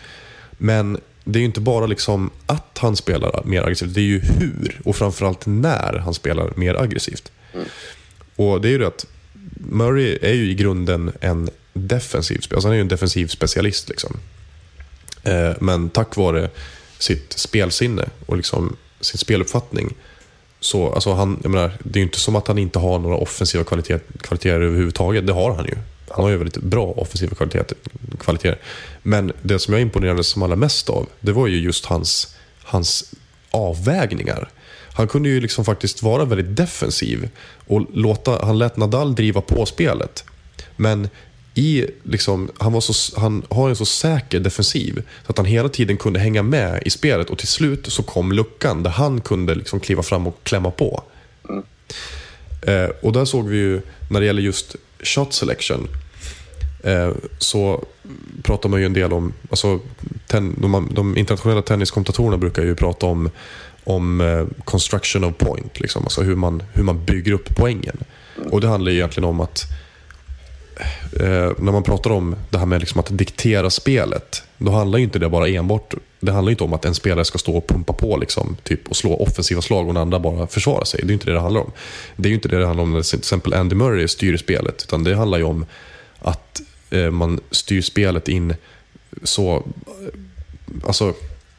Men 0.51 0.99
det 1.25 1.39
är 1.39 1.41
ju 1.41 1.47
inte 1.47 1.61
bara 1.61 1.87
liksom 1.87 2.31
att 2.47 2.79
han 2.79 2.97
spelar 2.97 3.43
mer 3.45 3.63
aggressivt, 3.63 3.95
det 3.95 4.01
är 4.01 4.05
ju 4.05 4.21
hur 4.21 4.81
och 4.85 4.97
framförallt 4.97 5.47
när 5.47 5.99
han 6.05 6.15
spelar 6.15 6.53
mer 6.57 6.75
aggressivt. 6.75 7.33
Och 8.37 8.61
det 8.61 8.69
är 8.69 8.73
ju 8.73 8.79
det 8.79 8.87
att 8.87 9.07
Murray 9.55 10.19
är 10.23 10.35
ju 10.35 10.51
i 10.51 10.55
grunden 10.55 11.13
en 11.21 11.51
defensiv. 11.73 12.41
Alltså 12.51 12.69
han 12.69 12.73
är 12.73 12.77
ju 12.77 12.81
en 12.81 12.89
defensiv 12.89 13.27
specialist. 13.27 13.89
Liksom. 13.89 14.17
Eh, 15.23 15.53
Men 15.61 15.91
tack 15.91 16.17
vare 16.17 16.51
sitt 17.03 17.33
spelsinne 17.33 18.09
och 18.27 18.37
liksom 18.37 18.77
sin 19.01 19.19
speluppfattning 19.19 19.95
så 20.61 20.93
alltså 20.93 21.13
han, 21.13 21.41
jag 21.43 21.51
menar, 21.51 21.73
det 21.79 21.99
är 21.99 22.01
ju 22.01 22.07
inte 22.07 22.21
som 22.21 22.37
att 22.37 22.49
han 22.49 22.59
inte 22.59 22.79
har 22.79 22.99
några 22.99 23.17
offensiva 23.17 23.65
kvaliteter, 23.65 24.19
kvaliteter 24.21 24.61
överhuvudtaget. 24.61 25.27
Det 25.27 25.33
har 25.33 25.55
han 25.55 25.65
ju. 25.65 25.75
Han 26.11 26.25
har 26.25 26.31
ju 26.31 26.37
väldigt 26.37 26.63
bra 26.63 26.87
offensiva 26.87 27.35
kvaliteter. 27.35 27.77
kvaliteter. 28.19 28.59
Men 29.03 29.33
det 29.43 29.59
som 29.59 29.75
jag 29.75 29.81
imponerades 29.81 30.27
som 30.27 30.43
allra 30.43 30.57
mest 30.57 30.91
av, 30.91 31.09
det 31.21 31.33
var 31.33 31.47
ju 31.47 31.61
just 31.61 31.87
hans, 31.87 32.37
hans 32.63 33.15
avvägningar. 33.51 34.51
Han 34.93 35.09
kunde 35.09 35.29
ju 35.29 35.41
liksom 35.41 35.65
faktiskt 35.65 36.03
vara 36.03 36.25
väldigt 36.25 36.57
defensiv 36.57 37.29
och 37.67 37.87
låta, 37.93 38.45
han 38.45 38.59
lät 38.59 38.77
Nadal 38.77 39.15
driva 39.15 39.41
på 39.41 39.67
spelet. 39.67 40.25
Men 40.77 41.09
i, 41.61 41.87
liksom, 42.03 42.51
han, 42.59 42.73
var 42.73 42.81
så, 42.81 43.21
han 43.21 43.43
har 43.51 43.69
en 43.69 43.77
så 43.77 43.85
säker 43.85 44.41
defensiv 44.41 45.03
så 45.27 45.31
att 45.31 45.37
han 45.37 45.47
hela 45.47 45.69
tiden 45.69 45.97
kunde 45.97 46.21
hänga 46.21 46.43
med 46.43 46.83
i 46.87 46.91
spelet 46.91 47.31
och 47.31 47.39
till 47.39 47.49
slut 47.49 47.87
så 47.93 48.03
kom 48.03 48.33
luckan 48.33 48.83
där 48.83 48.91
han 48.91 49.21
kunde 49.21 49.55
liksom 49.55 49.81
kliva 49.81 50.03
fram 50.03 50.27
och 50.27 50.39
klämma 50.43 50.71
på. 50.71 51.03
Eh, 52.63 52.89
och 53.03 53.13
där 53.13 53.25
såg 53.25 53.49
vi 53.49 53.57
ju, 53.57 53.81
när 54.11 54.21
det 54.21 54.27
gäller 54.27 54.43
just 54.43 54.77
shot 55.03 55.33
selection, 55.33 55.89
eh, 56.85 57.11
så 57.39 57.85
pratar 58.43 58.69
man 58.69 58.81
ju 58.81 58.87
en 58.87 58.93
del 58.93 59.13
om, 59.13 59.33
alltså, 59.51 59.81
ten, 60.27 60.57
de, 60.59 60.89
de 60.93 61.17
internationella 61.17 61.63
tenniskommentatorerna 61.63 62.37
brukar 62.37 62.63
ju 62.63 62.75
prata 62.75 63.07
om, 63.07 63.31
om 63.85 64.21
eh, 64.21 64.47
construction 64.65 65.25
of 65.25 65.37
point, 65.39 65.81
liksom, 65.81 66.03
alltså 66.03 66.23
hur 66.23 66.37
man, 66.37 66.63
hur 66.73 66.83
man 66.83 67.05
bygger 67.05 67.33
upp 67.33 67.49
poängen. 67.57 67.97
Och 68.51 68.61
det 68.61 68.69
handlar 68.69 68.93
ju 68.93 68.99
egentligen 68.99 69.29
om 69.29 69.41
att 69.41 69.67
eh, 71.21 71.53
när 71.59 71.73
man 71.73 71.83
pratar 71.83 72.11
om 72.11 72.37
det 72.51 72.59
här 72.59 72.67
med 72.67 72.81
liksom 72.81 73.01
att 73.01 73.19
diktera 73.19 73.71
spelet, 73.71 74.43
då 74.59 74.71
handlar 74.73 74.99
ju 74.99 75.05
inte 75.05 75.19
det 75.19 75.29
bara 75.29 75.49
enbart 75.49 75.95
det 76.21 76.33
handlar 76.33 76.51
inte 76.51 76.65
om 76.65 76.73
att 76.73 76.85
en 76.85 76.95
spelare 76.95 77.25
ska 77.25 77.39
stå 77.39 77.57
och 77.57 77.67
pumpa 77.69 77.93
på 77.93 78.17
liksom, 78.17 78.57
typ, 78.63 78.89
och 78.89 78.97
slå 78.97 79.15
offensiva 79.15 79.63
slag 79.63 79.89
och 79.89 79.95
den 79.95 80.03
andra 80.03 80.19
bara 80.19 80.47
försvara 80.47 80.85
sig. 80.85 81.01
Det 81.01 81.07
är 81.07 81.09
ju 81.09 81.15
inte 81.15 81.27
det 81.27 81.33
det 81.33 81.41
handlar 81.41 81.61
om. 81.61 81.73
Det 82.17 82.27
är 82.27 82.31
ju 82.31 82.35
inte 82.35 82.49
det 82.49 82.59
det 82.59 82.67
handlar 82.67 82.83
om 82.83 82.93
när 82.93 83.03
till 83.03 83.19
exempel 83.19 83.55
Andy 83.55 83.75
Murray 83.75 84.09
styr 84.09 84.37
spelet. 84.37 84.83
Utan 84.83 85.05
det 85.05 85.15
handlar 85.15 85.39
ju 85.39 85.45
om 85.45 85.67
att 86.19 86.63
eh, 86.91 87.11
man 87.11 87.41
styr 87.51 87.83
spelet 87.83 88.29
in 88.29 88.55
så... 89.23 89.63
Alltså, 90.87 91.15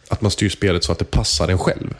att 0.07 0.22
man 0.22 0.32
styr 0.32 0.49
spelet 0.49 0.84
så 0.84 0.91
att 0.91 0.99
det 0.99 1.11
passar 1.11 1.47
en 1.47 1.59
själv. 1.59 1.93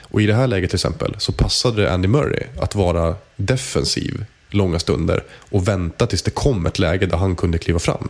Och 0.00 0.22
i 0.22 0.26
det 0.26 0.34
här 0.34 0.46
läget 0.46 0.70
till 0.70 0.76
exempel 0.76 1.14
så 1.18 1.32
passade 1.32 1.82
det 1.82 1.92
Andy 1.92 2.08
Murray 2.08 2.42
att 2.60 2.74
vara 2.74 3.16
defensiv 3.36 4.24
långa 4.54 4.78
stunder 4.78 5.24
och 5.30 5.68
vänta 5.68 6.06
tills 6.06 6.22
det 6.22 6.30
kom 6.30 6.66
ett 6.66 6.78
läge 6.78 7.06
där 7.06 7.16
han 7.16 7.36
kunde 7.36 7.58
kliva 7.58 7.78
fram. 7.78 8.08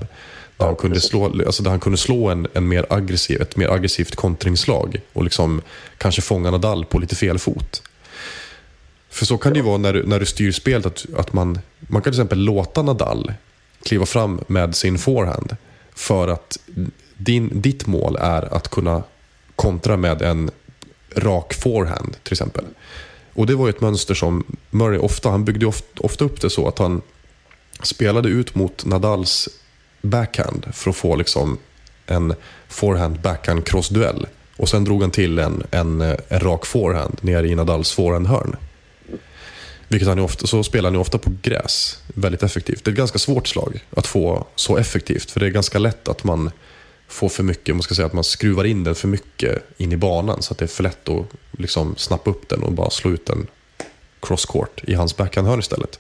Där 0.57 0.67
han 0.67 0.77
kunde 0.77 1.01
slå, 1.01 1.25
alltså 1.25 1.63
där 1.63 1.71
han 1.71 1.81
kunde 1.81 1.99
slå 1.99 2.29
en, 2.29 2.47
en 2.53 2.69
mer 2.69 2.87
aggressiv, 2.91 3.43
ett 3.43 3.57
mer 3.57 3.69
aggressivt 3.69 4.17
kontringslag 4.17 5.01
och 5.13 5.25
liksom 5.25 5.63
kanske 5.99 6.23
fånga 6.23 6.51
Nadal 6.51 6.85
på 6.85 6.99
lite 6.99 7.17
fel 7.17 7.39
fot. 7.39 7.83
För 9.11 9.27
så 9.27 9.39
kan 9.39 9.53
det 9.53 9.59
ju 9.59 9.65
vara 9.65 9.79
när 9.79 9.93
du, 9.93 10.07
när 10.07 10.21
du 10.21 10.27
styr 10.27 10.53
spelet, 10.53 10.87
att, 10.87 11.07
att 11.17 11.33
man, 11.33 11.59
man 11.79 12.03
kan 12.03 12.13
till 12.13 12.21
exempel 12.21 12.39
låta 12.39 12.83
Nadal 12.83 13.33
kliva 13.83 14.07
fram 14.07 14.41
med 14.47 14.77
sin 14.77 14.99
forehand 14.99 15.57
för 15.95 16.29
att 16.29 16.59
din, 17.17 17.61
ditt 17.61 17.87
mål 17.87 18.17
är 18.21 18.55
att 18.55 18.69
kunna 18.69 19.03
kontra 19.57 19.97
med 19.97 20.23
en 20.23 20.51
rak 21.17 21.55
forehand 21.55 22.17
till 22.23 22.33
exempel. 22.33 22.65
Och 23.35 23.47
det 23.47 23.55
var 23.55 23.67
ju 23.67 23.71
ett 23.71 23.81
mönster 23.81 24.15
som 24.15 24.45
Murray 24.71 24.99
ofta, 24.99 25.31
han 25.31 25.45
byggde 25.45 25.67
ofta, 25.67 26.01
ofta 26.01 26.25
upp 26.25 26.41
det 26.41 26.51
så 26.51 26.69
att 26.69 26.79
han 26.79 27.03
spelade 27.83 28.29
ut 28.29 28.55
mot 28.55 28.85
Nadals 28.85 29.49
backhand 30.03 30.67
för 30.73 30.91
att 30.91 30.97
få 30.97 31.17
liksom 31.17 31.59
en 32.07 32.35
forehand 32.69 33.21
backhand 33.21 33.67
crossduell. 33.67 34.27
Och 34.57 34.69
sen 34.69 34.85
drog 34.85 35.01
han 35.01 35.11
till 35.11 35.39
en, 35.39 35.63
en, 35.71 36.01
en 36.01 36.41
rak 36.41 36.67
forehand 36.67 37.19
nere 37.21 37.49
i 37.49 37.55
Nadals 37.55 37.93
forehandhörn. 37.93 38.57
Vilket 39.89 40.09
han 40.09 40.19
ju 40.19 40.25
ofta, 40.25 40.47
så 40.47 40.63
spelar 40.63 40.91
han 40.91 40.95
ju 40.95 41.01
ofta 41.01 41.19
på 41.19 41.33
gräs. 41.43 41.99
Väldigt 42.07 42.43
effektivt. 42.43 42.85
Det 42.85 42.89
är 42.89 42.93
ett 42.93 42.99
ganska 42.99 43.19
svårt 43.19 43.49
slag 43.49 43.85
att 43.91 44.07
få 44.07 44.47
så 44.55 44.77
effektivt. 44.77 45.31
För 45.31 45.41
det 45.41 45.47
är 45.47 45.51
ganska 45.51 45.79
lätt 45.79 46.09
att 46.09 46.25
man 46.25 46.51
får 47.09 47.29
för 47.29 47.43
mycket, 47.43 47.75
man 47.75 47.83
ska 47.83 47.95
säga 47.95 48.07
att 48.07 48.13
man 48.13 48.25
skruvar 48.25 48.65
in 48.65 48.85
den 48.85 48.95
för 48.95 49.09
mycket 49.09 49.63
in 49.77 49.93
i 49.93 49.97
banan. 49.97 50.43
Så 50.43 50.53
att 50.53 50.59
det 50.59 50.65
är 50.65 50.67
för 50.67 50.83
lätt 50.83 51.09
att 51.09 51.25
liksom 51.53 51.97
snappa 51.97 52.31
upp 52.31 52.49
den 52.49 52.63
och 52.63 52.73
bara 52.73 52.91
slå 52.91 53.11
ut 53.11 53.27
den 53.27 53.47
crosscourt 54.21 54.85
i 54.85 54.95
hans 54.95 55.17
backhandhörn 55.17 55.61
istället. 55.61 55.99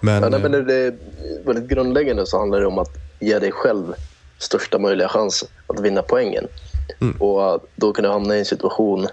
Men, 0.00 0.22
Ja, 0.22 0.28
nej, 0.28 0.40
men 0.40 0.54
eh, 0.54 0.60
det 0.60 0.74
är 0.74 0.94
väldigt 1.44 1.68
grundläggande 1.68 2.26
så 2.26 2.38
handlar 2.38 2.60
det 2.60 2.66
om 2.66 2.78
att 2.78 2.96
ge 3.20 3.38
dig 3.38 3.52
själv 3.52 3.94
största 4.38 4.78
möjliga 4.78 5.08
chans 5.08 5.44
att 5.66 5.80
vinna 5.80 6.02
poängen. 6.02 6.46
Och 7.18 7.68
då 7.76 7.92
kan 7.92 8.02
du 8.02 8.08
hamna 8.10 8.36
i 8.36 8.38
en 8.38 8.44
situation 8.44 9.08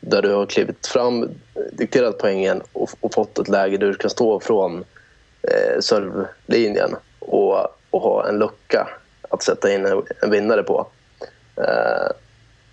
där 0.00 0.22
du 0.22 0.32
har 0.32 0.46
klivit 0.46 0.86
fram, 0.86 1.28
dikterat 1.72 2.18
poängen 2.18 2.62
och, 2.72 2.90
och 3.00 3.14
fått 3.14 3.38
ett 3.38 3.48
läge 3.48 3.76
där 3.76 3.86
du 3.86 3.94
kan 3.94 4.10
stå 4.10 4.40
från 4.40 4.84
eh, 5.42 5.80
servlinjen 5.80 6.96
och, 7.18 7.66
och 7.90 8.00
ha 8.00 8.28
en 8.28 8.38
lucka 8.38 8.88
att 9.30 9.42
sätta 9.42 9.72
in 9.72 9.86
en, 10.22 10.30
vinnare 10.30 10.62
på. 10.62 10.86
Eh, 11.56 12.10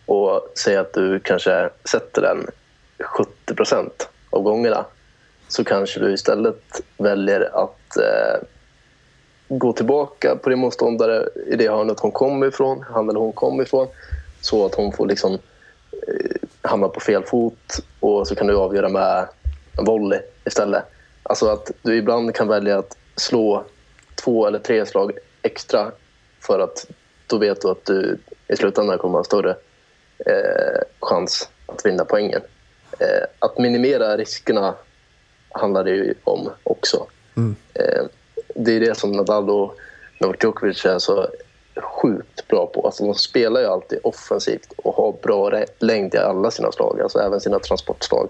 och 0.06 0.52
säga 0.58 0.82
att 0.82 0.94
du 0.94 1.20
kanske 1.20 1.70
sätter 1.84 2.22
den 2.22 2.48
70 3.00 3.56
procent 3.56 4.10
av 4.30 4.42
gångerna 4.42 4.86
så 5.48 5.64
kanske 5.64 6.00
du 6.00 6.14
istället 6.14 6.82
väljer 6.98 7.64
att 7.64 7.98
eh, 7.98 8.48
gå 9.48 9.74
tillbaka 9.74 10.36
på 10.36 10.50
din 10.50 10.60
motståndare 10.60 11.30
i 11.48 11.56
det 11.56 11.70
hörnet 11.70 12.00
hon 12.00 12.12
kommer 12.12 12.48
ifrån, 12.48 12.86
han 12.90 13.10
eller 13.10 13.20
hon 13.20 13.34
kommer 13.34 13.64
ifrån 13.64 13.88
så 14.42 14.66
att 14.66 14.76
hon 14.76 14.94
får 14.94 15.08
liksom 15.08 15.34
eh, 15.34 16.36
hamna 16.62 16.88
på 16.88 17.00
fel 17.00 17.24
fot 17.24 17.80
och 18.00 18.28
så 18.28 18.36
kan 18.36 18.48
du 18.48 18.58
avgöra 18.58 18.90
med 18.90 19.28
en 19.78 19.86
volley 19.86 20.20
istället. 20.46 20.84
Alltså 21.24 21.48
att 21.48 21.72
du 21.82 21.96
ibland 21.98 22.36
kan 22.36 22.48
välja 22.48 22.78
att 22.78 22.98
slå 23.16 23.64
två 24.16 24.48
eller 24.48 24.60
tre 24.60 24.86
slag 24.86 25.12
extra 25.42 25.92
för 26.48 26.60
att 26.60 26.88
då 27.28 27.38
vet 27.38 27.62
du 27.62 27.70
att 27.70 27.86
du 27.86 28.18
i 28.48 28.56
slutändan 28.56 28.98
kommer 28.98 29.18
ha 29.18 29.24
större 29.24 29.56
eh, 30.26 30.82
chans 31.00 31.50
att 31.66 31.86
vinna 31.86 32.06
poängen. 32.06 32.42
Eh, 33.00 33.26
att 33.40 33.58
minimera 33.58 34.18
riskerna 34.18 34.76
handlar 35.50 35.84
det 35.84 35.90
ju 35.90 36.14
om 36.24 36.50
också. 36.64 37.08
Eh, 37.74 38.04
det 38.56 38.72
är 38.76 38.80
det 38.80 38.98
som 38.98 39.12
Nadal 39.12 39.50
och 39.50 39.78
Novak 40.20 40.44
Djokovic 40.44 40.86
är 40.86 41.00
så 41.00 41.28
sjukt 42.02 42.48
bra 42.48 42.66
på. 42.66 42.86
Alltså 42.86 43.04
de 43.04 43.16
spelar 43.16 43.62
ju 43.62 43.68
alltid 43.68 44.00
offensivt 44.04 44.74
och 44.78 44.96
har 44.96 45.16
bra 45.22 45.64
längd 45.80 46.16
i 46.16 46.18
alla 46.18 46.52
sina 46.52 46.72
slag, 46.72 47.02
alltså 47.02 47.20
även 47.20 47.42
sina 47.42 47.60
transportslag. 47.60 48.30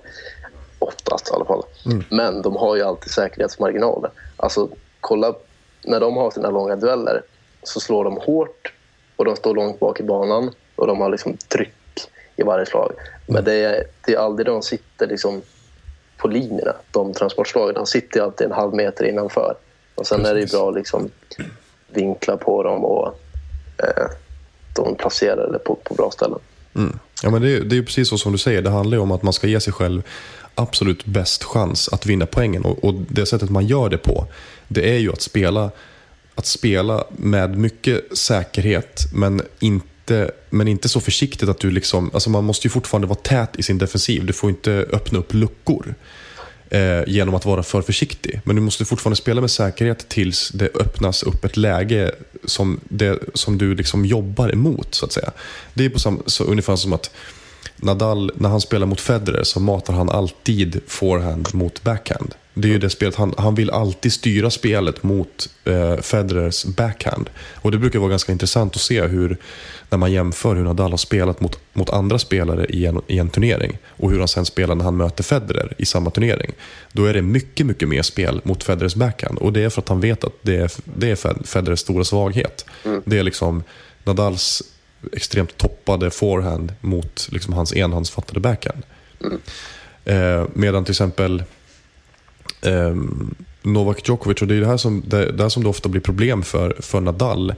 Oftast 0.80 1.30
i 1.30 1.34
alla 1.34 1.46
fall. 1.46 1.64
Men 2.10 2.42
de 2.42 2.56
har 2.56 2.76
ju 2.76 2.84
alltid 2.84 3.12
säkerhetsmarginaler. 3.12 4.12
Alltså 4.38 4.70
kolla, 5.00 5.34
när 5.84 6.00
de 6.00 6.18
har 6.18 6.32
sina 6.32 6.50
långa 6.50 6.76
dueller 6.76 7.24
så 7.64 7.80
slår 7.80 8.04
de 8.04 8.18
hårt 8.18 8.74
och 9.16 9.26
de 9.26 9.36
står 9.36 9.56
långt 9.56 9.80
bak 9.80 10.00
i 10.00 10.04
banan 10.04 10.52
och 10.76 10.88
de 10.88 11.00
har 11.00 11.10
liksom 11.10 11.38
tryck 11.38 11.74
i 12.36 12.44
varje 12.44 12.66
slag. 12.66 12.92
Men 13.28 13.44
det 13.44 13.54
är, 13.54 13.84
det 14.06 14.14
är 14.14 14.18
aldrig 14.18 14.46
de 14.46 14.62
sitter 14.62 15.08
liksom 15.08 15.42
på 16.18 16.28
linjerna, 16.28 16.74
de 16.92 17.14
transportslagen. 17.14 17.76
De 17.76 17.86
sitter 17.86 18.22
alltid 18.22 18.48
en 18.48 18.54
halv 18.54 18.74
meter 18.74 19.06
innanför. 19.06 19.56
Och 19.96 20.08
sen 20.08 20.26
är 20.26 20.34
det 20.34 20.40
ju 20.40 20.48
bra 20.48 20.70
att 20.70 20.76
liksom 20.76 21.10
vinkla 21.88 22.38
på 22.38 22.64
dem 22.64 22.86
och 22.86 23.08
eh, 23.78 24.08
de 24.76 24.96
placerar 24.96 25.52
det 25.52 25.60
på, 25.60 25.76
på 25.76 25.94
bra 25.94 26.12
ställen. 26.12 26.40
Ja, 27.24 27.30
men 27.30 27.42
det, 27.42 27.50
är, 27.50 27.60
det 27.60 27.74
är 27.76 27.78
ju 27.78 27.86
precis 27.86 28.10
så 28.10 28.18
som 28.18 28.32
du 28.32 28.38
säger. 28.38 28.62
Det 28.62 28.70
handlar 28.70 28.98
ju 28.98 29.02
om 29.02 29.12
att 29.12 29.24
man 29.24 29.34
ska 29.34 29.48
ge 29.48 29.60
sig 29.60 29.74
själv 29.74 30.04
absolut 30.56 31.06
bäst 31.06 31.44
chans 31.44 31.90
att 31.90 32.06
vinna 32.06 32.26
poängen. 32.26 32.66
Och, 32.66 32.84
och 32.84 32.94
det 32.94 33.26
sättet 33.26 33.50
man 33.50 33.68
gör 33.68 33.90
det 33.90 33.98
på, 33.98 34.26
det 34.68 34.90
är 34.90 34.98
ju 34.98 35.12
att 35.12 35.22
spela, 35.22 35.72
att 36.38 36.46
spela 36.46 37.04
med 37.18 37.58
mycket 37.58 38.18
säkerhet, 38.18 39.08
men 39.14 39.42
inte, 39.60 40.32
men 40.50 40.68
inte 40.68 40.90
så 40.90 41.00
försiktigt 41.00 41.50
att 41.50 41.60
du 41.60 41.72
liksom... 41.72 42.12
Alltså 42.14 42.30
man 42.30 42.44
måste 42.44 42.68
ju 42.68 42.72
fortfarande 42.72 43.08
vara 43.08 43.20
tät 43.20 43.60
i 43.60 43.64
sin 43.64 43.78
defensiv. 43.78 44.26
Du 44.26 44.34
får 44.34 44.50
inte 44.50 44.72
öppna 44.72 45.20
upp 45.20 45.34
luckor 45.34 45.96
eh, 46.70 47.04
genom 47.08 47.36
att 47.36 47.46
vara 47.46 47.64
för 47.64 47.82
försiktig. 47.82 48.42
Men 48.44 48.56
du 48.56 48.62
måste 48.62 48.86
fortfarande 48.86 49.16
spela 49.16 49.42
med 49.42 49.52
säkerhet 49.52 50.10
tills 50.10 50.50
det 50.50 50.70
öppnas 50.76 51.24
upp 51.24 51.46
ett 51.46 51.58
läge 51.58 52.12
som, 52.46 52.80
det, 52.90 53.20
som 53.34 53.58
du 53.58 53.76
liksom 53.76 54.06
jobbar 54.06 54.54
emot. 54.54 54.96
så 54.96 55.06
att 55.06 55.12
säga. 55.12 55.32
Det 55.74 55.86
är 55.86 55.90
på 55.90 56.00
sam, 56.00 56.24
så 56.26 56.44
ungefär 56.44 56.76
som 56.76 56.94
att 56.94 57.12
Nadal, 57.76 58.32
när 58.36 58.50
han 58.50 58.62
spelar 58.62 58.88
mot 58.88 59.02
Federer 59.02 59.44
så 59.44 59.60
matar 59.60 59.94
han 59.94 60.10
alltid 60.10 60.82
forehand 60.88 61.48
mot 61.54 61.84
backhand. 61.84 62.36
Det 62.60 62.68
är 62.68 62.72
ju 62.72 62.80
det 62.80 62.90
spelet, 62.90 63.16
han, 63.16 63.34
han 63.38 63.56
vill 63.56 63.70
alltid 63.70 64.14
styra 64.14 64.50
spelet 64.50 65.04
mot 65.04 65.50
eh, 65.66 65.98
Federers 65.98 66.66
backhand. 66.66 67.30
Och 67.56 67.72
det 67.72 67.78
brukar 67.78 68.00
vara 68.00 68.10
ganska 68.10 68.32
intressant 68.32 68.76
att 68.76 68.82
se 68.82 69.02
hur, 69.02 69.38
när 69.90 69.98
man 69.98 70.12
jämför 70.12 70.56
hur 70.56 70.64
Nadal 70.64 70.92
har 70.92 70.98
spelat 70.98 71.40
mot, 71.42 71.60
mot 71.74 71.90
andra 71.90 72.20
spelare 72.20 72.66
i 72.66 72.86
en, 72.86 73.02
i 73.08 73.20
en 73.20 73.30
turnering 73.30 73.78
och 73.88 74.12
hur 74.12 74.20
han 74.20 74.28
sen 74.28 74.46
spelar 74.46 74.76
när 74.76 74.84
han 74.84 74.98
möter 74.98 75.24
Federer 75.24 75.74
i 75.78 75.86
samma 75.86 76.10
turnering. 76.10 76.52
Då 76.92 77.06
är 77.06 77.14
det 77.14 77.22
mycket, 77.22 77.66
mycket 77.66 77.88
mer 77.90 78.02
spel 78.02 78.42
mot 78.44 78.64
Federers 78.64 78.96
backhand. 78.96 79.38
Och 79.40 79.54
det 79.54 79.64
är 79.64 79.70
för 79.70 79.82
att 79.82 79.90
han 79.90 80.00
vet 80.02 80.24
att 80.24 80.34
det 80.42 80.56
är, 80.56 80.72
det 80.84 81.12
är 81.12 81.16
Fed- 81.16 81.48
Federers 81.48 81.80
stora 81.80 82.04
svaghet. 82.04 82.66
Det 83.06 83.20
är 83.20 83.24
liksom 83.24 83.64
Nadals 84.04 84.64
extremt 85.14 85.58
toppade 85.58 86.10
forehand 86.12 86.74
mot 86.82 87.28
liksom 87.32 87.54
hans 87.54 87.74
enhandsfattade 87.74 88.40
backhand. 88.40 88.84
Eh, 90.06 90.46
medan 90.54 90.86
till 90.86 90.92
exempel 90.92 91.44
eh, 92.62 92.96
Novak 93.62 94.08
Djokovic, 94.08 94.42
och 94.42 94.48
det 94.48 94.56
är 94.56 94.60
det 94.60 94.68
här 94.68 94.78
som 94.78 95.04
det, 95.08 95.32
det 95.32 95.44
här 95.44 95.50
som 95.50 95.64
det 95.64 95.70
ofta 95.70 95.90
blir 95.90 96.02
problem 96.02 96.44
för, 96.44 96.76
för 96.80 97.02
Nadal 97.02 97.54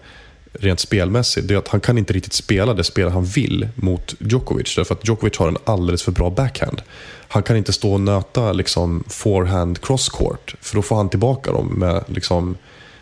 rent 0.54 0.80
spelmässigt, 0.80 1.48
det 1.48 1.54
är 1.54 1.58
att 1.58 1.68
han 1.68 1.82
kan 1.82 1.98
inte 1.98 2.14
riktigt 2.14 2.34
spela 2.34 2.74
det 2.74 2.84
spel 2.84 3.10
han 3.10 3.26
vill 3.26 3.70
mot 3.76 4.16
Djokovic. 4.20 4.76
Därför 4.76 4.96
att 4.96 5.08
Djokovic 5.08 5.38
har 5.38 5.48
en 5.48 5.58
alldeles 5.64 6.04
för 6.04 6.12
bra 6.12 6.30
backhand. 6.30 6.82
Han 7.28 7.44
kan 7.44 7.58
inte 7.58 7.74
stå 7.74 7.94
och 7.94 8.02
nöta 8.02 8.52
liksom 8.54 9.04
forehand 9.08 9.82
crosscourt, 9.82 10.56
för 10.62 10.76
då 10.76 10.82
får 10.82 10.96
han 10.96 11.10
tillbaka 11.10 11.52
dem 11.52 11.68
med 11.68 12.04
liksom 12.08 12.58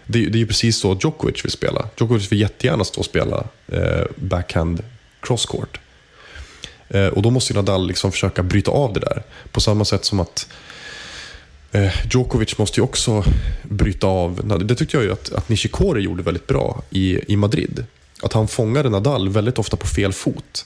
det, 0.06 0.26
det 0.26 0.38
är 0.38 0.40
ju 0.40 0.48
precis 0.48 0.78
så 0.78 0.98
Djokovic 1.02 1.46
vill 1.46 1.52
spela. 1.52 1.90
Djokovic 2.00 2.32
vill 2.32 2.42
jättegärna 2.42 2.84
stå 2.84 3.00
och 3.00 3.06
spela 3.06 3.44
eh, 3.68 4.04
backhand 4.16 4.84
crosscourt. 5.20 5.80
Eh, 6.90 7.08
och 7.08 7.22
då 7.22 7.30
måste 7.30 7.54
ju 7.54 7.58
Nadal 7.58 7.88
liksom 7.88 8.12
försöka 8.12 8.44
bryta 8.44 8.72
av 8.72 8.94
det 8.94 9.00
där. 9.00 9.24
På 9.52 9.62
samma 9.62 9.86
sätt 9.86 10.06
som 10.06 10.20
att 10.20 10.48
Eh, 11.78 11.94
Djokovic 12.12 12.58
måste 12.58 12.80
ju 12.80 12.84
också 12.84 13.24
bryta 13.64 14.08
av, 14.08 14.62
det 14.66 14.76
tyckte 14.76 14.98
jag 14.98 15.04
ju 15.04 15.12
att, 15.12 15.34
att 15.34 15.50
Nishikori 15.50 16.02
gjorde 16.02 16.24
väldigt 16.24 16.48
bra 16.48 16.84
i, 16.90 17.34
i 17.34 17.36
Madrid. 17.36 17.86
Att 18.22 18.34
han 18.34 18.48
fångade 18.48 18.90
Nadal 18.90 19.30
väldigt 19.30 19.60
ofta 19.60 19.78
på 19.78 19.88
fel 19.88 20.14
fot. 20.14 20.66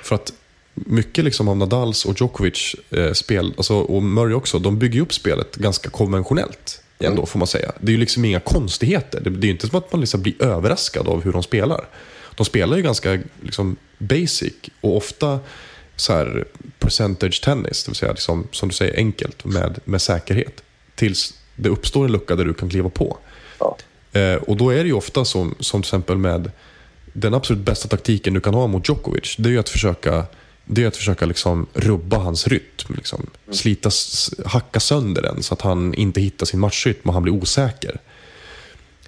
För 0.00 0.14
att 0.14 0.32
mycket 0.74 1.24
liksom 1.24 1.48
av 1.48 1.56
Nadals 1.56 2.04
och 2.04 2.20
Djokovic 2.20 2.76
eh, 2.90 3.12
spel, 3.12 3.54
alltså, 3.56 3.74
och 3.74 4.02
Murray 4.02 4.34
också, 4.34 4.58
de 4.58 4.78
bygger 4.78 4.94
ju 4.94 5.00
upp 5.00 5.14
spelet 5.14 5.56
ganska 5.56 5.90
konventionellt. 5.90 6.82
Ändå, 6.98 7.26
får 7.26 7.38
man 7.38 7.48
säga. 7.48 7.72
Det 7.80 7.90
är 7.90 7.92
ju 7.92 7.98
liksom 7.98 8.24
inga 8.24 8.40
konstigheter. 8.40 9.20
Det, 9.20 9.30
det 9.30 9.44
är 9.44 9.48
ju 9.48 9.52
inte 9.52 9.68
som 9.68 9.78
att 9.78 9.92
man 9.92 10.00
liksom 10.00 10.22
blir 10.22 10.42
överraskad 10.42 11.08
av 11.08 11.24
hur 11.24 11.32
de 11.32 11.42
spelar. 11.42 11.88
De 12.34 12.44
spelar 12.44 12.76
ju 12.76 12.82
ganska 12.82 13.18
liksom, 13.42 13.76
basic 13.98 14.52
och 14.80 14.96
ofta 14.96 15.40
så 15.96 16.12
här 16.12 16.44
percentage 16.78 17.42
tennis, 17.44 17.84
det 17.84 17.90
vill 17.90 17.96
säga 17.96 18.12
liksom, 18.12 18.46
som 18.52 18.68
du 18.68 18.74
säger 18.74 18.96
enkelt 18.96 19.44
med, 19.44 19.78
med 19.84 20.02
säkerhet. 20.02 20.62
Tills 20.94 21.34
det 21.56 21.68
uppstår 21.68 22.04
en 22.04 22.12
lucka 22.12 22.36
där 22.36 22.44
du 22.44 22.54
kan 22.54 22.70
kliva 22.70 22.88
på. 22.88 23.18
Ja. 23.58 23.76
Eh, 24.12 24.34
och 24.34 24.56
då 24.56 24.70
är 24.70 24.76
det 24.76 24.86
ju 24.86 24.92
ofta 24.92 25.24
som, 25.24 25.54
som 25.60 25.82
till 25.82 25.88
exempel 25.88 26.16
med 26.18 26.50
den 27.12 27.34
absolut 27.34 27.62
bästa 27.62 27.88
taktiken 27.88 28.34
du 28.34 28.40
kan 28.40 28.54
ha 28.54 28.66
mot 28.66 28.88
Djokovic, 28.88 29.36
det 29.38 29.48
är 29.48 29.50
ju 29.52 29.58
att 29.58 29.68
försöka 29.68 30.24
det 30.64 30.82
är 30.82 30.86
att 30.88 30.96
försöka 30.96 31.26
liksom 31.26 31.66
rubba 31.74 32.16
hans 32.16 32.46
rytm. 32.48 32.94
Liksom. 32.96 33.26
Slita, 33.50 33.88
s- 33.88 34.30
hacka 34.46 34.80
sönder 34.80 35.22
den 35.22 35.42
så 35.42 35.54
att 35.54 35.60
han 35.60 35.94
inte 35.94 36.20
hittar 36.20 36.46
sin 36.46 36.60
matchrytm 36.60 37.08
och 37.08 37.14
han 37.14 37.22
blir 37.22 37.32
osäker. 37.32 38.00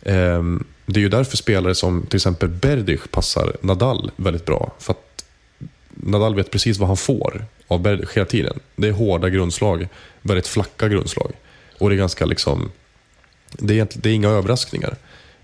Ehm, 0.02 0.64
det 0.86 1.00
är 1.00 1.02
ju 1.02 1.08
därför 1.08 1.36
spelare 1.36 1.74
som 1.74 2.06
till 2.06 2.16
exempel 2.16 2.48
Berdych 2.48 3.10
passar 3.10 3.56
Nadal 3.60 4.10
väldigt 4.16 4.44
bra. 4.44 4.72
För 4.78 4.92
att 4.92 5.13
Nadal 5.96 6.34
vet 6.34 6.50
precis 6.50 6.78
vad 6.78 6.88
han 6.88 6.96
får 6.96 7.44
av 7.68 7.80
Berdych 7.80 8.16
hela 8.16 8.26
tiden. 8.26 8.60
Det 8.76 8.88
är 8.88 8.92
hårda 8.92 9.28
grundslag, 9.28 9.88
väldigt 10.22 10.46
flacka 10.46 10.88
grundslag. 10.88 11.32
Och 11.78 11.90
det 11.90 11.94
är 11.94 11.98
ganska 11.98 12.24
liksom... 12.26 12.70
Det 13.58 13.80
är, 13.80 13.88
det 13.94 14.08
är 14.10 14.14
inga 14.14 14.28
överraskningar. 14.28 14.96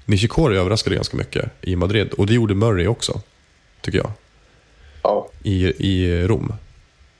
Nishikori 0.05 0.57
överraskade 0.57 0.97
ganska 0.97 1.17
mycket 1.17 1.51
i 1.61 1.77
Madrid 1.77 2.13
och 2.13 2.27
det 2.27 2.35
gjorde 2.35 2.55
Murray 2.55 2.87
också, 2.87 3.21
tycker 3.81 3.99
jag, 3.99 4.11
Ja, 5.03 5.29
i, 5.43 5.67
i 5.67 6.27
Rom. 6.27 6.53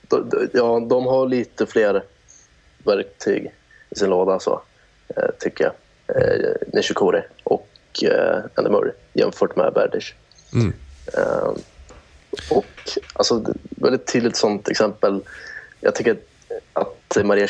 de, 0.07 0.49
ja, 0.53 0.79
de 0.89 1.05
har 1.05 1.27
lite 1.27 1.65
fler 1.65 2.03
verktyg 2.85 3.51
i 3.89 3.95
sin 3.95 4.09
låda, 4.09 4.39
så, 4.39 4.61
eh, 5.15 5.23
tycker 5.39 5.63
jag. 5.63 5.73
Eh, 6.15 6.51
Nishikori 6.73 7.21
och 7.43 7.69
eh, 8.03 8.43
Andy 8.55 8.69
Murray 8.69 8.91
jämfört 9.13 9.55
med 9.55 9.73
Berdych. 9.73 10.13
Mm. 10.53 10.73
Och 12.49 12.65
alltså, 13.13 13.43
väldigt 13.69 14.13
tydligt 14.13 14.35
sånt 14.35 14.69
exempel. 14.69 15.21
Jag 15.79 15.95
tycker 15.95 16.17
att, 16.73 17.25
Maria 17.25 17.47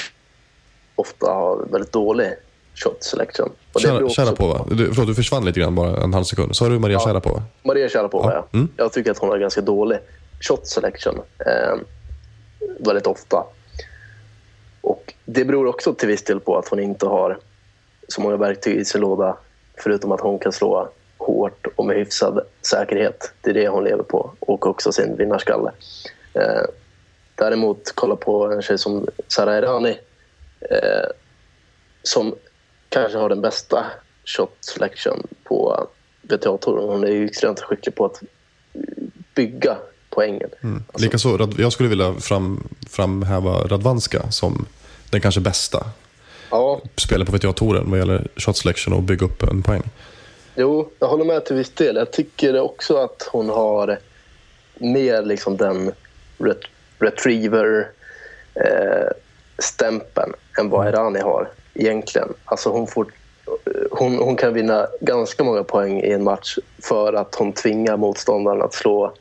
ofta 0.95 1.25
har 1.33 1.65
väldigt 1.71 1.91
dålig 1.91 2.33
shot 2.75 3.03
selection. 3.03 3.49
Och 3.73 3.81
det 3.81 3.87
beror 3.87 3.97
Kära, 3.97 4.05
också 4.05 4.15
kära 4.15 4.35
på 4.35 4.47
va? 4.47 4.65
Du, 4.71 4.87
förlåt, 4.93 5.07
du 5.07 5.15
försvann 5.15 5.45
lite 5.45 5.59
grann 5.59 5.75
bara 5.75 6.03
en 6.03 6.13
halv 6.13 6.23
sekund. 6.23 6.55
Sa 6.55 6.69
du 6.69 6.79
Maria 6.79 6.93
Ja. 6.93 7.05
Sharapova? 7.05 7.43
Maria 7.63 7.89
Sharapova, 7.89 8.31
Ja. 8.33 8.47
ja. 8.51 8.57
Mm. 8.57 8.69
Jag 8.77 8.93
tycker 8.93 9.11
att 9.11 9.17
hon 9.17 9.29
har 9.29 9.37
ganska 9.37 9.61
dålig 9.61 9.99
shot 10.41 10.67
selection 10.67 11.15
eh, 11.45 11.79
väldigt 12.79 13.07
ofta. 13.07 13.43
Och 14.81 15.13
det 15.25 15.45
beror 15.45 15.67
också 15.67 15.93
till 15.93 16.07
viss 16.07 16.23
del 16.23 16.39
på 16.39 16.57
att 16.57 16.67
hon 16.67 16.79
inte 16.79 17.05
har 17.05 17.37
så 18.07 18.21
många 18.21 18.37
verktyg 18.37 18.75
i 18.77 18.85
sin 18.85 19.01
låda 19.01 19.37
förutom 19.77 20.11
att 20.11 20.21
hon 20.21 20.39
kan 20.39 20.51
slå 20.51 20.89
hårt 21.25 21.67
och 21.75 21.85
med 21.85 21.95
hyfsad 21.95 22.39
säkerhet. 22.61 23.33
Det 23.41 23.49
är 23.49 23.53
det 23.53 23.67
hon 23.67 23.83
lever 23.83 24.03
på 24.03 24.33
och 24.39 24.67
också 24.67 24.91
sin 24.91 25.17
vinnarskalle. 25.17 25.71
Eh, 26.33 26.63
däremot, 27.35 27.91
kolla 27.95 28.15
på 28.15 28.51
en 28.51 28.61
tjej 28.61 28.77
som 28.77 29.07
Sara 29.27 29.55
Errani 29.55 29.99
eh, 30.61 31.09
som 32.03 32.35
kanske 32.89 33.17
har 33.17 33.29
den 33.29 33.41
bästa 33.41 33.85
shot 34.25 34.57
selection 34.59 35.27
på 35.43 35.87
WTA-touren. 36.21 36.89
Hon 36.89 37.03
är 37.03 37.11
ju 37.11 37.25
extremt 37.25 37.59
skicklig 37.59 37.95
på 37.95 38.05
att 38.05 38.21
bygga 39.35 39.77
poängen. 40.09 40.49
Alltså, 40.61 41.05
Likaså, 41.05 41.49
jag 41.57 41.73
skulle 41.73 41.89
vilja 41.89 42.13
fram, 42.13 42.67
framhäva 42.89 43.51
Radvanska 43.51 44.31
som 44.31 44.65
den 45.09 45.21
kanske 45.21 45.41
bästa 45.41 45.85
ja, 46.51 46.81
spelaren 46.95 47.25
på 47.25 47.31
WTA-touren 47.37 47.89
vad 47.89 47.99
gäller 47.99 48.27
shot 48.35 48.57
selection 48.57 48.93
och 48.93 49.03
bygga 49.03 49.25
upp 49.25 49.43
en 49.43 49.63
poäng. 49.63 49.83
Jo, 50.61 50.89
jag 50.99 51.07
håller 51.07 51.25
med 51.25 51.45
till 51.45 51.55
viss 51.55 51.69
del. 51.69 51.95
Jag 51.95 52.11
tycker 52.11 52.59
också 52.59 52.97
att 52.97 53.29
hon 53.31 53.49
har 53.49 53.97
mer 54.75 55.21
liksom 55.21 55.57
den 55.57 55.91
ret- 56.37 56.67
retriever 56.99 57.89
eh, 58.55 59.07
än 60.59 60.69
vad 60.69 60.87
Irani 60.87 61.19
har 61.19 61.49
egentligen. 61.73 62.33
Alltså 62.45 62.69
hon, 62.69 62.87
får, 62.87 63.05
hon, 63.91 64.17
hon 64.17 64.35
kan 64.35 64.53
vinna 64.53 64.87
ganska 65.01 65.43
många 65.43 65.63
poäng 65.63 65.99
i 65.99 66.11
en 66.11 66.23
match 66.23 66.57
för 66.83 67.13
att 67.13 67.35
hon 67.35 67.53
tvingar 67.53 67.97
motståndaren 67.97 68.61
att 68.61 68.73
slå 68.73 69.13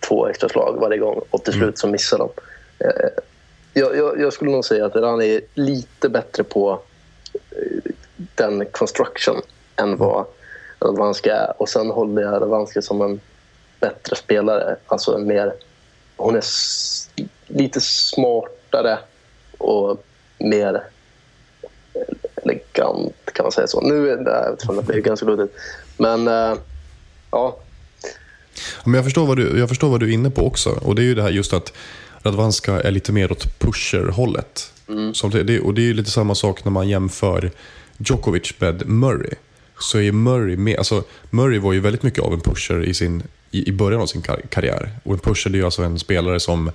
två 0.00 0.26
extra 0.26 0.48
slag 0.48 0.76
varje 0.80 0.98
gång 0.98 1.20
och 1.30 1.44
till 1.44 1.52
slut 1.52 1.78
så 1.78 1.88
missar 1.88 2.18
de. 2.18 2.30
Eh, 2.78 3.08
jag, 3.74 3.96
jag, 3.96 4.20
jag 4.20 4.32
skulle 4.32 4.50
nog 4.50 4.64
säga 4.64 4.86
att 4.86 4.94
han 4.94 5.22
är 5.22 5.40
lite 5.54 6.08
bättre 6.08 6.44
på 6.44 6.80
eh, 7.50 7.92
den 8.34 8.66
construction 8.66 9.42
än 9.76 9.96
vad 9.96 10.26
Radwanska 10.80 11.34
är. 11.36 11.62
Och 11.62 11.68
sen 11.68 11.90
håller 11.90 12.22
jag 12.22 12.32
Radwanska 12.42 12.82
som 12.82 13.02
en 13.02 13.20
bättre 13.80 14.16
spelare. 14.16 14.76
Alltså 14.86 15.14
en 15.14 15.26
mer... 15.26 15.52
Hon 16.16 16.34
är 16.36 16.44
lite 17.46 17.80
smartare 17.80 18.98
och 19.58 20.04
mer 20.38 20.82
elegant, 22.42 23.14
kan 23.32 23.42
man 23.44 23.52
säga 23.52 23.66
så. 23.66 23.80
Nu 23.80 24.10
är 24.10 24.16
det, 24.16 24.56
det 24.76 24.82
blir 24.86 25.00
ganska 25.00 25.26
luddigt. 25.26 25.54
Men 25.96 26.28
eh, 26.28 26.54
ja, 27.30 27.56
Men 28.84 28.94
jag, 28.94 29.04
förstår 29.04 29.26
vad 29.26 29.36
du, 29.36 29.58
jag 29.58 29.68
förstår 29.68 29.88
vad 29.88 30.00
du 30.00 30.08
är 30.10 30.14
inne 30.14 30.30
på 30.30 30.46
också. 30.46 30.70
Och 30.70 30.94
det 30.94 31.02
är 31.02 31.04
ju 31.04 31.14
det 31.14 31.22
här 31.22 31.30
just 31.30 31.52
att 31.52 31.72
Radwanska 32.22 32.80
är 32.80 32.90
lite 32.90 33.12
mer 33.12 33.32
åt 33.32 33.58
pusher-hållet. 33.58 34.72
Som 35.14 35.30
det, 35.30 35.42
det- 35.42 35.60
och 35.60 35.74
det 35.74 35.80
är 35.80 35.86
ju 35.86 35.94
lite 35.94 36.10
samma 36.10 36.34
sak 36.34 36.64
när 36.64 36.72
man 36.72 36.88
jämför 36.88 37.50
Djokovic 37.98 38.54
med 38.60 38.88
Murray. 38.88 39.34
Så 39.80 39.98
är 39.98 40.12
Murray 40.12 40.56
med, 40.56 40.78
alltså 40.78 41.04
Murray 41.30 41.58
var 41.58 41.72
ju 41.72 41.80
väldigt 41.80 42.02
mycket 42.02 42.24
av 42.24 42.32
en 42.32 42.40
pusher 42.40 42.84
i, 42.84 42.94
sin, 42.94 43.22
i, 43.50 43.68
i 43.68 43.72
början 43.72 44.00
av 44.00 44.06
sin 44.06 44.22
kar- 44.22 44.46
karriär. 44.48 44.90
Och 45.02 45.12
en 45.12 45.18
pusher 45.18 45.50
det 45.50 45.56
är 45.56 45.58
ju 45.58 45.64
alltså 45.64 45.82
en 45.82 45.98
spelare 45.98 46.40
som 46.40 46.70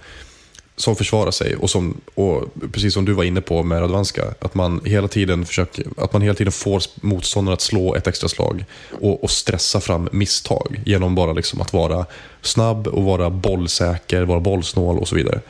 som 0.77 0.95
försvarar 0.95 1.31
sig 1.31 1.55
och, 1.55 1.69
som, 1.69 2.01
och 2.15 2.53
precis 2.71 2.93
som 2.93 3.05
du 3.05 3.13
var 3.13 3.23
inne 3.23 3.41
på 3.41 3.63
med 3.63 3.81
Radwanska, 3.81 4.23
att 4.39 4.55
man 4.55 4.81
hela 4.85 5.07
tiden 5.07 5.45
försöker, 5.45 5.85
att 5.97 6.13
man 6.13 6.21
hela 6.21 6.35
tiden 6.35 6.51
får 6.51 6.83
motståndaren 7.01 7.53
att 7.53 7.61
slå 7.61 7.95
ett 7.95 8.07
extra 8.07 8.29
slag 8.29 8.65
och, 9.01 9.23
och 9.23 9.31
stressa 9.31 9.81
fram 9.81 10.09
misstag 10.11 10.81
genom 10.85 11.15
bara 11.15 11.33
liksom 11.33 11.61
att 11.61 11.73
vara 11.73 12.05
snabb 12.41 12.87
och 12.87 13.03
vara 13.03 13.29
bollsäker, 13.29 14.23
vara 14.23 14.39
bollsnål 14.39 14.97
och 14.99 15.07
så 15.07 15.15
vidare. 15.15 15.41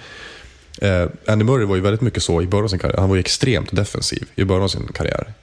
Eh, 0.82 1.06
Andy 1.28 1.45
Murray 1.45 1.66
var 1.66 1.76
ju 1.76 1.82
väldigt 1.82 2.01
mycket 2.01 2.24
så 2.24 2.41
i 2.41 2.47
början 2.47 2.66
av 2.66 2.70
sin 2.70 2.80
karriär. 2.80 2.97
Han 2.97 3.10
var 3.10 3.16
ju 3.16 3.20
extremt 3.20 3.76
defensiv 3.76 4.26
i 4.36 4.43
början 4.43 4.64
av 4.64 4.68
sin 4.68 4.88
karriär. 4.93 5.34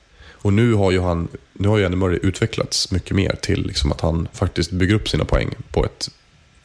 Och 0.43 0.53
nu 0.53 0.75
har 0.75 0.91
ju, 0.91 1.01
han, 1.01 1.29
nu 1.53 1.69
har 1.69 1.79
ju 1.79 1.85
Andy 1.85 1.97
Murray 1.97 2.19
utvecklats 2.23 2.91
mycket 2.91 3.17
mer 3.17 3.37
till 3.43 3.67
liksom 3.67 3.93
att 3.93 4.01
han 4.01 4.29
faktiskt 4.33 4.71
bygger 4.71 4.95
upp 4.95 5.09
sina 5.09 5.25
poäng 5.25 5.55
på 5.71 5.85
ett, 5.85 6.11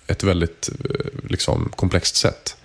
ett 0.08 0.24
väldigt 0.24 0.70
eh, 0.90 1.06
liksom, 1.30 1.72
komplext 1.76 2.16
sätt. 2.16 2.56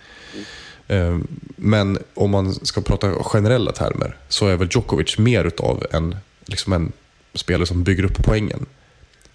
Eh, 0.89 1.19
Men 1.57 1.99
om 2.15 2.31
man 2.31 2.55
ska 2.55 2.81
prata 2.81 3.15
generella 3.23 3.73
termer 3.73 4.17
så 4.29 4.47
är 4.47 4.57
väl 4.57 4.69
Djokovic 4.71 5.19
mer 5.19 5.45
utav 5.45 5.87
en, 5.91 6.17
liksom 6.45 6.73
en 6.73 6.93
spelare 7.35 7.67
som 7.67 7.83
bygger 7.85 8.05
upp 8.05 8.25
poängen 8.25 8.67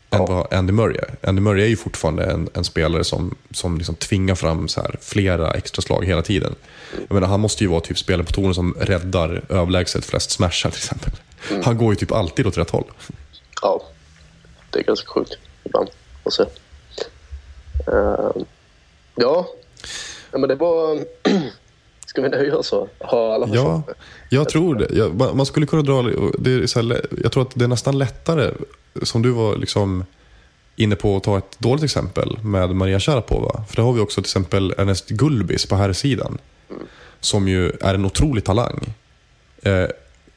än 0.09 0.19
vad 0.19 0.53
Andy 0.53 0.73
Murray 0.73 0.97
är. 0.97 1.29
Andy 1.29 1.41
Murray 1.41 1.63
är 1.63 1.67
ju 1.67 1.75
fortfarande 1.75 2.23
en, 2.23 2.49
en 2.53 2.63
spelare 2.63 3.03
som, 3.03 3.35
som 3.51 3.77
liksom 3.77 3.95
tvingar 3.95 4.35
fram 4.35 4.67
så 4.67 4.81
här 4.81 4.95
flera 5.01 5.51
extra 5.51 5.81
slag 5.81 6.05
hela 6.05 6.21
tiden. 6.21 6.55
Jag 7.07 7.13
menar, 7.13 7.27
han 7.27 7.39
måste 7.39 7.63
ju 7.63 7.69
vara 7.69 7.81
typ 7.81 7.97
spelare 7.97 8.25
på 8.25 8.31
touren 8.31 8.53
som 8.53 8.73
räddar 8.79 9.41
överlägset 9.49 10.05
flest 10.05 10.31
smashar 10.31 10.69
till 10.69 10.79
exempel. 10.79 11.11
Han 11.63 11.77
går 11.77 11.93
ju 11.93 11.95
typ 11.95 12.11
alltid 12.11 12.47
åt 12.47 12.57
rätt 12.57 12.69
håll. 12.69 12.85
ja, 13.61 13.83
det 14.69 14.79
är 14.79 14.83
ganska 14.83 15.07
sjukt 15.07 15.37
ibland 15.63 15.89
att 16.23 16.33
se. 16.33 16.43
Eh, 17.87 18.31
ja, 19.15 19.47
ja, 20.31 20.37
men 20.37 20.49
det 20.49 20.55
var... 20.55 20.99
Ska 22.05 22.21
vi 22.21 22.29
nöja 22.29 22.57
oss 22.57 22.67
så? 22.67 22.89
Ha 22.99 23.33
alla 23.33 23.47
Ja, 23.47 23.83
jag 24.29 24.49
tror 24.49 24.75
det. 24.75 24.95
Jag, 24.95 25.35
man 25.35 25.45
skulle 25.45 25.65
kunna 25.65 25.81
dra... 25.81 26.01
Det 26.39 26.51
är 26.51 26.67
så 26.67 26.81
här, 26.81 27.07
jag 27.23 27.31
tror 27.31 27.43
att 27.43 27.51
det 27.55 27.63
är 27.63 27.67
nästan 27.67 27.97
lättare, 27.97 28.51
som 29.03 29.21
du 29.21 29.31
var 29.31 29.55
liksom 29.55 30.05
inne 30.75 30.95
på 30.95 31.17
att 31.17 31.23
ta 31.23 31.37
ett 31.37 31.59
dåligt 31.59 31.83
exempel 31.83 32.37
med 32.41 32.75
Maria 32.75 32.99
Sharapova. 32.99 33.63
För 33.69 33.75
där 33.75 33.83
har 33.83 33.93
vi 33.93 33.99
också 33.99 34.21
till 34.21 34.29
exempel 34.29 34.73
Ernest 34.77 35.09
Gulbis 35.09 35.65
på 35.65 35.75
här 35.75 35.93
sidan 35.93 36.37
Som 37.19 37.47
ju 37.47 37.69
är 37.81 37.93
en 37.93 38.05
otrolig 38.05 38.43
talang. 38.43 38.93
Eh, 39.61 39.87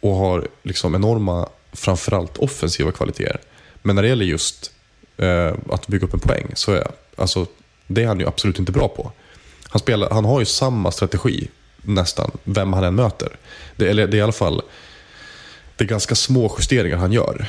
och 0.01 0.15
har 0.15 0.49
liksom 0.63 0.95
enorma, 0.95 1.49
framförallt 1.73 2.39
offensiva 2.39 2.93
kvaliteter. 2.93 3.41
Men 3.83 3.97
när 3.97 4.03
det 4.03 4.09
gäller 4.09 4.25
just 4.25 4.73
eh, 5.17 5.55
att 5.71 5.87
bygga 5.87 6.07
upp 6.07 6.15
en 6.15 6.21
poäng 6.21 6.47
så 6.55 6.73
är 6.73 6.87
alltså, 7.17 7.47
det 7.87 8.03
är 8.03 8.07
han 8.07 8.21
ju 8.21 8.27
absolut 8.27 8.59
inte 8.59 8.73
bra 8.73 8.89
på. 8.89 9.13
Han, 9.69 9.81
spelar, 9.81 10.11
han 10.11 10.25
har 10.25 10.41
ju 10.41 10.47
samma 10.47 10.91
strategi 10.91 11.49
nästan, 11.83 12.31
vem 12.45 12.73
han 12.73 12.85
än 12.85 12.95
möter. 12.95 13.37
Det, 13.77 13.91
eller 13.91 14.07
det 14.07 14.17
är 14.17 14.19
i 14.19 14.23
alla 14.23 14.33
fall 14.33 14.63
det 15.77 15.85
är 15.85 15.89
ganska 15.89 16.15
små 16.15 16.57
justeringar 16.59 16.97
han 16.97 17.13
gör. 17.13 17.47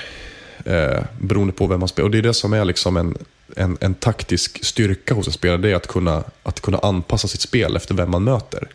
Eh, 0.65 1.03
beroende 1.19 1.53
på 1.53 1.67
vem 1.67 1.79
man 1.79 1.89
spelar. 1.89 2.05
Och 2.05 2.11
det 2.11 2.17
är 2.17 2.21
det 2.21 2.33
som 2.33 2.53
är 2.53 2.65
liksom 2.65 2.97
en, 2.97 3.17
en, 3.55 3.77
en 3.81 3.93
taktisk 3.93 4.65
styrka 4.65 5.13
hos 5.13 5.27
en 5.27 5.33
spelare. 5.33 5.57
Det 5.57 5.71
är 5.71 5.75
att 5.75 5.87
kunna, 5.87 6.23
att 6.43 6.59
kunna 6.59 6.77
anpassa 6.77 7.27
sitt 7.27 7.41
spel 7.41 7.75
efter 7.75 7.95
vem 7.95 8.11
man 8.11 8.23
möter. 8.23 8.67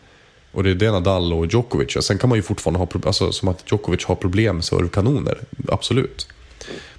Och 0.57 0.63
det 0.63 0.69
är 0.69 0.75
det 0.75 0.91
Nadal 0.91 1.33
och 1.33 1.45
Djokovic 1.45 1.95
gör. 1.95 2.01
Sen 2.01 2.17
kan 2.17 2.29
man 2.29 2.37
ju 2.37 2.41
fortfarande 2.41 2.79
ha 2.79 2.85
problem, 2.85 3.07
alltså, 3.07 3.31
som 3.31 3.47
att 3.47 3.71
Djokovic 3.71 4.05
har 4.05 4.15
problem 4.15 4.55
med 4.55 4.65
servkanoner, 4.65 5.37
Absolut. 5.67 6.27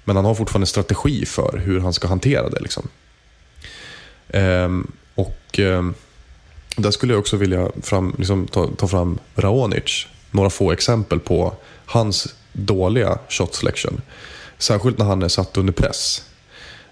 Men 0.03 0.15
han 0.15 0.25
har 0.25 0.35
fortfarande 0.35 0.63
en 0.63 0.67
strategi 0.67 1.25
för 1.25 1.57
hur 1.57 1.79
han 1.79 1.93
ska 1.93 2.07
hantera 2.07 2.49
det. 2.49 2.59
Liksom. 2.59 2.87
Ehm, 4.29 4.91
och 5.15 5.59
ehm, 5.59 5.93
där 6.75 6.91
skulle 6.91 7.13
jag 7.13 7.19
också 7.19 7.37
vilja 7.37 7.71
fram, 7.81 8.15
liksom, 8.17 8.47
ta, 8.47 8.67
ta 8.67 8.87
fram 8.87 9.19
Raonic. 9.35 10.07
Några 10.31 10.49
få 10.49 10.71
exempel 10.71 11.19
på 11.19 11.53
hans 11.85 12.35
dåliga 12.53 13.19
shot 13.29 13.55
selection. 13.55 14.01
Särskilt 14.57 14.97
när 14.97 15.05
han 15.05 15.23
är 15.23 15.27
satt 15.27 15.57
under 15.57 15.73
press. 15.73 16.23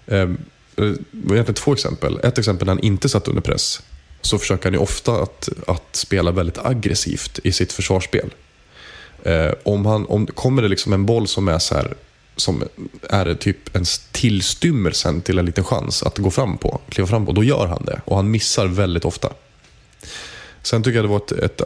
Ehm, 0.06 0.38
eh, 0.76 0.84
egentligen 1.12 1.54
två 1.54 1.72
exempel. 1.72 2.20
Ett 2.22 2.38
exempel 2.38 2.66
när 2.66 2.74
han 2.74 2.84
inte 2.84 3.08
satt 3.08 3.28
under 3.28 3.42
press. 3.42 3.82
Så 4.20 4.38
försöker 4.38 4.64
han 4.64 4.72
ju 4.72 4.78
ofta 4.78 5.22
att, 5.22 5.48
att 5.66 5.96
spela 5.96 6.30
väldigt 6.30 6.58
aggressivt 6.58 7.38
i 7.44 7.52
sitt 7.52 7.72
försvarsspel. 7.72 8.34
Eh, 9.22 9.52
om, 9.62 9.86
han, 9.86 10.06
om 10.06 10.26
kommer 10.26 10.62
det 10.62 10.68
liksom 10.68 10.92
en 10.92 11.06
boll 11.06 11.28
som 11.28 11.48
är 11.48 11.58
så 11.58 11.74
här, 11.74 11.94
som 12.36 12.64
är 13.10 13.34
typ 13.34 13.76
en 13.76 13.84
tillstymmelsen 14.12 15.20
till 15.20 15.38
en 15.38 15.46
liten 15.46 15.64
chans 15.64 16.02
att 16.02 16.18
gå 16.18 16.30
fram 16.30 16.58
på, 16.58 16.80
kliva 16.88 17.08
fram 17.08 17.26
på, 17.26 17.32
då 17.32 17.44
gör 17.44 17.66
han 17.66 17.84
det. 17.84 18.00
Och 18.04 18.16
han 18.16 18.30
missar 18.30 18.66
väldigt 18.66 19.04
ofta. 19.04 19.32
Sen 20.62 20.82
tycker 20.82 20.96
jag 20.96 21.04
det 21.04 21.08
var 21.08 21.16
ett, 21.16 21.32
ett 21.32 21.62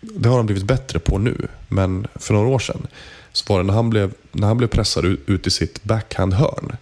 det 0.00 0.28
har 0.28 0.36
han 0.36 0.46
blivit 0.46 0.64
bättre 0.64 0.98
på 0.98 1.18
nu, 1.18 1.48
men 1.68 2.06
för 2.14 2.34
några 2.34 2.48
år 2.48 2.58
sedan 2.58 2.86
så 3.32 3.44
var 3.52 3.60
det 3.60 3.66
när 3.66 3.74
han 3.74 3.90
blev, 3.90 4.14
när 4.32 4.46
han 4.46 4.56
blev 4.56 4.68
pressad 4.68 5.04
ut, 5.04 5.20
ut 5.26 5.46
i 5.46 5.50
sitt 5.50 5.84
backhandhörn, 5.84 6.76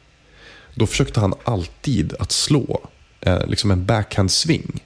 Då 0.74 0.86
försökte 0.86 1.20
han 1.20 1.34
alltid 1.44 2.14
att 2.18 2.32
slå 2.32 2.88
eh, 3.20 3.46
liksom 3.46 3.70
en 3.70 3.86
backhand-sving 3.86 4.80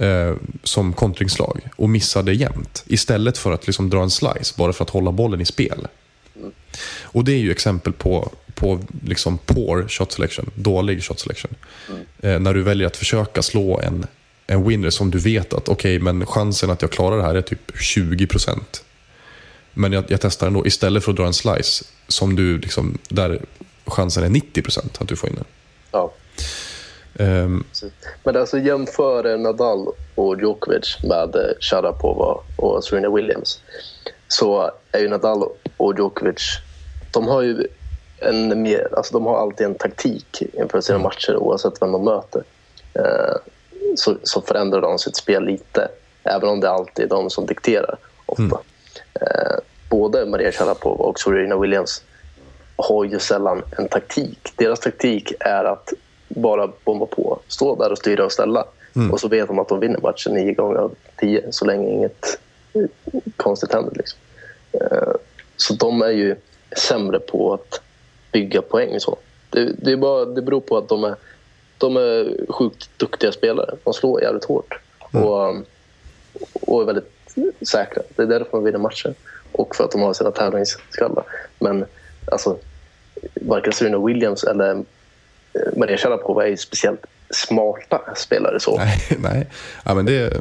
eh, 0.00 0.34
som 0.62 0.92
kontringslag 0.92 1.68
och 1.76 1.90
missade 1.90 2.32
jämt. 2.32 2.84
Istället 2.86 3.38
för 3.38 3.52
att 3.52 3.66
liksom 3.66 3.90
dra 3.90 4.02
en 4.02 4.10
slice 4.10 4.54
bara 4.56 4.72
för 4.72 4.84
att 4.84 4.90
hålla 4.90 5.12
bollen 5.12 5.40
i 5.40 5.44
spel. 5.44 5.86
Och 7.02 7.24
det 7.24 7.32
är 7.32 7.38
ju 7.38 7.50
exempel 7.50 7.92
på, 7.92 8.32
på 8.54 8.80
liksom 9.04 9.38
poor 9.38 9.88
shot 9.88 10.12
selection, 10.12 10.50
dålig 10.54 11.04
shot 11.04 11.20
selection. 11.20 11.54
Eh, 12.20 12.38
när 12.38 12.54
du 12.54 12.62
väljer 12.62 12.86
att 12.86 12.96
försöka 12.96 13.42
slå 13.42 13.80
en, 13.80 14.06
en 14.46 14.68
winner 14.68 14.90
som 14.90 15.10
du 15.10 15.18
vet 15.18 15.52
att 15.52 15.68
okej, 15.68 15.98
men 15.98 16.26
chansen 16.26 16.70
att 16.70 16.82
jag 16.82 16.90
klarar 16.90 17.16
det 17.16 17.22
här 17.22 17.34
är 17.34 17.42
typ 17.42 17.70
20%. 17.70 18.58
Men 19.72 19.92
jag, 19.92 20.04
jag 20.08 20.20
testar 20.20 20.46
ändå, 20.46 20.66
istället 20.66 21.04
för 21.04 21.10
att 21.10 21.16
dra 21.16 21.26
en 21.26 21.34
slice 21.34 21.84
som 22.08 22.36
du 22.36 22.58
liksom, 22.58 22.98
där 23.08 23.42
chansen 23.86 24.24
är 24.24 24.28
90% 24.28 24.78
att 24.98 25.08
du 25.08 25.16
får 25.16 25.28
in 25.28 25.34
den. 25.34 25.44
Ja. 25.90 26.12
Ehm, 27.20 27.64
Men 28.22 28.36
alltså 28.36 28.58
jämför 28.58 29.36
Nadal 29.36 29.86
och 30.14 30.40
Djokovic 30.40 30.98
med 31.02 31.36
eh, 31.36 31.50
Sharapova 31.60 32.40
och 32.56 32.84
Serena 32.84 33.10
Williams 33.10 33.60
så 34.28 34.70
är 34.92 35.00
ju 35.00 35.08
Nadal 35.08 35.48
och 35.76 35.94
Djokovic, 35.98 36.58
de 37.10 37.28
har 37.28 37.42
ju 37.42 37.66
en 38.18 38.62
mer, 38.62 38.88
alltså 38.96 39.12
de 39.12 39.26
har 39.26 39.38
alltid 39.38 39.66
en 39.66 39.74
taktik 39.74 40.42
inför 40.52 40.80
sina 40.80 40.98
matcher 40.98 41.36
oavsett 41.36 41.82
vem 41.82 41.92
de 41.92 42.04
möter. 42.04 42.42
Eh, 42.94 43.36
så, 43.96 44.16
så 44.22 44.40
förändrar 44.40 44.80
de 44.80 44.98
sitt 44.98 45.16
spel 45.16 45.44
lite, 45.44 45.88
även 46.24 46.48
om 46.48 46.60
det 46.60 46.70
alltid 46.70 47.04
är 47.04 47.08
de 47.08 47.30
som 47.30 47.46
dikterar 47.46 47.96
ofta. 48.26 48.60
Eh, 49.20 49.56
både 49.90 50.26
Maria 50.26 50.52
Sharapova 50.52 51.04
och 51.04 51.20
Serena 51.20 51.56
Williams 51.56 52.02
har 52.76 53.04
ju 53.04 53.18
sällan 53.18 53.62
en 53.78 53.88
taktik. 53.88 54.52
Deras 54.56 54.80
taktik 54.80 55.32
är 55.40 55.64
att 55.64 55.92
bara 56.34 56.70
bomba 56.84 57.06
på, 57.06 57.38
stå 57.48 57.74
där 57.76 57.92
och 57.92 57.98
styra 57.98 58.24
och 58.24 58.32
ställa. 58.32 58.64
Och 59.12 59.20
så 59.20 59.28
vet 59.28 59.48
de 59.48 59.58
att 59.58 59.68
de 59.68 59.80
vinner 59.80 60.00
matchen 60.00 60.34
nio 60.34 60.52
gånger 60.52 60.76
av 60.78 60.94
tio 61.20 61.52
så 61.52 61.64
länge 61.64 61.88
inget 61.90 62.38
eh, 62.74 62.84
konstigt 63.36 63.72
händer. 63.72 63.92
Liksom. 63.94 64.18
Eh, 64.72 65.12
Så 65.56 65.74
de 65.74 66.02
är 66.02 66.10
ju 66.10 66.36
sämre 66.76 67.18
på 67.20 67.52
att 67.54 67.80
bygga 68.32 68.62
poäng. 68.62 69.00
Så. 69.00 69.18
Det, 69.50 69.72
det, 69.78 69.92
är 69.92 69.96
bara, 69.96 70.24
det 70.24 70.42
beror 70.42 70.60
på 70.60 70.76
att 70.76 70.88
de 70.88 71.04
är, 71.04 71.14
de 71.78 71.96
är 71.96 72.46
sjukt 72.52 72.90
duktiga 72.96 73.32
spelare. 73.32 73.74
De 73.84 73.92
slår 73.94 74.22
jävligt 74.22 74.44
hårt 74.44 74.80
och, 75.12 75.56
och 76.68 76.82
är 76.82 76.86
väldigt 76.86 77.12
säkra. 77.68 78.02
Det 78.16 78.22
är 78.22 78.26
därför 78.26 78.50
de 78.52 78.64
vinner 78.64 78.78
matcher 78.78 79.14
och 79.52 79.76
för 79.76 79.84
att 79.84 79.90
de 79.90 80.00
har 80.02 80.12
sina 80.12 80.30
tävlingsskallar. 80.30 81.24
Men 81.58 81.84
alltså, 82.32 82.56
varken 83.34 83.72
Serena 83.72 84.06
Williams 84.06 84.44
eller 84.44 84.84
Maria 85.76 85.96
Sharapova 85.96 86.44
är 86.44 86.48
ju 86.48 86.56
speciellt 86.56 87.06
smarta 87.30 88.00
spelare 88.16 88.60
så. 88.60 88.76
Nej, 88.76 89.00
nej. 89.18 89.46
Ja, 89.84 89.94
men 89.94 90.06
det 90.06 90.18
är 90.18 90.40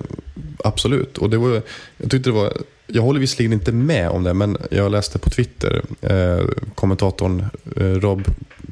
absolut. 0.64 1.18
Och 1.18 1.30
det 1.30 1.38
var, 1.38 1.62
jag 1.97 2.12
tyckte 2.12 2.30
det 2.30 2.36
var, 2.36 2.53
jag 2.88 3.01
håller 3.01 3.20
visserligen 3.20 3.53
inte 3.53 3.72
med 3.72 4.10
om 4.10 4.24
det, 4.24 4.34
men 4.34 4.57
jag 4.72 4.91
läste 4.91 5.20
på 5.20 5.30
Twitter, 5.30 5.82
eh, 6.01 6.45
kommentatorn 6.76 7.45
eh, 7.76 7.84
Rob 7.84 8.24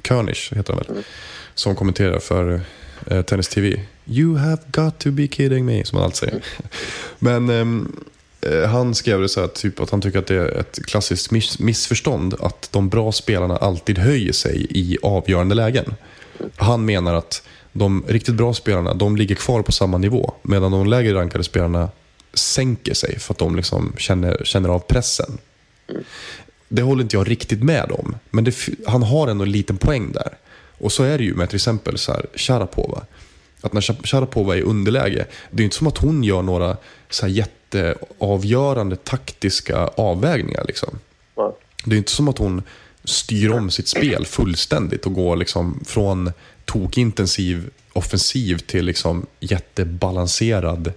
König, 0.03 0.35
heter 0.55 0.73
han 0.73 0.83
väl, 0.87 1.03
som 1.55 1.75
kommenterar 1.75 2.19
för 2.19 2.61
eh, 3.07 3.21
Tennis 3.21 3.49
TV. 3.49 3.81
You 4.05 4.37
have 4.37 4.61
got 4.67 4.99
to 4.99 5.11
be 5.11 5.27
kidding 5.27 5.65
me, 5.65 5.85
som 5.85 5.97
han 5.97 6.05
alltid 6.05 6.17
säger. 6.17 6.43
Men 7.19 7.49
ehm, 7.49 8.05
eh, 8.41 8.69
han 8.69 8.95
skrev 8.95 9.21
det 9.21 9.29
så 9.29 9.41
här, 9.41 9.47
typ 9.47 9.79
att 9.79 9.89
han 9.89 10.01
tycker 10.01 10.19
att 10.19 10.27
det 10.27 10.35
är 10.35 10.59
ett 10.59 10.85
klassiskt 10.85 11.31
miss 11.31 11.59
missförstånd 11.59 12.35
att 12.39 12.69
de 12.71 12.89
bra 12.89 13.11
spelarna 13.11 13.57
alltid 13.57 13.97
höjer 13.97 14.33
sig 14.33 14.67
i 14.69 14.97
avgörande 15.01 15.55
lägen. 15.55 15.95
Han 16.55 16.85
menar 16.85 17.13
att 17.13 17.47
de 17.73 18.03
riktigt 18.07 18.35
bra 18.35 18.53
spelarna 18.53 18.93
de 18.93 19.15
ligger 19.17 19.35
kvar 19.35 19.61
på 19.61 19.71
samma 19.71 19.97
nivå 19.97 20.33
medan 20.41 20.71
de 20.71 20.87
lägre 20.87 21.13
rankade 21.13 21.43
spelarna 21.43 21.89
sänker 22.33 22.93
sig 22.93 23.19
för 23.19 23.33
att 23.33 23.37
de 23.37 23.55
liksom 23.55 23.93
känner, 23.97 24.41
känner 24.43 24.69
av 24.69 24.79
pressen. 24.79 25.37
Det 26.67 26.81
håller 26.81 27.03
inte 27.03 27.15
jag 27.15 27.29
riktigt 27.29 27.63
med 27.63 27.91
om, 27.91 28.15
men 28.29 28.43
det, 28.43 28.55
han 28.87 29.03
har 29.03 29.27
ändå 29.27 29.43
en 29.43 29.51
liten 29.51 29.77
poäng 29.77 30.11
där. 30.11 30.37
Och 30.77 30.91
så 30.91 31.03
är 31.03 31.17
det 31.17 31.23
ju 31.23 31.33
med 31.35 31.49
till 31.49 31.55
exempel 31.55 31.97
så 31.97 32.11
här, 32.11 32.25
Sharapova. 32.35 33.01
Att 33.61 33.73
när 33.73 33.81
Sha- 33.81 34.07
Sharapova 34.07 34.53
är 34.55 34.59
i 34.59 34.61
underläge, 34.61 35.25
det 35.51 35.57
är 35.57 35.59
ju 35.59 35.63
inte 35.63 35.75
som 35.75 35.87
att 35.87 35.97
hon 35.97 36.23
gör 36.23 36.41
några 36.41 36.77
så 37.09 37.25
här 37.25 37.33
jätteavgörande 37.33 38.95
taktiska 38.95 39.77
avvägningar. 39.87 40.63
Liksom. 40.67 40.99
Ja. 41.35 41.57
Det 41.85 41.95
är 41.95 41.97
inte 41.97 42.11
som 42.11 42.27
att 42.27 42.37
hon 42.37 42.63
styr 43.09 43.51
om 43.51 43.71
sitt 43.71 43.87
spel 43.87 44.25
fullständigt 44.25 45.05
och 45.05 45.13
går 45.13 45.35
liksom 45.35 45.83
från 45.85 46.31
tokintensiv 46.65 47.69
offensiv 47.93 48.57
till 48.57 48.85
liksom 48.85 49.25
jättebalanserad 49.39 50.93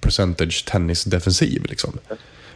percentage 0.00 0.64
tennisdefensiv. 0.64 1.66
Liksom. 1.68 1.98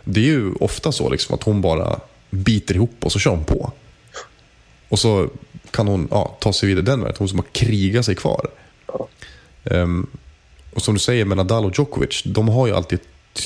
Det 0.05 0.21
är 0.21 0.25
ju 0.25 0.53
ofta 0.53 0.93
så 0.93 1.11
liksom, 1.11 1.35
att 1.35 1.43
hon 1.43 1.61
bara 1.61 2.01
biter 2.31 2.75
ihop 2.75 2.97
och 3.01 3.13
så 3.13 3.19
kör 3.19 3.31
hon 3.31 3.45
på. 3.45 3.73
Och 4.89 4.99
så 4.99 5.31
kan 5.71 5.89
hon 5.89 6.09
ja, 6.11 6.37
ta 6.41 6.53
sig 6.53 6.69
vidare 6.69 6.85
den 6.85 7.01
vägen. 7.01 7.17
Hon 7.19 7.29
som 7.29 7.39
har 7.39 7.47
krigat 7.53 8.05
sig 8.05 8.15
kvar. 8.15 8.51
Ehm, 9.65 10.07
och 10.75 10.83
som 10.83 10.95
du 10.95 11.01
säger 11.01 11.25
med 11.25 11.37
Nadal 11.37 11.65
och 11.65 11.73
Djokovic, 11.79 12.23
de 12.25 12.49
har 12.49 12.67
ju 12.67 12.75
alltid 12.75 12.99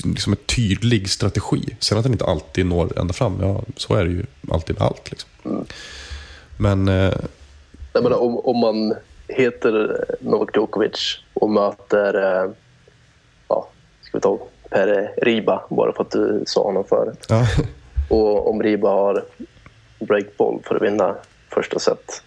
liksom 0.04 0.32
en 0.32 0.38
tydlig 0.46 1.10
strategi. 1.10 1.76
Sen 1.78 1.98
att 1.98 2.04
den 2.04 2.12
inte 2.12 2.24
alltid 2.24 2.66
når 2.66 2.98
ända 2.98 3.12
fram, 3.14 3.38
ja 3.40 3.62
så 3.76 3.94
är 3.94 4.04
det 4.04 4.10
ju 4.10 4.24
alltid 4.50 4.76
med 4.78 4.86
allt. 4.86 5.10
Liksom. 5.10 5.30
Men 6.56 6.88
eh, 6.88 7.12
Jag 7.92 8.02
menar, 8.02 8.22
om, 8.22 8.38
om 8.38 8.56
man 8.56 8.94
heter 9.28 10.04
Novak 10.20 10.56
Djokovic 10.56 11.18
och 11.34 11.50
möter, 11.50 12.14
eh, 12.14 12.50
ja, 13.48 13.68
ska 14.02 14.18
vi 14.18 14.22
ta 14.22 14.38
Per 14.70 15.10
Riba, 15.22 15.62
bara 15.70 15.92
för 15.92 16.02
att 16.02 16.10
du 16.10 16.42
sa 16.46 16.62
honom 16.62 16.84
förut. 16.84 17.26
ja, 17.28 17.46
Och 18.10 18.50
om 18.50 18.62
Riba 18.62 18.88
har 18.90 19.24
breakboll 20.00 20.62
för 20.64 20.74
att 20.74 20.82
vinna 20.82 21.14
första 21.50 21.78
set, 21.78 22.22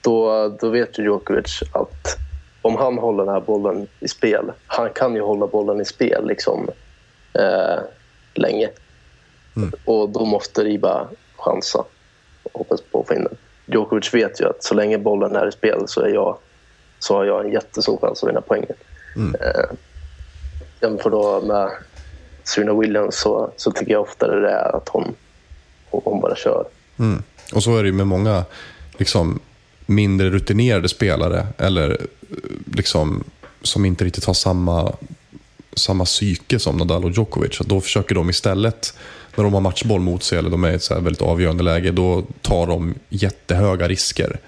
då, 0.00 0.48
då 0.60 0.68
vet 0.68 0.98
ju 0.98 1.02
Djokovic 1.02 1.62
att 1.72 2.16
om 2.62 2.76
han 2.76 2.98
håller 2.98 3.24
den 3.24 3.34
här 3.34 3.40
bollen 3.40 3.88
i 4.00 4.08
spel, 4.08 4.52
han 4.66 4.90
kan 4.90 5.14
ju 5.14 5.20
hålla 5.20 5.46
bollen 5.46 5.80
i 5.80 5.84
spel 5.84 6.26
liksom, 6.26 6.68
eh, 7.32 7.80
länge. 8.34 8.70
Och 9.84 10.08
då 10.08 10.24
måste 10.24 10.64
Riba 10.64 11.08
chansa 11.36 11.84
och 12.42 12.58
hoppas 12.58 12.80
på 12.80 13.00
att 13.00 13.06
få 13.06 13.14
in 13.14 13.24
den. 13.24 13.36
Djokovic 13.66 14.14
vet 14.14 14.40
ju 14.40 14.48
att 14.48 14.64
så 14.64 14.74
länge 14.74 14.98
bollen 14.98 15.36
är 15.36 15.48
i 15.48 15.52
spel 15.52 15.82
så, 15.86 16.00
är 16.00 16.08
jag, 16.08 16.38
så 16.98 17.14
har 17.14 17.24
jag 17.24 17.44
en 17.44 17.52
jättestor 17.52 17.98
chans 18.02 18.22
att 18.22 18.28
vinna 18.28 18.40
poängen. 18.40 18.76
Eh, 19.40 19.76
jämför 20.80 21.10
då 21.10 21.40
med 21.40 21.70
Serena 22.44 22.74
Williams 22.74 23.16
så, 23.16 23.52
så 23.56 23.70
tycker 23.70 23.92
jag 23.92 24.02
oftare 24.02 24.40
det 24.40 24.50
är 24.50 24.76
att 24.76 24.88
hon, 24.88 25.14
hon, 25.90 26.00
hon 26.04 26.20
bara 26.20 26.36
kör. 26.36 26.64
Mm. 26.98 27.22
Och 27.54 27.62
så 27.62 27.76
är 27.76 27.82
det 27.82 27.88
ju 27.88 27.94
med 27.94 28.06
många 28.06 28.44
liksom, 28.98 29.40
mindre 29.86 30.30
rutinerade 30.30 30.88
spelare 30.88 31.46
eller 31.58 31.90
eh, 31.90 31.96
liksom, 32.76 33.24
som 33.62 33.84
inte 33.84 34.04
riktigt 34.04 34.24
har 34.24 34.34
samma, 34.34 34.92
samma 35.76 36.04
psyke 36.04 36.58
som 36.58 36.76
Nadal 36.76 37.04
och 37.04 37.10
Djokovic. 37.10 37.60
Att 37.60 37.66
då 37.66 37.80
försöker 37.80 38.14
de 38.14 38.30
istället, 38.30 38.94
när 39.36 39.44
de 39.44 39.54
har 39.54 39.60
matchboll 39.60 40.00
mot 40.00 40.22
sig 40.22 40.38
eller 40.38 40.50
de 40.50 40.64
är 40.64 40.70
i 40.70 40.74
ett 40.74 40.82
så 40.82 40.94
här 40.94 41.00
väldigt 41.00 41.22
avgörande 41.22 41.62
läge, 41.62 41.90
då 41.90 42.22
tar 42.42 42.66
de 42.66 42.94
jättehöga 43.08 43.88
risker. 43.88 44.38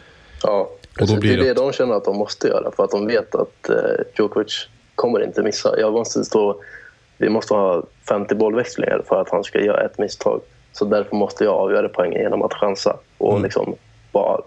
Ja, 0.43 0.71
precis. 0.99 1.17
blir 1.21 1.37
det 1.37 1.43
är 1.43 1.55
det- 1.55 1.55
de 1.55 1.73
känner 1.73 1.95
att 1.95 2.05
de 2.05 2.17
måste 2.17 2.49
göra 2.49 2.71
för 2.77 2.85
att 2.85 2.91
de 2.91 3.07
vet 3.07 3.35
att 3.35 3.69
eh, 3.69 3.77
Djokovic 4.19 4.69
kommer 4.95 5.25
inte 5.25 5.43
missa. 5.43 5.81
Jag 5.81 5.93
måste 5.93 6.25
stå, 6.25 6.61
vi 7.19 7.29
måste 7.29 7.55
ha 7.55 7.83
50 8.09 8.35
bollväxlingar 8.35 9.03
för 9.09 9.21
att 9.21 9.31
han 9.31 9.45
ska 9.45 9.61
göra 9.61 9.85
ett 9.85 9.99
misstag. 9.99 10.41
Så 10.73 10.85
därför 10.85 11.17
måste 11.17 11.45
jag 11.45 11.55
avgöra 11.55 11.89
poängen 11.89 12.21
genom 12.21 12.43
att 12.43 12.55
chansa 12.55 12.97
och 13.19 13.41
liksom 13.41 13.75
bara 14.13 14.41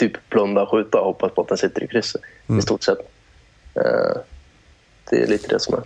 typ 0.00 0.30
blunda, 0.30 0.66
skjuta 0.66 0.98
och 0.98 1.04
hoppas 1.04 1.32
på 1.34 1.40
att 1.42 1.48
den 1.48 1.58
sitter 1.58 1.84
i 1.84 1.86
krysset 1.88 2.20
i 2.58 2.62
stort 2.62 2.82
sett. 2.82 2.98
Eh, 3.74 4.20
det 5.10 5.16
är 5.22 5.26
lite 5.26 5.48
det 5.48 5.60
som 5.60 5.74
är. 5.74 5.82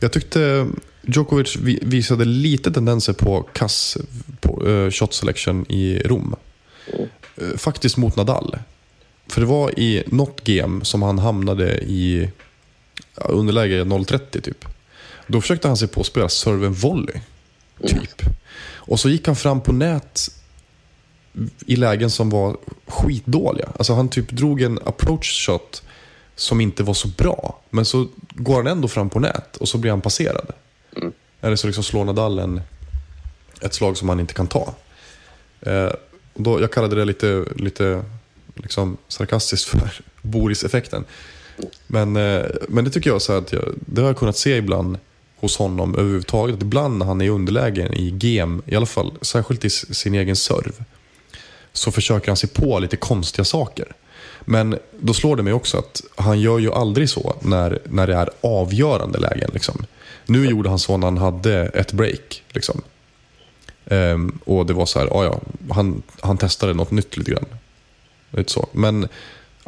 Jag 0.00 0.12
tyckte 0.12 0.66
Djokovic 1.02 1.56
vi- 1.56 1.78
visade 1.82 2.24
lite 2.24 2.72
tendenser 2.72 3.12
på 3.12 3.42
kass 3.42 3.96
på, 4.40 4.68
eh, 4.68 4.90
shot 4.90 5.14
selection 5.14 5.66
i 5.68 5.98
Rom. 6.04 6.34
Eh, 7.36 7.56
faktiskt 7.56 7.96
mot 7.96 8.16
Nadal. 8.16 8.58
För 9.28 9.40
det 9.40 9.46
var 9.46 9.78
i 9.78 10.04
något 10.06 10.44
game 10.44 10.84
som 10.84 11.02
han 11.02 11.18
hamnade 11.18 11.78
i 11.78 12.30
underläge 13.14 13.84
0-30 13.84 14.40
typ. 14.40 14.64
Då 15.26 15.40
försökte 15.40 15.68
han 15.68 15.76
sig 15.76 15.88
på 15.88 16.00
att 16.00 16.06
spela 16.06 16.28
serve 16.28 16.66
and 16.66 16.76
volley. 16.76 17.14
Typ. 17.86 18.22
Och 18.74 19.00
så 19.00 19.08
gick 19.08 19.26
han 19.26 19.36
fram 19.36 19.60
på 19.60 19.72
nät 19.72 20.28
i 21.66 21.76
lägen 21.76 22.10
som 22.10 22.30
var 22.30 22.56
skitdåliga. 22.86 23.68
Alltså 23.76 23.94
han 23.94 24.08
typ 24.08 24.30
drog 24.30 24.62
en 24.62 24.78
approach 24.84 25.46
shot 25.46 25.82
som 26.34 26.60
inte 26.60 26.82
var 26.82 26.94
så 26.94 27.08
bra. 27.08 27.60
Men 27.70 27.84
så 27.84 28.08
går 28.30 28.56
han 28.56 28.66
ändå 28.66 28.88
fram 28.88 29.10
på 29.10 29.20
nät 29.20 29.56
och 29.56 29.68
så 29.68 29.78
blir 29.78 29.90
han 29.90 30.00
passerad. 30.00 30.52
Eller 31.40 31.56
så 31.56 31.66
liksom 31.66 31.84
slår 31.84 32.04
Nadal 32.04 32.38
en, 32.38 32.60
ett 33.60 33.74
slag 33.74 33.96
som 33.96 34.08
han 34.08 34.20
inte 34.20 34.34
kan 34.34 34.46
ta. 34.46 34.74
Eh, 35.60 35.90
då, 36.34 36.60
jag 36.60 36.72
kallade 36.72 36.96
det 36.96 37.04
lite, 37.04 37.44
lite 37.56 38.04
liksom 38.54 38.96
sarkastiskt 39.08 39.68
för 39.68 39.90
Boris-effekten. 40.22 41.04
Men, 41.86 42.16
eh, 42.16 42.44
men 42.68 42.84
det 42.84 42.90
tycker 42.90 43.10
jag, 43.10 43.22
så 43.22 43.32
att 43.32 43.52
jag, 43.52 43.64
det 43.76 44.00
har 44.00 44.08
jag 44.08 44.16
kunnat 44.16 44.36
se 44.36 44.56
ibland 44.56 44.98
hos 45.36 45.56
honom 45.56 45.94
överhuvudtaget. 45.94 46.62
Ibland 46.62 46.98
när 46.98 47.06
han 47.06 47.20
är 47.20 47.24
i 47.24 47.28
underläge 47.28 47.88
i 47.92 48.10
game, 48.10 48.62
i 48.66 48.76
alla 48.76 48.86
fall 48.86 49.12
särskilt 49.20 49.64
i 49.64 49.70
sin 49.70 50.14
egen 50.14 50.36
serv, 50.36 50.84
så 51.76 51.90
försöker 51.90 52.28
han 52.28 52.36
sig 52.36 52.48
på 52.48 52.78
lite 52.78 52.96
konstiga 52.96 53.44
saker. 53.44 53.86
Men 54.44 54.78
då 55.00 55.14
slår 55.14 55.36
det 55.36 55.42
mig 55.42 55.52
också 55.52 55.78
att 55.78 56.02
han 56.16 56.40
gör 56.40 56.58
ju 56.58 56.72
aldrig 56.72 57.10
så 57.10 57.36
när, 57.40 57.78
när 57.84 58.06
det 58.06 58.14
är 58.14 58.30
avgörande 58.40 59.18
lägen. 59.18 59.50
Liksom. 59.54 59.86
Nu 60.26 60.46
gjorde 60.46 60.68
han 60.68 60.78
så 60.78 60.96
när 60.96 61.06
han 61.06 61.18
hade 61.18 61.66
ett 61.66 61.92
break. 61.92 62.42
Liksom. 62.48 62.82
Ehm, 63.86 64.38
och 64.44 64.66
det 64.66 64.72
var 64.72 64.86
så 64.86 64.98
här, 64.98 65.06
ja, 65.06 65.24
ja, 65.24 65.40
han, 65.74 66.02
han 66.20 66.38
testade 66.38 66.74
något 66.74 66.90
nytt 66.90 67.16
lite 67.16 67.30
grann. 67.30 67.46
Lite 68.30 68.52
så. 68.52 68.68
Men 68.72 69.08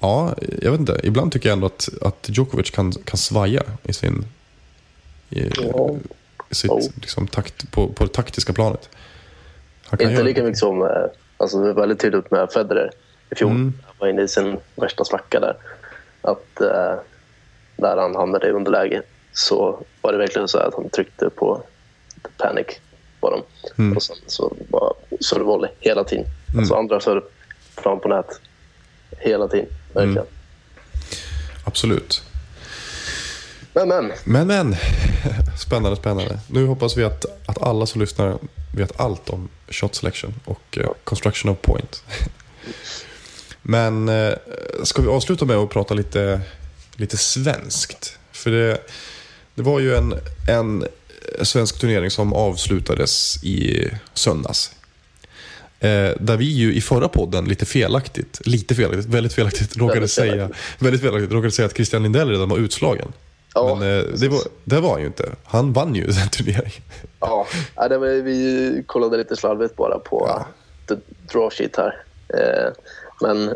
ja, 0.00 0.34
jag 0.62 0.70
vet 0.70 0.80
inte. 0.80 1.00
Ibland 1.02 1.32
tycker 1.32 1.48
jag 1.48 1.56
ändå 1.56 1.66
att, 1.66 1.88
att 2.02 2.26
Djokovic 2.28 2.70
kan, 2.70 2.92
kan 2.92 3.18
svaja 3.18 3.62
i 3.82 3.92
sin... 3.92 4.24
I, 5.30 5.42
Ja. 5.72 5.96
sitt, 6.50 6.70
Jo. 6.70 6.80
liksom, 7.00 7.26
takt, 7.26 7.70
på, 7.70 7.88
på 7.88 8.04
det 8.04 8.12
taktiska 8.12 8.52
planet. 8.52 8.88
Inte 9.92 10.22
lika 10.22 10.42
mycket 10.42 10.58
som, 10.58 10.82
eh, 10.82 10.88
alltså 11.38 11.62
det 11.62 11.68
är 11.68 11.74
väldigt 11.74 12.00
tydligt 12.00 12.30
med 12.30 12.52
Federer 12.52 12.90
i 13.30 13.34
fjol. 13.34 13.50
Mm. 13.50 13.72
Han 13.86 13.94
var 13.98 14.08
inne 14.08 14.22
i 14.22 14.28
sin 14.28 14.56
värsta 14.76 15.04
svacka 15.04 15.40
där. 15.40 15.56
Att 16.22 16.60
eh, 16.60 16.94
när 17.76 17.96
han 17.96 18.14
hamnade 18.14 18.48
i 18.48 18.50
underläge 18.50 19.02
så 19.32 19.84
var 20.00 20.12
det 20.12 20.18
verkligen 20.18 20.48
så 20.48 20.58
att 20.58 20.74
han 20.74 20.90
tryckte 20.90 21.30
på 21.30 21.62
panic 22.36 22.66
på 23.20 23.30
dem. 23.30 23.42
Mm. 23.78 23.96
Och 23.96 24.02
sen 24.02 24.16
så 24.26 24.56
bara 24.68 24.92
servevolley 25.20 25.70
hela 25.80 26.04
tiden. 26.04 26.24
Alltså 26.58 26.74
andra 26.74 27.00
serve 27.00 27.22
fram 27.76 28.00
på 28.00 28.08
nät 28.08 28.40
hela 29.18 29.48
tiden. 29.48 29.66
Verkligen. 29.92 30.18
Mm. 30.18 30.26
Absolut. 31.64 32.22
Men 33.86 33.88
men, 33.88 34.12
Men 34.24 34.46
men, 34.46 34.76
spännande, 35.58 35.96
spännande. 35.96 36.38
Nu 36.46 36.66
hoppas 36.66 36.96
vi 36.96 37.04
att, 37.04 37.24
att 37.46 37.62
alla 37.62 37.86
som 37.86 38.00
lyssnar 38.00 38.38
vet 38.76 39.00
allt 39.00 39.30
om 39.30 39.48
shot 39.68 39.94
selection 39.94 40.34
och 40.44 40.78
eh, 40.78 40.90
construction 41.04 41.52
of 41.52 41.58
point. 41.62 42.02
Men 43.62 44.08
eh, 44.08 44.32
ska 44.82 45.02
vi 45.02 45.08
avsluta 45.08 45.44
med 45.44 45.56
att 45.56 45.70
prata 45.70 45.94
lite, 45.94 46.40
lite 46.96 47.16
svenskt? 47.16 48.18
För 48.32 48.50
det, 48.50 48.78
det 49.54 49.62
var 49.62 49.80
ju 49.80 49.94
en, 49.96 50.14
en 50.48 50.84
svensk 51.42 51.80
turnering 51.80 52.10
som 52.10 52.32
avslutades 52.32 53.44
i 53.44 53.88
söndags. 54.14 54.70
Eh, 55.80 56.10
där 56.20 56.36
vi 56.36 56.44
ju 56.44 56.74
i 56.74 56.80
förra 56.80 57.08
podden 57.08 57.44
lite 57.44 57.66
felaktigt, 57.66 58.40
lite 58.44 58.74
felaktigt, 58.74 59.06
väldigt 59.06 59.32
felaktigt 59.32 59.76
råkade, 59.76 59.94
Väldigt 60.00 60.10
säga, 60.12 60.32
felaktigt. 60.32 60.58
väldigt 60.78 61.00
felaktigt 61.00 61.32
råkade 61.32 61.50
säga 61.50 61.66
att 61.66 61.74
Christian 61.76 62.02
Lindell 62.02 62.28
redan 62.28 62.48
var 62.48 62.58
utslagen. 62.58 63.12
Ja, 63.68 63.74
Men 63.74 63.98
eh, 63.98 64.04
det, 64.04 64.28
var, 64.28 64.40
det 64.64 64.80
var 64.80 64.90
han 64.90 65.00
ju 65.00 65.06
inte. 65.06 65.32
Han 65.44 65.72
vann 65.72 65.94
ju 65.94 66.04
den 66.06 66.28
turneringen. 66.28 66.82
Ja, 67.20 67.46
det 67.88 67.98
var, 67.98 68.06
vi 68.08 68.82
kollade 68.86 69.16
lite 69.16 69.36
slarvigt 69.36 69.76
bara 69.76 69.98
på 69.98 70.24
Ja. 70.28 70.46
the 70.88 70.94
draw 71.32 71.50
sheet 71.50 71.76
här. 71.76 72.02
Eh, 72.34 72.72
men 73.20 73.54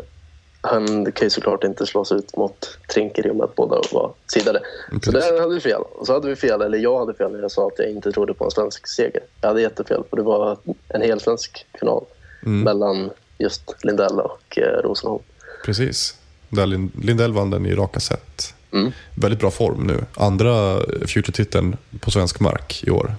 han 0.61 1.11
kan 1.11 1.25
ju 1.25 1.29
såklart 1.29 1.63
inte 1.63 1.85
slås 1.85 2.11
ut 2.11 2.37
mot 2.37 2.77
Trinker 2.93 3.27
i 3.27 3.29
och 3.31 3.35
med 3.35 3.43
att 3.43 3.55
båda 3.55 3.81
var 3.91 4.13
sidade. 4.27 4.59
Så 4.91 4.99
precis. 4.99 5.13
där 5.29 5.39
hade 5.41 5.53
vi 5.55 5.59
fel. 5.61 5.81
Och 5.81 6.07
så 6.07 6.13
hade 6.13 6.27
vi 6.29 6.35
fel, 6.35 6.61
eller 6.61 6.77
jag 6.77 6.99
hade 6.99 7.13
fel 7.13 7.31
när 7.31 7.39
jag 7.39 7.51
sa 7.51 7.67
att 7.67 7.73
jag 7.79 7.89
inte 7.89 8.11
trodde 8.11 8.33
på 8.33 8.45
en 8.45 8.51
svensk 8.51 8.87
seger. 8.87 9.21
Jag 9.41 9.47
hade 9.47 9.61
jättefel, 9.61 10.03
för 10.09 10.17
det 10.17 10.23
var 10.23 10.57
en 10.87 11.01
hel 11.01 11.19
svensk 11.19 11.65
final 11.79 12.05
mellan 12.41 13.09
just 13.37 13.75
Lindell 13.83 14.19
och 14.19 14.57
eh, 14.57 14.81
Rosenholm. 14.83 15.23
Precis. 15.65 16.15
Där 16.49 16.65
Lind- 16.65 17.05
Lindell 17.05 17.33
vann 17.33 17.49
den 17.49 17.65
i 17.65 17.75
raka 17.75 17.99
set. 17.99 18.53
Mm. 18.73 18.91
Väldigt 19.15 19.39
bra 19.39 19.51
form 19.51 19.87
nu. 19.87 20.05
Andra 20.13 20.79
Future-titeln 21.07 21.77
på 21.99 22.11
svensk 22.11 22.39
mark 22.39 22.83
i 22.83 22.89
år. 22.89 23.15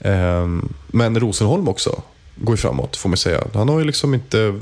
Ehm, 0.00 0.72
men 0.86 1.20
Rosenholm 1.20 1.68
också 1.68 2.02
går 2.36 2.52
ju 2.52 2.56
framåt, 2.56 2.96
får 2.96 3.08
man 3.08 3.16
säga. 3.16 3.44
Han 3.54 3.68
har 3.68 3.78
ju 3.78 3.84
liksom 3.84 4.14
inte... 4.14 4.60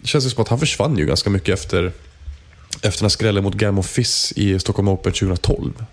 Det 0.00 0.06
känns 0.06 0.26
ju 0.26 0.30
som 0.30 0.42
att 0.42 0.48
han 0.48 0.58
försvann 0.58 0.98
ju 0.98 1.06
ganska 1.06 1.30
mycket 1.30 1.54
efter, 1.54 1.92
efter 2.82 3.00
den 3.00 3.04
här 3.04 3.08
skrällen 3.08 3.44
mot 3.44 3.54
Gamma 3.54 3.82
Fiss 3.82 4.32
i 4.36 4.58
Stockholm 4.58 4.88
Open 4.88 5.12
2012. 5.12 5.84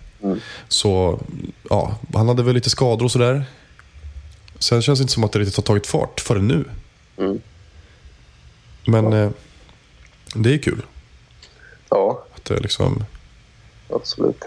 Så 0.68 1.20
ja, 1.70 1.98
han 2.14 2.28
hade 2.28 2.42
väl 2.42 2.54
lite 2.54 2.70
skador 2.70 3.04
och 3.04 3.12
sådär. 3.12 3.44
Sen 4.58 4.82
känns 4.82 4.98
det 4.98 5.02
inte 5.02 5.12
som 5.12 5.24
att 5.24 5.32
det 5.32 5.38
riktigt 5.38 5.56
har 5.56 5.62
tagit 5.62 5.86
fart 5.86 6.20
förrän 6.20 6.48
nu. 6.48 6.64
Mm. 7.16 7.40
Men 8.84 9.12
eh, 9.12 9.30
det 10.34 10.54
är 10.54 10.58
kul. 10.58 10.82
Ja, 11.90 12.25
Att 12.46 12.56
det 12.56 12.62
liksom... 12.62 13.04
absolut. 13.90 14.44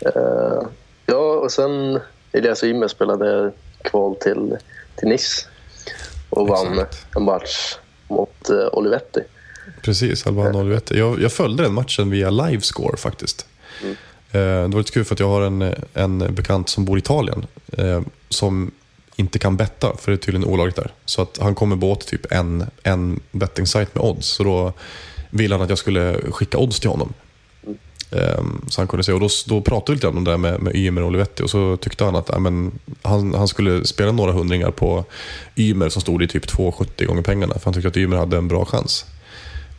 Eh, 0.00 0.62
ja, 1.06 1.16
och 1.16 1.52
sen 1.52 2.00
Elias 2.32 2.64
Ymer 2.64 2.88
spelade 2.88 3.52
kval 3.82 4.16
till, 4.16 4.56
till 4.96 5.08
Nice 5.08 5.46
och 6.30 6.48
vann 6.48 6.72
Exakt. 6.72 7.06
en 7.16 7.22
match 7.22 7.76
mot 8.08 8.50
eh, 8.50 8.68
Olivetti. 8.72 9.20
Precis, 9.82 10.26
Albano 10.26 10.60
Olivetti. 10.60 10.98
Jag, 10.98 11.20
jag 11.20 11.32
följde 11.32 11.62
den 11.62 11.74
matchen 11.74 12.10
via 12.10 12.30
livescore 12.30 12.96
faktiskt. 12.96 13.46
Eh, 13.82 13.92
det 14.32 14.68
var 14.68 14.78
lite 14.78 14.92
kul 14.92 15.04
för 15.04 15.14
att 15.14 15.20
jag 15.20 15.28
har 15.28 15.42
en, 15.42 15.74
en 15.94 16.34
bekant 16.34 16.68
som 16.68 16.84
bor 16.84 16.98
i 16.98 17.00
Italien 17.00 17.46
eh, 17.72 18.02
som 18.28 18.70
inte 19.16 19.38
kan 19.38 19.56
betta, 19.56 19.96
för 19.96 20.10
det 20.10 20.14
är 20.14 20.20
tydligen 20.20 20.48
olagligt 20.48 20.76
där. 20.76 20.92
Så 21.04 21.22
att 21.22 21.38
han 21.38 21.54
kommer 21.54 21.76
båt 21.76 22.06
typ 22.06 22.32
en, 22.32 22.66
en 22.82 23.20
betting-sajt 23.32 23.94
med 23.94 24.04
odds. 24.04 24.26
Så 24.26 24.44
då 24.44 24.72
ville 25.30 25.54
han 25.54 25.62
att 25.62 25.68
jag 25.68 25.78
skulle 25.78 26.16
skicka 26.30 26.58
odds 26.58 26.80
till 26.80 26.90
honom. 26.90 27.12
Eh, 28.10 28.44
så 28.68 28.80
han 28.80 28.88
kunde 28.88 29.04
se. 29.04 29.12
Och 29.12 29.20
då, 29.20 29.28
då 29.46 29.60
pratade 29.60 29.92
vi 29.92 29.94
lite 29.94 30.08
om 30.08 30.24
det 30.24 30.30
där 30.30 30.38
med, 30.38 30.60
med 30.60 30.76
Ymer 30.76 31.02
och 31.02 31.08
Olivetti 31.08 31.42
och 31.42 31.50
så 31.50 31.76
tyckte 31.76 32.04
han 32.04 32.16
att 32.16 32.40
men, 32.40 32.78
han, 33.02 33.34
han 33.34 33.48
skulle 33.48 33.84
spela 33.84 34.12
några 34.12 34.32
hundringar 34.32 34.70
på 34.70 35.04
Ymer 35.56 35.88
som 35.88 36.02
stod 36.02 36.22
i 36.22 36.28
typ 36.28 36.46
2,70 36.46 37.04
gånger 37.04 37.22
pengarna. 37.22 37.54
För 37.54 37.64
han 37.64 37.74
tyckte 37.74 37.88
att 37.88 37.96
Ymer 37.96 38.16
hade 38.16 38.36
en 38.36 38.48
bra 38.48 38.64
chans. 38.64 39.06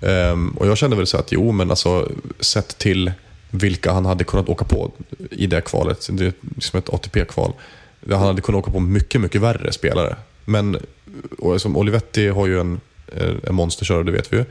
Um, 0.02 0.50
och 0.50 0.68
jag 0.68 0.78
kände 0.78 0.96
väl 0.96 1.08
så 1.08 1.18
att 1.18 1.32
jo, 1.32 1.52
men 1.52 1.70
alltså 1.70 2.12
sett 2.40 2.78
till 2.78 3.12
vilka 3.50 3.92
han 3.92 4.06
hade 4.06 4.24
kunnat 4.24 4.50
åka 4.50 4.66
på 4.66 4.92
i 5.32 5.48
det 5.48 5.62
kvalet. 5.62 6.08
Det 6.12 6.26
är 6.26 6.34
som 6.60 6.80
ett 6.80 6.90
ATP-kval. 6.90 7.54
Han 8.10 8.20
hade 8.22 8.42
kunnat 8.42 8.60
åka 8.60 8.72
på 8.72 8.80
mycket, 8.80 9.22
mycket 9.22 9.42
värre 9.42 9.72
spelare. 9.72 10.16
Men 10.46 10.78
och 11.40 11.62
som 11.62 11.78
Olivetti 11.78 12.28
har 12.28 12.48
ju 12.48 12.60
en, 12.60 12.80
eh, 13.08 13.34
en 13.44 13.56
monsterkörare, 13.56 14.04
det 14.04 14.12
vet 14.12 14.34
vi 14.34 14.38
ju. 14.38 14.46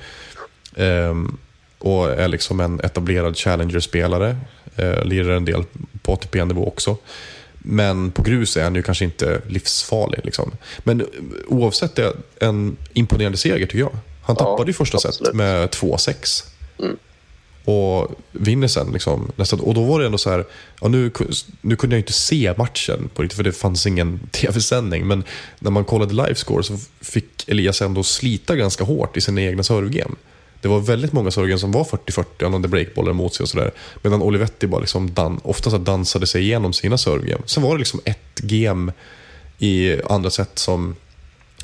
Ehm, 0.78 1.36
och 1.78 2.10
är 2.10 2.28
liksom 2.28 2.60
en 2.60 2.80
etablerad 2.80 3.36
Challenger-spelare. 3.36 4.36
Eh, 4.76 5.04
lirar 5.04 5.30
en 5.36 5.44
del 5.44 5.64
på 6.02 6.12
ATP-nivå 6.12 6.68
också. 6.68 6.96
Men 7.58 8.10
på 8.10 8.22
grus 8.22 8.56
är 8.56 8.64
han 8.64 8.74
ju 8.74 8.82
kanske 8.82 9.04
inte 9.04 9.40
livsfarlig. 9.48 10.20
Liksom. 10.24 10.52
Men 10.78 11.06
oavsett 11.46 11.96
det, 11.96 12.12
en 12.40 12.76
imponerande 12.92 13.38
seger 13.38 13.66
tycker 13.66 13.78
jag. 13.78 13.96
Han 14.22 14.36
Ja, 14.38 14.44
tappade 14.44 14.70
ju 14.70 14.74
första 14.74 14.98
set 14.98 15.08
absolut. 15.08 15.34
med 15.34 15.68
2-6. 15.70 16.44
Och 17.64 18.10
vinner 18.32 18.68
sen. 18.68 18.92
Liksom, 18.92 19.32
nästan. 19.36 19.60
Och 19.60 19.74
då 19.74 19.84
var 19.84 20.00
det 20.00 20.06
ändå 20.06 20.18
så 20.18 20.30
här, 20.30 20.44
ja, 20.80 20.88
nu, 20.88 21.10
nu 21.60 21.76
kunde 21.76 21.96
jag 21.96 22.00
inte 22.00 22.12
se 22.12 22.54
matchen 22.56 23.10
på 23.14 23.22
riktigt 23.22 23.36
för 23.36 23.44
det 23.44 23.52
fanns 23.52 23.86
ingen 23.86 24.20
tv-sändning. 24.30 25.06
Men 25.06 25.24
när 25.58 25.70
man 25.70 25.84
kollade 25.84 26.14
livescore 26.14 26.62
så 26.62 26.78
fick 27.00 27.48
Elias 27.48 27.82
ändå 27.82 28.02
slita 28.02 28.56
ganska 28.56 28.84
hårt 28.84 29.16
i 29.16 29.20
sina 29.20 29.42
egna 29.42 29.62
servegame. 29.62 30.14
Det 30.60 30.68
var 30.68 30.80
väldigt 30.80 31.12
många 31.12 31.30
servegame 31.30 31.58
som 31.58 31.72
var 31.72 31.84
40-40, 31.84 32.24
han 32.40 32.52
hade 32.52 32.68
breakbollar 32.68 33.12
mot 33.12 33.34
sig 33.34 33.44
och 33.44 33.48
sådär. 33.48 33.70
Medan 34.02 34.22
Olivetti 34.22 34.66
bara 34.66 34.80
liksom 34.80 35.14
dan, 35.14 35.40
ofta 35.44 35.70
så 35.70 35.78
dansade 35.78 36.26
sig 36.26 36.42
igenom 36.42 36.72
sina 36.72 36.98
servegame. 36.98 37.42
Sen 37.46 37.62
var 37.62 37.72
det 37.72 37.78
liksom 37.78 38.00
ett 38.04 38.40
game 38.40 38.92
i 39.58 40.02
andra 40.02 40.30
set 40.30 40.58
som 40.58 40.96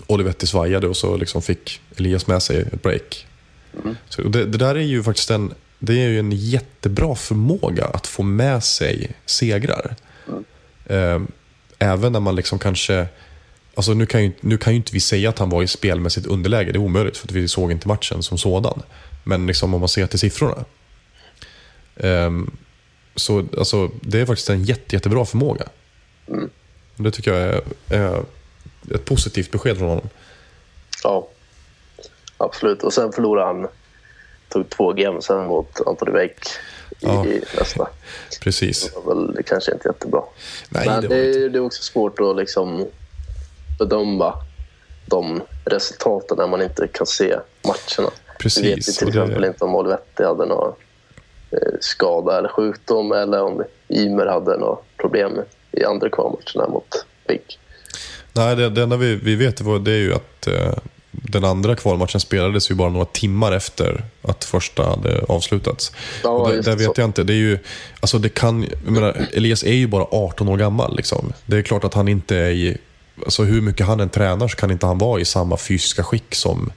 Olivetti 0.07 0.47
svajade 0.47 0.89
och 0.89 0.97
så 0.97 1.17
liksom 1.17 1.43
fick 1.43 1.81
Elias 1.97 2.27
med 2.27 2.43
sig 2.43 2.61
ett 2.61 2.83
break. 2.83 3.27
Så 4.09 4.23
det, 4.23 4.45
det 4.45 4.59
där 4.59 4.75
är 4.75 4.81
ju 4.81 5.03
faktiskt 5.03 5.31
en, 5.31 5.55
det 5.79 5.93
är 5.93 6.09
ju 6.09 6.19
en 6.19 6.33
jättebra 6.33 7.15
förmåga 7.15 7.85
att 7.85 8.07
få 8.07 8.23
med 8.23 8.65
sig 8.65 9.11
segrar. 9.27 9.97
Eh, 10.87 11.23
även 11.79 12.13
när 12.13 12.21
man 12.21 12.37
liksom 12.37 12.59
kanske... 12.59 13.07
Alltså 13.77 13.95
nu, 13.95 14.07
kan 14.07 14.25
ju, 14.25 14.33
nu 14.41 14.59
kan 14.59 14.73
ju 14.73 14.77
inte 14.77 14.93
vi 14.93 15.01
säga 15.01 15.29
att 15.29 15.39
han 15.39 15.51
var 15.51 15.63
i 15.63 15.67
spelmässigt 15.67 16.27
underläge, 16.27 16.73
det 16.73 16.77
är 16.77 16.81
omöjligt 16.81 17.17
för 17.17 17.29
att 17.29 17.33
vi 17.33 17.49
såg 17.49 17.73
inte 17.73 17.89
matchen 17.89 18.23
som 18.23 18.39
sådan. 18.39 18.83
Men 19.25 19.47
liksom 19.47 19.75
om 19.75 19.81
man 19.81 19.89
ser 19.89 20.07
till 20.07 20.19
siffrorna. 20.19 20.65
Ehm, 21.97 22.51
så 23.17 23.45
alltså, 23.59 23.91
det 24.01 24.21
är 24.21 24.27
faktiskt 24.27 24.51
en 24.51 24.65
jätte, 24.65 24.97
jättebra 24.97 25.25
förmåga. 25.25 25.69
Det 26.97 27.11
tycker 27.11 27.33
jag 27.35 27.43
är, 27.43 27.63
är 27.89 28.25
ett 28.95 29.05
positivt 29.05 29.51
besked 29.51 29.79
från 29.79 29.89
honom. 29.89 30.09
Ja, 31.03 31.29
absolut. 32.37 32.83
Och 32.83 32.93
sen 32.93 33.13
förlorade 33.13 33.47
han, 33.47 33.69
tog 34.49 34.71
två 34.71 34.93
game 34.93 35.23
sen 35.23 35.47
mot 35.47 35.81
Anthony 35.87 36.13
Wake 36.13 36.35
i, 36.91 36.97
Ja. 37.01 37.27
i 37.27 37.43
nästa. 37.59 37.89
Precis. 38.41 38.83
Det 38.85 39.01
var 39.01 39.15
väl 39.15 39.43
kanske 39.47 39.73
inte 39.73 39.89
jättebra. 39.89 40.23
Nej, 40.69 40.87
Men 40.87 41.03
det 41.03 41.09
det, 41.09 41.49
det 41.49 41.59
är 41.59 41.63
också 41.63 41.83
svårt 41.83 42.21
att 42.21 42.37
liksom 42.37 42.87
bedöma 43.79 44.35
de 45.07 45.43
resultaten 45.65 46.37
när 46.39 46.47
man 46.47 46.63
inte 46.63 46.89
kan 46.93 47.07
se 47.07 47.37
matcherna. 47.65 48.13
Precis, 48.39 48.65
Vi 48.65 48.69
vet 48.75 48.89
ju 48.89 48.93
till 48.93 49.07
och 49.07 49.13
det- 49.13 49.21
exempel 49.23 49.45
inte 49.45 49.65
om 49.65 49.75
Olivetti 49.75 50.25
hade 50.25 50.47
någon 50.47 50.73
eh, 51.51 51.59
skada 51.81 52.39
eller 52.39 52.49
sjukdom 52.49 53.13
eller 53.13 53.43
om 53.43 53.65
Ymer 53.89 54.27
hade 54.27 54.59
några 54.59 54.77
problem 55.01 55.33
i 55.73 55.85
andra 55.85 56.11
kvalmatcherna 56.11 56.69
mot 56.69 57.05
Wake. 57.29 57.55
Nej, 58.33 58.57
det, 58.57 58.71
det 58.71 58.83
enda 58.83 58.97
vi, 58.97 59.15
vi 59.15 59.35
vet 59.35 59.57
det 59.85 59.93
är 59.93 59.97
ju 59.99 60.15
att 60.15 60.47
eh, 60.47 60.75
den 61.11 61.45
andra 61.45 61.77
kvalmatchen 61.77 62.21
spelades 62.21 62.71
ju 62.71 62.75
bara 62.75 62.89
några 62.89 63.05
timmar 63.07 63.53
efter 63.53 64.05
att 64.23 64.45
första 64.45 64.83
hade 64.83 65.25
avslutats. 65.29 65.93
Ja, 66.23 66.31
och 66.31 66.49
det, 66.51 66.61
det, 66.61 66.75
vet 66.77 66.85
så. 66.85 66.93
jag 66.97 67.05
inte. 67.09 67.23
Det 67.23 67.33
är 67.33 67.37
ju, 67.37 67.59
alltså 68.01 68.19
det 68.19 68.29
kan, 68.29 68.67
menar, 68.87 69.27
Elias 69.33 69.65
är 69.65 69.73
ju 69.73 69.87
bara 69.87 70.07
18 70.11 70.49
år 70.49 70.57
gammal. 70.57 70.97
Liksom. 70.97 71.33
Det 71.47 71.57
är 71.57 71.63
klart 71.63 71.85
att 71.85 71.95
han 71.95 72.09
inte 72.09 72.37
är 72.37 72.51
i... 72.51 72.79
Alltså 73.25 73.45
hur 73.45 73.61
mycket 73.61 73.87
han 73.87 74.01
än 74.01 74.09
tränar 74.09 74.49
så 74.49 74.57
kan 74.57 74.71
inte 74.71 74.87
han 74.87 74.99
vara 74.99 75.21
i 75.21 75.25
samma 75.25 75.57
fysiska 75.57 76.05
skick 76.05 76.35
som, 76.35 76.73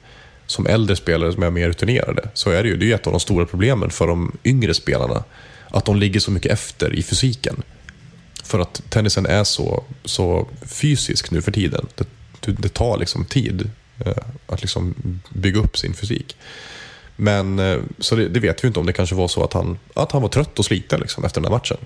som 0.45 0.67
äldre 0.67 0.95
spelare 0.95 1.33
som 1.33 1.43
är 1.43 1.49
mer 1.49 1.67
rutinerade. 1.67 2.29
Så 2.33 2.49
är 2.49 2.63
det 2.63 2.69
ju. 2.69 2.77
Det 2.77 2.91
är 2.91 2.95
ett 2.95 3.07
av 3.07 3.13
de 3.13 3.19
stora 3.19 3.45
problemen 3.45 3.89
för 3.89 4.07
de 4.07 4.38
yngre 4.43 4.73
spelarna. 4.73 5.23
Att 5.69 5.85
de 5.85 5.95
ligger 5.95 6.19
så 6.19 6.31
mycket 6.31 6.51
efter 6.51 6.95
i 6.95 7.03
fysiken. 7.03 7.63
För 8.43 8.59
att 8.59 8.81
tennisen 8.89 9.25
är 9.25 9.43
så, 9.43 9.83
så 10.05 10.47
fysisk 10.65 11.31
nu 11.31 11.41
för 11.41 11.51
tiden. 11.51 11.88
Det, 12.39 12.51
det, 12.51 12.73
tar 12.73 12.97
liksom 12.97 13.25
tid 13.25 13.69
eh, 14.05 14.23
att 14.47 14.61
liksom 14.61 14.95
bygga 15.29 15.59
upp 15.59 15.77
sin 15.77 15.93
fysik. 15.93 16.35
Men 17.15 17.59
eh, 17.59 17.77
så 17.99 18.15
det, 18.15 18.29
det 18.29 18.39
vet 18.39 18.63
vi 18.63 18.67
inte 18.67 18.79
om 18.79 18.85
det 18.85 18.93
kanske 18.93 19.15
var 19.15 19.27
så 19.27 19.43
att 19.43 19.53
han, 19.53 19.79
att 19.93 20.11
han 20.11 20.21
var 20.21 20.29
trött 20.29 20.59
och 20.59 20.65
sliten 20.65 20.99
liksom, 20.99 21.23
efter 21.23 21.41
den 21.41 21.51
här 21.51 21.57
matchen. 21.57 21.77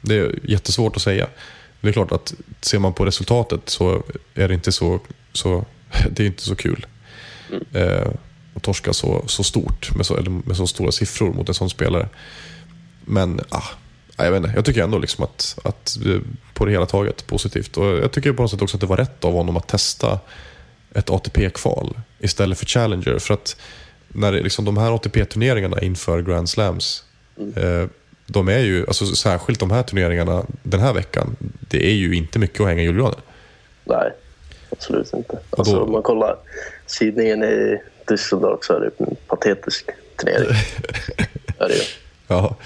Det 0.00 0.16
är 0.16 0.38
jättesvårt 0.44 0.96
att 0.96 1.02
säga. 1.02 1.26
Det 1.82 1.88
är 1.88 1.92
klart 1.92 2.12
att 2.12 2.34
ser 2.60 2.78
man 2.78 2.92
på 2.92 3.04
resultatet 3.04 3.60
så 3.68 4.02
är 4.34 4.48
det 4.48 4.54
inte 4.54 4.72
så, 4.72 5.00
så, 5.32 5.64
det 6.10 6.22
är 6.22 6.26
inte 6.26 6.42
så 6.42 6.54
kul. 6.54 6.86
Eh, 7.72 8.08
att 8.54 8.62
torska 8.62 8.92
så, 8.92 9.24
så 9.26 9.44
stort 9.44 9.94
med 9.94 10.06
så, 10.06 10.14
med 10.44 10.56
så 10.56 10.66
stora 10.66 10.92
siffror 10.92 11.32
mot 11.32 11.48
en 11.48 11.54
sån 11.54 11.70
spelare. 11.70 12.08
Men 13.04 13.40
ah, 13.48 13.62
jag 14.16 14.30
vet 14.30 14.44
inte, 14.44 14.52
jag 14.54 14.64
tycker 14.64 14.82
ändå 14.82 14.98
liksom 14.98 15.24
att, 15.24 15.58
att 15.64 15.98
på 16.54 16.64
det 16.64 16.72
hela 16.72 16.86
taget 16.86 17.26
positivt. 17.26 17.76
Och 17.76 17.86
jag 17.86 18.12
tycker 18.12 18.32
på 18.32 18.42
något 18.42 18.50
sätt 18.50 18.62
också 18.62 18.76
att 18.76 18.80
det 18.80 18.86
var 18.86 18.96
rätt 18.96 19.24
av 19.24 19.32
honom 19.32 19.56
att 19.56 19.68
testa 19.68 20.20
ett 20.94 21.10
ATP-kval 21.10 21.98
istället 22.18 22.58
för 22.58 22.66
Challenger. 22.66 23.18
För 23.18 23.34
att 23.34 23.56
när 24.08 24.32
liksom, 24.32 24.64
de 24.64 24.76
här 24.76 24.94
ATP-turneringarna 24.94 25.80
inför 25.80 26.22
Grand 26.22 26.48
Slams, 26.48 27.04
eh, 27.56 27.86
de 28.32 28.48
är 28.48 28.58
ju, 28.58 28.86
alltså, 28.86 29.06
särskilt 29.06 29.60
de 29.60 29.70
här 29.70 29.82
turneringarna 29.82 30.46
den 30.62 30.80
här 30.80 30.92
veckan, 30.92 31.36
det 31.60 31.86
är 31.86 31.94
ju 31.94 32.14
inte 32.16 32.38
mycket 32.38 32.60
att 32.60 32.66
hänga 32.66 32.82
i 32.82 32.84
julgranen. 32.84 33.20
Nej. 33.84 34.12
absolut 34.70 35.12
inte. 35.12 35.38
Alltså, 35.50 35.80
om 35.80 35.92
man 35.92 36.02
kollar 36.02 36.36
sidningen 36.86 37.42
i 37.42 37.80
Düsseldorf 38.06 38.58
så 38.60 38.76
är 38.76 38.80
det 38.80 38.90
en 38.98 39.16
patetisk 39.26 39.86
turnering. 40.20 40.48
är 41.58 41.68
det 41.68 41.74
ju. 41.74 41.82
Ja, 42.28 42.56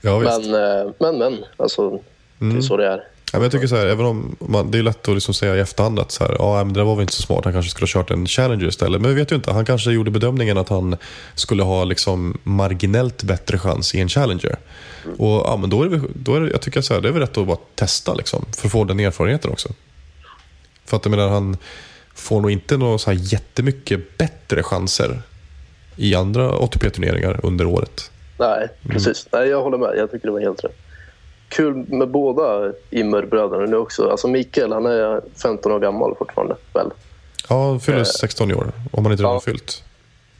ja. 0.00 0.18
Men, 0.18 0.54
eh, 0.54 0.92
men, 0.98 1.18
men. 1.18 1.44
Alltså, 1.56 2.02
Det 2.38 2.56
är 2.56 2.60
så 2.60 2.76
det 2.76 2.86
är. 2.86 3.04
Ja, 3.32 3.38
men 3.38 3.42
jag 3.42 3.52
tycker 3.52 3.66
så 3.66 3.76
här, 3.76 3.86
även 3.86 4.06
om 4.06 4.36
man, 4.38 4.70
det 4.70 4.78
är 4.78 4.82
lätt 4.82 5.08
att 5.08 5.14
liksom 5.14 5.34
säga 5.34 5.56
i 5.56 5.60
efterhand 5.60 5.98
att 5.98 6.10
så 6.10 6.24
här, 6.24 6.36
ja, 6.38 6.64
men 6.64 6.72
det 6.72 6.80
där 6.80 6.84
var 6.84 6.94
väl 6.96 7.02
inte 7.02 7.12
så 7.14 7.22
smart, 7.22 7.44
han 7.44 7.52
kanske 7.52 7.70
skulle 7.70 7.84
ha 7.84 8.02
kört 8.02 8.10
en 8.10 8.26
Challenger 8.26 8.68
istället. 8.68 9.00
Men 9.00 9.10
vi 9.10 9.16
vet 9.20 9.32
ju 9.32 9.36
inte, 9.36 9.52
han 9.52 9.64
kanske 9.64 9.90
gjorde 9.92 10.10
bedömningen 10.10 10.58
att 10.58 10.68
han 10.68 10.96
skulle 11.34 11.62
ha 11.62 11.84
liksom 11.84 12.38
marginellt 12.42 13.22
bättre 13.22 13.58
chans 13.58 13.94
i 13.94 14.00
en 14.00 14.08
Challenger. 14.08 14.56
Och 15.18 15.28
ja, 15.46 15.56
men 15.60 15.70
då 15.70 15.82
är 15.82 15.88
det, 15.88 16.00
då 16.14 16.34
är 16.34 16.40
det, 16.40 16.50
jag 16.50 16.60
tycker 16.60 16.80
så 16.80 16.94
här, 16.94 17.00
det 17.00 17.08
är 17.08 17.12
väl 17.12 17.20
rätt 17.22 17.38
att 17.38 17.46
bara 17.46 17.58
testa 17.74 18.14
liksom, 18.14 18.44
för 18.56 18.66
att 18.66 18.72
få 18.72 18.84
den 18.84 19.00
erfarenheten 19.00 19.50
också. 19.50 19.68
För 20.84 20.96
att 20.96 21.04
jag 21.04 21.10
menar, 21.10 21.28
han 21.28 21.56
får 22.14 22.40
nog 22.40 22.50
inte 22.50 22.76
några 22.76 22.98
så 22.98 23.10
här 23.10 23.18
jättemycket 23.22 24.18
bättre 24.18 24.62
chanser 24.62 25.22
i 25.96 26.14
andra 26.14 26.50
ATP-turneringar 26.50 27.40
under 27.42 27.66
året. 27.66 28.10
Nej, 28.38 28.58
Mm. 28.58 28.94
precis. 28.94 29.26
Nej, 29.32 29.48
jag 29.48 29.62
håller 29.62 29.78
med. 29.78 29.92
Jag 29.96 30.10
tycker 30.10 30.26
det 30.26 30.32
var 30.32 30.40
helt 30.40 30.64
rätt. 30.64 30.76
Kul 31.50 31.74
med 31.88 32.08
båda 32.08 32.72
Immer-bröderna 32.90 33.66
nu 33.66 33.76
också. 33.76 34.10
Alltså 34.10 34.28
Mikael, 34.28 34.72
han 34.72 34.86
är 34.86 35.20
15 35.42 35.72
år 35.72 35.78
gammal 35.80 36.14
fortfarande, 36.18 36.56
väl? 36.74 36.90
Ja, 37.48 37.66
han 37.66 37.80
fyller 37.80 38.04
16 38.04 38.50
i 38.50 38.54
år, 38.54 38.72
om 38.92 39.04
han 39.04 39.12
inte 39.12 39.22
redan 39.22 39.34
Ja. 39.34 39.40
fyllt. 39.40 39.82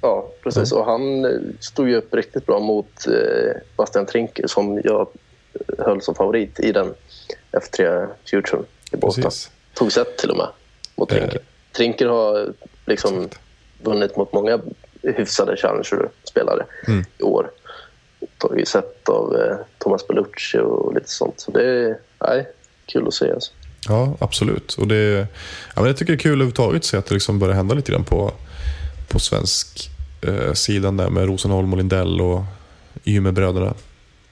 Ja, 0.03 0.29
precis. 0.43 0.73
Och 0.73 0.85
han 0.85 1.25
eh, 1.25 1.31
stod 1.61 1.89
ju 1.89 1.97
upp 1.97 2.15
riktigt 2.15 2.47
bra 2.47 2.61
mot 2.61 3.07
eh, 3.07 3.53
Bastian 3.77 4.07
Trinker 4.07 4.47
som 4.47 4.81
jag 4.85 5.01
eh, 5.55 5.85
höll 5.87 6.03
som 6.03 6.15
favorit 6.15 6.61
i 6.61 6.73
den 6.73 6.95
F3 7.53 8.07
Future 8.31 8.63
i 8.93 8.97
Båstad. 8.97 9.31
Tog 9.75 9.93
set 9.93 10.17
till 10.19 10.31
och 10.31 10.37
med 10.37 10.47
mot 10.97 11.09
Trinker. 11.09 11.37
Eh. 11.37 11.43
Trinker 11.77 12.07
har 12.07 12.53
liksom 12.87 13.29
vunnit 13.83 14.17
mot 14.17 14.33
många 14.33 14.61
hyfsade 15.03 15.57
Challenger-spelare 15.57 16.65
Mm. 16.89 17.05
i 17.19 17.23
år. 17.23 17.51
Tagit 18.39 18.69
set 18.69 19.09
av 19.09 19.37
eh, 19.37 19.57
Thomas 19.79 20.09
Bellucci 20.09 20.59
och 20.59 20.95
lite 20.95 21.09
sånt. 21.09 21.41
Så 21.41 21.51
det 21.51 21.65
är 21.65 21.99
nej, 22.27 22.49
kul 22.87 23.07
att 23.07 23.15
se. 23.15 23.33
Alltså. 23.33 23.53
Ja, 23.89 24.17
absolut. 24.19 24.75
Och 24.75 24.89
det, 24.89 25.27
ja, 25.75 25.81
men 25.81 25.87
jag 25.87 25.97
tycker 25.97 26.13
det 26.13 26.17
är 26.17 26.23
kul 26.23 26.33
överhuvudtaget 26.33 26.79
att 26.79 26.85
se 26.85 26.97
att 26.97 27.07
det 27.07 27.15
liksom 27.15 27.39
börjar 27.39 27.55
hända 27.55 27.75
lite 27.75 27.93
grann 27.93 28.05
på, 28.05 28.33
på 29.09 29.19
svensk 29.19 29.91
eh, 30.23 30.53
sidan 30.53 30.97
där 30.97 31.11
med 31.11 31.27
Rosenholm 31.27 31.73
och 31.73 31.79
Lindell 31.79 32.21
och 32.21 32.43
Ymerbröderna. 33.05 33.75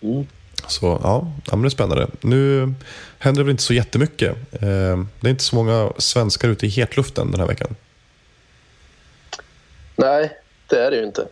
Mm. 0.01 0.27
Så 0.67 1.01
ja, 1.03 1.33
ja 1.47 1.57
men 1.57 1.63
det 1.63 1.69
är 1.69 1.71
spännande. 1.71 2.07
Nu 2.21 2.75
händer 3.19 3.41
det 3.41 3.45
väl 3.45 3.51
inte 3.51 3.63
så 3.63 3.75
jättemycket. 3.75 4.37
Eh, 4.53 4.99
det 5.21 5.27
är 5.27 5.31
inte 5.31 5.45
så 5.45 5.57
många 5.57 5.93
svenskar 5.99 6.49
ute 6.49 6.67
i 6.67 6.69
hetluften 6.69 7.31
den 7.31 7.41
här 7.41 7.47
veckan. 7.47 7.75
Nej, 9.97 10.39
det 10.67 10.77
är 10.77 10.91
det 10.91 10.97
ju 10.97 11.05
inte. 11.05 11.27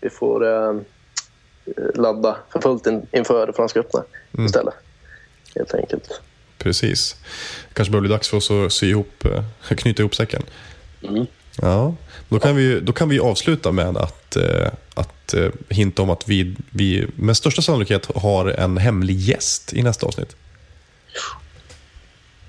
Vi 0.00 0.10
får 0.10 0.46
eh, 0.46 0.80
ladda 1.94 2.36
för 2.52 2.60
fullt 2.60 2.86
in, 2.86 3.06
inför 3.12 3.52
Franska 3.56 3.80
öppna 3.80 4.04
Mm. 4.34 4.46
istället. 4.46 4.74
Helt 5.54 5.74
enkelt. 5.74 6.20
Precis. 6.58 7.16
kanske 7.72 7.92
börjar 7.92 8.00
bli 8.00 8.10
dags 8.10 8.28
för 8.28 8.36
oss 8.36 8.50
att 8.50 8.72
sy 8.72 8.90
ihop, 8.90 9.24
eh, 9.24 9.44
knyta 9.76 10.02
ihop 10.02 10.14
säcken. 10.14 10.42
Mm. 11.02 11.26
Ja, 11.62 11.94
då 12.28 12.38
kan 12.38 12.56
vi, 12.56 12.80
då 12.80 12.92
kan 12.92 13.08
vi 13.08 13.20
avsluta 13.20 13.72
med 13.72 13.96
att, 13.96 14.36
eh, 14.36 14.70
att 14.94 15.34
eh, 15.34 15.50
hinta 15.68 16.02
om 16.02 16.10
att 16.10 16.28
vi, 16.28 16.56
vi 16.70 17.06
med 17.16 17.36
största 17.36 17.62
sannolikhet 17.62 18.06
har 18.14 18.46
en 18.46 18.78
hemlig 18.78 19.16
gäst 19.16 19.72
i 19.72 19.82
nästa 19.82 20.06
avsnitt. 20.06 20.36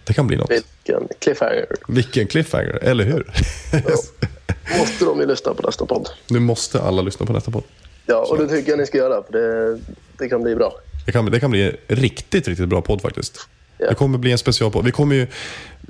Det 0.03 0.13
kan 0.13 0.27
bli 0.27 0.37
något. 0.37 0.51
Vilken 0.51 1.07
cliffhanger. 1.19 1.65
Vilken 1.87 2.27
cliffhanger, 2.27 2.79
eller 2.81 3.03
hur? 3.03 3.31
Måste 4.79 5.05
de 5.05 5.19
ju 5.19 5.25
lyssna 5.25 5.53
på 5.53 5.67
nästa 5.67 5.85
podd. 5.85 6.09
nu 6.27 6.39
måste 6.39 6.81
alla 6.81 7.01
lyssna 7.01 7.25
på 7.25 7.33
nästa 7.33 7.51
podd. 7.51 7.63
Ja, 8.05 8.27
och 8.29 8.37
det 8.37 8.47
tycker 8.47 8.69
jag 8.69 8.79
ni 8.79 8.85
ska 8.85 8.97
göra 8.97 9.23
för 9.23 9.31
det, 9.33 9.79
det 10.17 10.29
kan 10.29 10.43
bli 10.43 10.55
bra. 10.55 10.73
Det 11.05 11.11
kan, 11.11 11.25
det 11.25 11.39
kan 11.39 11.51
bli 11.51 11.63
en 11.63 11.95
riktigt, 11.95 12.47
riktigt 12.47 12.69
bra 12.69 12.81
podd 12.81 13.01
faktiskt. 13.01 13.47
Ja. 13.77 13.89
Det 13.89 13.95
kommer 13.95 14.17
bli 14.17 14.31
en 14.31 14.37
specialpodd. 14.37 14.85
Vi 14.85 14.91
kommer 14.91 15.15
ju 15.15 15.27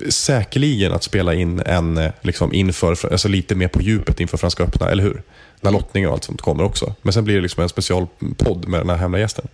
säkerligen 0.08 0.92
att 0.92 1.02
spela 1.02 1.34
in 1.34 1.60
en 1.60 1.96
eh, 1.96 2.12
liksom 2.20 2.52
inför, 2.52 3.12
alltså 3.12 3.28
lite 3.28 3.54
mer 3.54 3.68
på 3.68 3.82
djupet 3.82 4.20
inför 4.20 4.36
Franska 4.36 4.62
öppna, 4.62 4.90
eller 4.90 5.02
hur? 5.02 5.22
När 5.60 5.70
lottning 5.70 6.06
och 6.06 6.12
allt 6.12 6.24
sånt 6.24 6.40
kommer 6.40 6.64
också. 6.64 6.94
Men 7.02 7.12
sen 7.12 7.24
blir 7.24 7.34
det 7.34 7.40
liksom 7.40 7.62
en 7.62 7.68
specialpodd 7.68 8.68
med 8.68 8.80
den 8.80 8.90
här 8.90 8.96
hemliga 8.96 9.20
gästen. 9.20 9.48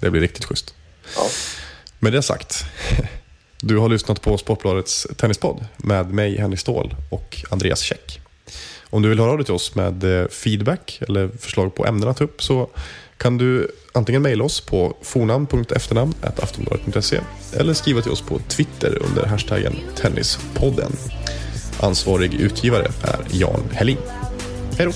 Det 0.00 0.10
blir 0.10 0.20
riktigt 0.20 0.44
schysst. 0.44 0.74
Ja. 1.16 1.28
Med 1.98 2.12
det 2.12 2.22
sagt, 2.22 2.64
du 3.60 3.76
har 3.76 3.88
lyssnat 3.88 4.22
på 4.22 4.38
Sportbladets 4.38 5.06
tennispodd 5.16 5.64
med 5.76 6.10
mig, 6.14 6.38
Henrik 6.38 6.60
Ståhl 6.60 6.94
och 7.10 7.44
Andreas 7.50 7.80
Käck. 7.80 8.20
Om 8.96 9.02
du 9.02 9.08
vill 9.08 9.18
höra 9.18 9.30
av 9.30 9.36
dig 9.36 9.44
till 9.44 9.54
oss 9.54 9.74
med 9.74 10.20
eh, 10.20 10.28
feedback 10.28 11.02
eller 11.08 11.28
förslag 11.28 11.74
på 11.74 11.86
ämnen 11.86 12.08
att 12.08 12.16
ta 12.16 12.24
upp 12.24 12.42
så 12.42 12.68
kan 13.16 13.38
du 13.38 13.70
antingen 13.92 14.22
mejla 14.22 14.44
oss 14.44 14.60
på 14.60 14.96
fornamn.efternamn.aftonbladet.se 15.02 17.20
eller 17.52 17.74
skriva 17.74 18.02
till 18.02 18.12
oss 18.12 18.22
på 18.22 18.38
Twitter 18.38 19.02
under 19.02 19.26
hashtaggen 19.26 19.76
Tennispodden. 19.96 20.92
Ansvarig 21.80 22.34
utgivare 22.34 22.86
är 23.02 23.18
Jan 23.30 23.62
Helin. 23.72 23.98
Hej 24.78 24.86
då! 24.86 24.92